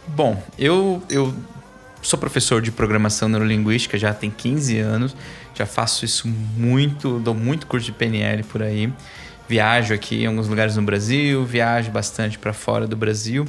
Bom, 0.08 0.42
eu, 0.58 1.02
eu 1.08 1.34
sou 2.02 2.18
professor 2.18 2.60
de 2.60 2.72
programação 2.72 3.28
neurolinguística 3.28 3.96
já 3.96 4.12
tem 4.12 4.30
15 4.30 4.78
anos, 4.78 5.16
já 5.54 5.66
faço 5.66 6.04
isso 6.04 6.26
muito, 6.56 7.18
dou 7.20 7.34
muito 7.34 7.66
curso 7.66 7.86
de 7.86 7.92
PNL 7.92 8.42
por 8.44 8.62
aí. 8.62 8.92
Viajo 9.48 9.92
aqui 9.92 10.22
em 10.22 10.26
alguns 10.26 10.48
lugares 10.48 10.76
no 10.76 10.82
Brasil, 10.82 11.44
viajo 11.44 11.90
bastante 11.90 12.38
para 12.38 12.52
fora 12.52 12.86
do 12.86 12.96
Brasil. 12.96 13.44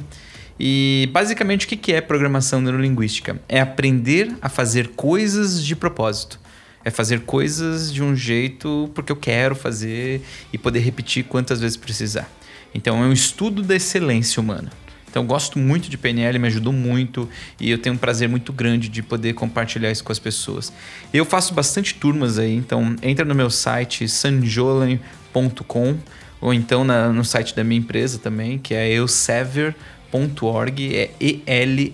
E 0.58 1.08
basicamente 1.12 1.64
o 1.64 1.68
que 1.68 1.92
é 1.92 2.00
programação 2.00 2.60
neurolinguística? 2.60 3.40
É 3.48 3.60
aprender 3.60 4.34
a 4.40 4.48
fazer 4.48 4.88
coisas 4.88 5.62
de 5.64 5.74
propósito. 5.74 6.38
É 6.84 6.90
fazer 6.90 7.20
coisas 7.20 7.92
de 7.92 8.02
um 8.02 8.14
jeito 8.14 8.90
porque 8.94 9.12
eu 9.12 9.16
quero 9.16 9.54
fazer 9.54 10.22
e 10.52 10.58
poder 10.58 10.80
repetir 10.80 11.24
quantas 11.24 11.60
vezes 11.60 11.76
precisar. 11.76 12.28
Então 12.74 13.02
é 13.02 13.06
um 13.06 13.12
estudo 13.12 13.62
da 13.62 13.76
excelência 13.76 14.40
humana. 14.40 14.70
Então, 15.12 15.24
gosto 15.26 15.58
muito 15.58 15.90
de 15.90 15.98
PNL, 15.98 16.38
me 16.38 16.48
ajudou 16.48 16.72
muito 16.72 17.28
e 17.60 17.70
eu 17.70 17.76
tenho 17.76 17.94
um 17.94 17.98
prazer 17.98 18.30
muito 18.30 18.50
grande 18.50 18.88
de 18.88 19.02
poder 19.02 19.34
compartilhar 19.34 19.90
isso 19.90 20.02
com 20.02 20.10
as 20.10 20.18
pessoas. 20.18 20.72
Eu 21.12 21.26
faço 21.26 21.52
bastante 21.52 21.94
turmas 21.94 22.38
aí, 22.38 22.54
então 22.54 22.96
entra 23.02 23.22
no 23.22 23.34
meu 23.34 23.50
site 23.50 24.08
sanjolen.com 24.08 25.98
ou 26.40 26.54
então 26.54 26.82
na, 26.82 27.12
no 27.12 27.26
site 27.26 27.54
da 27.54 27.62
minha 27.62 27.78
empresa 27.78 28.18
também, 28.18 28.58
que 28.58 28.72
é 28.72 28.90
eusever.org, 28.90 30.96
é 30.96 31.10
E-L-S-E-V-E-R, 31.20 31.92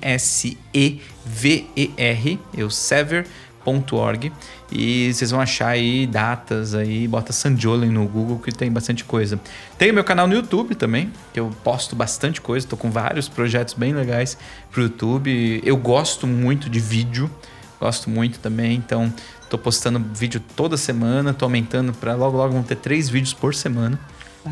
eusever.org. 2.56 3.47
E 4.70 5.12
vocês 5.12 5.30
vão 5.30 5.40
achar 5.40 5.68
aí 5.68 6.06
datas 6.06 6.74
aí, 6.74 7.06
bota 7.06 7.32
Sanjolen 7.32 7.90
no 7.90 8.06
Google 8.06 8.38
que 8.38 8.52
tem 8.52 8.70
bastante 8.70 9.04
coisa. 9.04 9.40
Tem 9.76 9.90
o 9.90 9.94
meu 9.94 10.04
canal 10.04 10.26
no 10.26 10.34
YouTube 10.34 10.74
também, 10.74 11.12
que 11.32 11.40
eu 11.40 11.50
posto 11.62 11.94
bastante 11.94 12.40
coisa, 12.40 12.66
tô 12.66 12.76
com 12.76 12.90
vários 12.90 13.28
projetos 13.28 13.74
bem 13.74 13.92
legais 13.92 14.36
pro 14.70 14.82
YouTube. 14.82 15.60
Eu 15.64 15.76
gosto 15.76 16.26
muito 16.26 16.68
de 16.68 16.80
vídeo, 16.80 17.30
gosto 17.80 18.10
muito 18.10 18.38
também, 18.38 18.76
então 18.76 19.12
tô 19.48 19.56
postando 19.56 19.98
vídeo 20.14 20.42
toda 20.54 20.76
semana, 20.76 21.32
tô 21.32 21.44
aumentando 21.44 21.92
para 21.92 22.14
logo 22.14 22.36
logo 22.36 22.52
vão 22.52 22.62
ter 22.62 22.76
três 22.76 23.08
vídeos 23.08 23.32
por 23.32 23.54
semana 23.54 23.98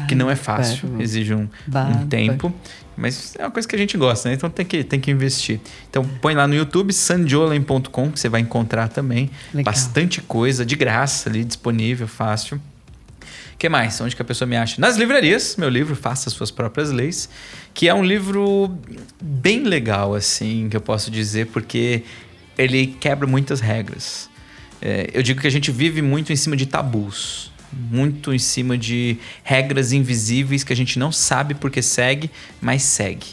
que 0.08 0.14
não 0.14 0.30
é 0.30 0.36
fácil, 0.36 1.00
exige 1.00 1.34
um, 1.34 1.48
um, 1.68 2.06
tempo, 2.08 2.52
mas 2.96 3.34
é 3.38 3.44
uma 3.44 3.50
coisa 3.50 3.66
que 3.66 3.74
a 3.74 3.78
gente 3.78 3.96
gosta, 3.96 4.28
né? 4.28 4.34
Então 4.34 4.50
tem 4.50 4.64
que, 4.64 4.84
tem 4.84 5.00
que 5.00 5.10
investir. 5.10 5.60
Então 5.88 6.04
põe 6.20 6.34
lá 6.34 6.46
no 6.46 6.54
YouTube, 6.54 6.92
sanjolen.com, 6.92 8.10
que 8.10 8.20
você 8.20 8.28
vai 8.28 8.40
encontrar 8.40 8.88
também 8.88 9.30
Legal. 9.52 9.72
bastante 9.72 10.20
coisa 10.20 10.64
de 10.64 10.76
graça 10.76 11.28
ali, 11.28 11.44
disponível, 11.44 12.06
fácil. 12.06 12.60
O 13.54 13.58
que 13.58 13.68
mais? 13.68 13.98
Onde 14.00 14.14
que 14.14 14.20
a 14.20 14.24
pessoa 14.24 14.46
me 14.46 14.56
acha? 14.56 14.78
Nas 14.80 14.96
livrarias, 14.96 15.56
meu 15.56 15.70
livro 15.70 15.96
Faça 15.96 16.28
Suas 16.28 16.50
Próprias 16.50 16.90
Leis, 16.90 17.28
que 17.72 17.88
é 17.88 17.94
um 17.94 18.04
livro 18.04 18.76
bem 19.22 19.62
legal, 19.62 20.14
assim, 20.14 20.68
que 20.68 20.76
eu 20.76 20.80
posso 20.80 21.10
dizer, 21.10 21.46
porque 21.46 22.02
ele 22.58 22.88
quebra 23.00 23.26
muitas 23.26 23.60
regras. 23.60 24.28
É, 24.80 25.08
eu 25.14 25.22
digo 25.22 25.40
que 25.40 25.46
a 25.46 25.50
gente 25.50 25.70
vive 25.70 26.02
muito 26.02 26.32
em 26.32 26.36
cima 26.36 26.54
de 26.54 26.66
tabus 26.66 27.50
muito 27.72 28.32
em 28.32 28.38
cima 28.38 28.76
de 28.76 29.18
regras 29.42 29.92
invisíveis 29.92 30.64
que 30.64 30.72
a 30.72 30.76
gente 30.76 30.98
não 30.98 31.10
sabe 31.12 31.54
porque 31.54 31.82
segue, 31.82 32.30
mas 32.60 32.82
segue. 32.82 33.26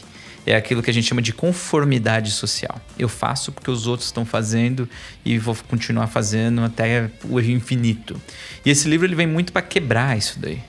É 0.46 0.54
aquilo 0.54 0.82
que 0.82 0.90
a 0.90 0.92
gente 0.92 1.08
chama 1.08 1.22
de 1.22 1.32
conformidade 1.32 2.30
social. 2.30 2.78
Eu 2.98 3.08
faço 3.08 3.50
porque 3.50 3.70
os 3.70 3.86
outros 3.86 4.08
estão 4.08 4.26
fazendo 4.26 4.88
e 5.24 5.38
vou 5.38 5.56
continuar 5.68 6.06
fazendo 6.06 6.62
até 6.62 7.10
o 7.24 7.40
infinito. 7.40 8.20
E 8.64 8.70
esse 8.70 8.86
livro 8.86 9.06
ele 9.06 9.14
vem 9.14 9.26
muito 9.26 9.52
para 9.52 9.62
quebrar 9.62 10.18
isso 10.18 10.38
daí. 10.38 10.60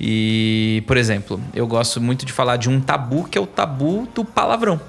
E, 0.00 0.82
por 0.88 0.96
exemplo, 0.96 1.40
eu 1.54 1.64
gosto 1.64 2.00
muito 2.00 2.26
de 2.26 2.32
falar 2.32 2.56
de 2.56 2.68
um 2.68 2.80
tabu 2.80 3.22
que 3.28 3.38
é 3.38 3.40
o 3.40 3.46
tabu 3.46 4.08
do 4.12 4.24
palavrão. 4.24 4.80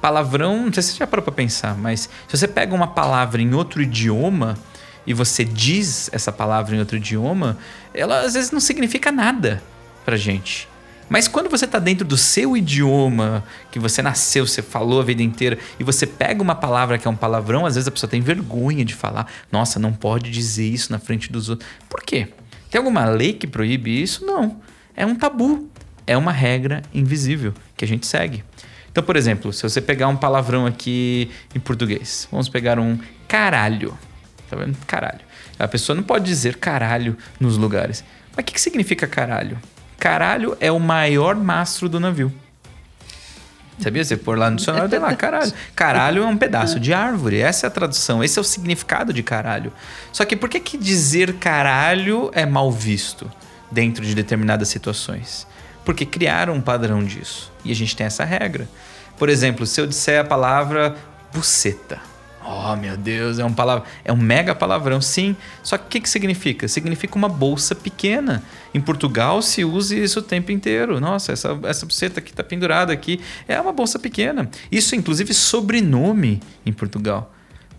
Palavrão, 0.00 0.66
não 0.66 0.72
sei 0.72 0.82
se 0.82 0.92
você 0.92 0.98
já 0.98 1.06
parou 1.06 1.24
para 1.24 1.32
pensar, 1.32 1.76
mas 1.76 2.08
se 2.28 2.36
você 2.36 2.46
pega 2.46 2.72
uma 2.72 2.88
palavra 2.88 3.42
em 3.42 3.52
outro 3.54 3.82
idioma, 3.82 4.56
e 5.06 5.14
você 5.14 5.44
diz 5.44 6.08
essa 6.12 6.32
palavra 6.32 6.76
em 6.76 6.78
outro 6.78 6.96
idioma, 6.96 7.58
ela 7.92 8.20
às 8.20 8.34
vezes 8.34 8.50
não 8.50 8.60
significa 8.60 9.10
nada 9.10 9.62
pra 10.04 10.16
gente. 10.16 10.68
Mas 11.08 11.28
quando 11.28 11.50
você 11.50 11.66
está 11.66 11.78
dentro 11.78 12.06
do 12.06 12.16
seu 12.16 12.56
idioma, 12.56 13.44
que 13.70 13.78
você 13.78 14.00
nasceu, 14.00 14.46
você 14.46 14.62
falou 14.62 15.00
a 15.00 15.04
vida 15.04 15.22
inteira, 15.22 15.58
e 15.78 15.84
você 15.84 16.06
pega 16.06 16.42
uma 16.42 16.54
palavra 16.54 16.96
que 16.96 17.06
é 17.06 17.10
um 17.10 17.16
palavrão, 17.16 17.66
às 17.66 17.74
vezes 17.74 17.86
a 17.86 17.90
pessoa 17.90 18.08
tem 18.08 18.20
vergonha 18.20 18.84
de 18.84 18.94
falar. 18.94 19.30
Nossa, 19.50 19.78
não 19.78 19.92
pode 19.92 20.30
dizer 20.30 20.66
isso 20.66 20.90
na 20.90 20.98
frente 20.98 21.30
dos 21.30 21.50
outros. 21.50 21.68
Por 21.88 22.02
quê? 22.02 22.28
Tem 22.70 22.78
alguma 22.78 23.04
lei 23.04 23.34
que 23.34 23.46
proíbe 23.46 24.02
isso? 24.02 24.24
Não. 24.24 24.60
É 24.96 25.04
um 25.04 25.14
tabu. 25.14 25.68
É 26.06 26.16
uma 26.16 26.32
regra 26.32 26.80
invisível 26.94 27.52
que 27.76 27.84
a 27.84 27.88
gente 27.88 28.06
segue. 28.06 28.42
Então, 28.90 29.04
por 29.04 29.16
exemplo, 29.16 29.52
se 29.52 29.62
você 29.62 29.80
pegar 29.80 30.08
um 30.08 30.16
palavrão 30.16 30.64
aqui 30.64 31.30
em 31.54 31.60
português, 31.60 32.26
vamos 32.30 32.48
pegar 32.48 32.78
um 32.78 32.98
caralho. 33.28 33.96
Tá 34.52 34.58
vendo? 34.58 34.76
Caralho. 34.86 35.20
A 35.58 35.66
pessoa 35.66 35.96
não 35.96 36.02
pode 36.02 36.26
dizer 36.26 36.58
caralho 36.58 37.16
nos 37.40 37.56
lugares. 37.56 38.04
Mas 38.36 38.42
o 38.42 38.46
que, 38.46 38.52
que 38.52 38.60
significa 38.60 39.06
caralho? 39.06 39.58
Caralho 39.98 40.54
é 40.60 40.70
o 40.70 40.78
maior 40.78 41.34
mastro 41.34 41.88
do 41.88 41.98
navio. 41.98 42.30
Sabia? 43.78 44.04
Você 44.04 44.14
pôr 44.14 44.36
lá 44.36 44.50
no 44.50 44.56
dicionário, 44.56 44.90
tem 44.90 44.98
lá, 44.98 45.14
caralho. 45.16 45.50
Caralho 45.74 46.22
é 46.22 46.26
um 46.26 46.36
pedaço 46.36 46.78
de 46.78 46.92
árvore. 46.92 47.40
Essa 47.40 47.66
é 47.66 47.68
a 47.68 47.70
tradução. 47.70 48.22
Esse 48.22 48.38
é 48.38 48.42
o 48.42 48.44
significado 48.44 49.10
de 49.10 49.22
caralho. 49.22 49.72
Só 50.12 50.26
que 50.26 50.36
por 50.36 50.50
que, 50.50 50.60
que 50.60 50.76
dizer 50.76 51.32
caralho 51.34 52.30
é 52.34 52.44
mal 52.44 52.70
visto 52.70 53.30
dentro 53.70 54.04
de 54.04 54.14
determinadas 54.14 54.68
situações? 54.68 55.46
Porque 55.82 56.04
criaram 56.04 56.52
um 56.52 56.60
padrão 56.60 57.02
disso. 57.02 57.50
E 57.64 57.72
a 57.72 57.74
gente 57.74 57.96
tem 57.96 58.06
essa 58.06 58.22
regra. 58.22 58.68
Por 59.16 59.30
exemplo, 59.30 59.64
se 59.64 59.80
eu 59.80 59.86
disser 59.86 60.20
a 60.20 60.24
palavra 60.24 60.94
buceta. 61.32 62.11
Oh, 62.44 62.74
meu 62.76 62.96
Deus, 62.96 63.38
é 63.38 63.44
um, 63.44 63.52
palavra, 63.52 63.84
é 64.04 64.12
um 64.12 64.16
mega 64.16 64.54
palavrão, 64.54 65.00
sim. 65.00 65.36
Só 65.62 65.78
que 65.78 65.84
o 65.84 65.88
que, 65.88 66.00
que 66.00 66.10
significa? 66.10 66.66
Significa 66.66 67.16
uma 67.16 67.28
bolsa 67.28 67.74
pequena. 67.74 68.42
Em 68.74 68.80
Portugal 68.80 69.40
se 69.42 69.64
usa 69.64 69.96
isso 69.96 70.18
o 70.18 70.22
tempo 70.22 70.50
inteiro. 70.50 71.00
Nossa, 71.00 71.32
essa, 71.32 71.58
essa 71.62 71.86
buceta 71.86 72.20
que 72.20 72.30
está 72.30 72.42
pendurada 72.42 72.92
aqui 72.92 73.20
é 73.46 73.60
uma 73.60 73.72
bolsa 73.72 73.98
pequena. 73.98 74.50
Isso, 74.70 74.96
inclusive, 74.96 75.32
sobrenome 75.32 76.40
em 76.66 76.72
Portugal. 76.72 77.32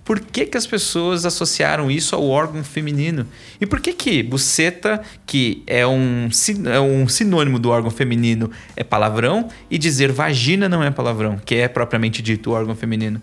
Por 0.06 0.20
que, 0.20 0.46
que 0.46 0.58
as 0.58 0.68
pessoas 0.68 1.26
associaram 1.26 1.90
isso 1.90 2.14
ao 2.16 2.28
órgão 2.28 2.64
feminino? 2.64 3.26
E 3.60 3.66
por 3.66 3.80
que 3.80 3.94
que 3.94 4.22
buceta, 4.22 5.02
que 5.26 5.64
é 5.66 5.88
um, 5.88 6.30
é 6.66 6.80
um 6.80 7.08
sinônimo 7.08 7.58
do 7.58 7.70
órgão 7.70 7.90
feminino, 7.90 8.52
é 8.76 8.84
palavrão, 8.84 9.48
e 9.72 9.78
dizer 9.78 10.12
vagina 10.12 10.68
não 10.68 10.84
é 10.84 10.92
palavrão, 10.92 11.38
que 11.38 11.56
é 11.56 11.70
propriamente 11.70 12.22
dito 12.22 12.50
o 12.50 12.54
órgão 12.54 12.76
feminino? 12.76 13.22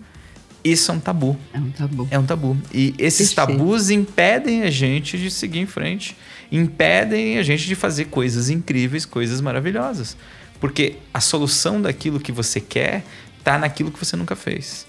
Isso 0.63 0.91
é 0.91 0.95
um 0.95 1.01
tabu. 1.01 1.39
É 1.53 1.59
um 1.59 1.71
tabu. 1.71 2.09
É 2.11 2.19
um 2.19 2.27
tabu. 2.27 2.57
E 2.73 2.95
esses 2.99 3.33
tabus 3.33 3.91
impedem 3.91 4.63
a 4.63 4.71
gente 4.71 5.19
de 5.19 5.31
seguir 5.31 5.61
em 5.61 5.67
frente, 5.67 6.17
impedem 6.53 7.39
a 7.39 7.43
gente 7.43 7.67
de 7.67 7.75
fazer 7.75 8.07
coisas 8.07 8.51
incríveis, 8.51 9.05
coisas 9.07 9.41
maravilhosas. 9.41 10.17
Porque 10.61 10.97
a 11.15 11.21
solução 11.21 11.81
daquilo 11.81 12.21
que 12.21 12.31
você 12.31 12.61
quer 12.61 13.05
está 13.39 13.59
naquilo 13.59 13.91
que 13.91 13.99
você 13.99 14.17
nunca 14.17 14.37
fez. 14.37 14.87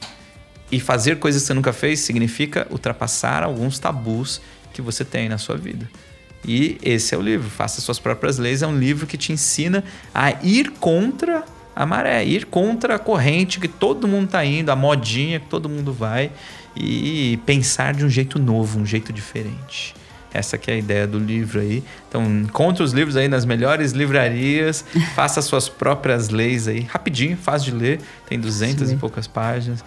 E 0.70 0.80
fazer 0.80 1.20
coisas 1.20 1.42
que 1.42 1.48
você 1.48 1.54
nunca 1.54 1.72
fez 1.72 2.02
significa 2.02 2.68
ultrapassar 2.70 3.44
alguns 3.44 3.80
tabus 3.80 4.42
que 4.74 4.82
você 4.82 5.06
tem 5.06 5.30
na 5.30 5.38
sua 5.38 5.56
vida. 5.56 5.90
E 6.46 6.78
esse 6.82 7.14
é 7.14 7.18
o 7.18 7.22
livro, 7.22 7.50
Faça 7.50 7.82
Suas 7.82 8.00
Próprias 8.00 8.38
Leis. 8.38 8.62
É 8.62 8.68
um 8.68 8.78
livro 8.78 9.06
que 9.06 9.18
te 9.18 9.32
ensina 9.32 9.84
a 10.14 10.32
ir 10.44 10.72
contra 10.72 11.46
a 11.76 11.86
maré, 11.86 12.24
ir 12.24 12.46
contra 12.46 12.96
a 12.96 13.00
corrente 13.00 13.60
que 13.60 13.68
todo 13.68 14.08
mundo 14.08 14.26
está 14.26 14.44
indo, 14.46 14.70
a 14.70 14.76
modinha 14.76 15.40
que 15.40 15.48
todo 15.48 15.70
mundo 15.70 15.94
vai 15.94 16.32
e 16.76 17.40
pensar 17.46 17.94
de 17.94 18.06
um 18.06 18.10
jeito 18.10 18.40
novo, 18.40 18.80
um 18.80 18.86
jeito 18.86 19.12
diferente. 19.12 19.94
Essa 20.34 20.58
que 20.58 20.72
é 20.72 20.76
a 20.76 20.78
ideia 20.78 21.06
do 21.06 21.20
livro 21.20 21.60
aí. 21.60 21.84
Então, 22.08 22.24
encontre 22.24 22.82
os 22.82 22.94
livros 22.94 23.18
aí 23.18 23.28
nas 23.28 23.44
melhores 23.44 23.92
livrarias, 23.92 24.86
faça 25.14 25.42
suas 25.42 25.68
próprias 25.68 26.30
leis 26.30 26.70
aí, 26.70 26.82
rapidinho, 26.82 27.36
fácil 27.36 27.74
de 27.74 27.78
ler, 27.78 28.00
tem 28.30 28.40
duzentas 28.40 28.92
e 28.92 28.96
poucas 28.96 29.28
páginas. 29.28 29.84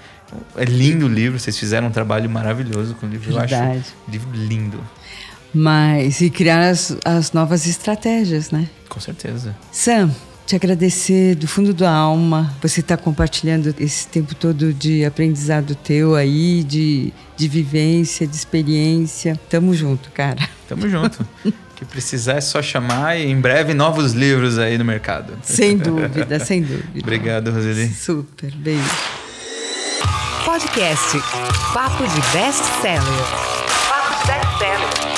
É 0.57 0.65
lindo 0.65 1.07
o 1.07 1.09
livro, 1.09 1.39
vocês 1.39 1.59
fizeram 1.59 1.87
um 1.87 1.91
trabalho 1.91 2.29
maravilhoso 2.29 2.95
com 2.95 3.07
o 3.07 3.09
livro, 3.09 3.33
Verdade. 3.33 3.55
eu 3.55 3.79
acho. 3.79 3.95
Livro 4.07 4.29
lindo. 4.35 4.81
Mas 5.55 6.21
e 6.21 6.29
criar 6.29 6.69
as, 6.69 6.97
as 7.05 7.33
novas 7.33 7.67
estratégias, 7.67 8.51
né? 8.51 8.69
Com 8.89 8.99
certeza. 9.01 9.55
Sam, 9.71 10.11
te 10.47 10.55
agradecer 10.55 11.35
do 11.35 11.49
fundo 11.49 11.73
da 11.73 11.91
alma. 11.91 12.55
Você 12.63 12.81
está 12.81 12.97
compartilhando 12.97 13.75
esse 13.79 14.07
tempo 14.09 14.35
todo 14.35 14.73
de 14.73 15.05
aprendizado 15.05 15.75
teu 15.75 16.15
aí, 16.15 16.63
de, 16.63 17.13
de 17.37 17.49
vivência, 17.49 18.27
de 18.27 18.37
experiência. 18.37 19.39
Tamo 19.49 19.75
junto, 19.75 20.11
cara. 20.11 20.49
Tamo 20.69 20.89
junto. 20.89 21.27
que 21.75 21.85
precisar 21.85 22.35
é 22.35 22.41
só 22.41 22.63
chamar 22.63 23.19
e 23.19 23.27
em 23.27 23.41
breve 23.41 23.75
novos 23.75 24.13
livros 24.13 24.59
aí 24.59 24.79
no 24.79 24.85
mercado. 24.85 25.33
Sem 25.43 25.77
dúvida, 25.77 26.39
sem 26.45 26.63
dúvida. 26.63 27.01
Obrigado, 27.01 27.51
Roseli. 27.51 27.89
Super, 27.89 28.53
beijo. 28.53 28.83
Podcast 30.45 31.19
Papo 31.73 32.05
de 32.05 32.21
Best 32.33 32.63
Seller. 32.81 33.01
Papo 33.89 34.21
de 34.21 34.27
Best 34.27 34.59
Seller. 34.59 35.14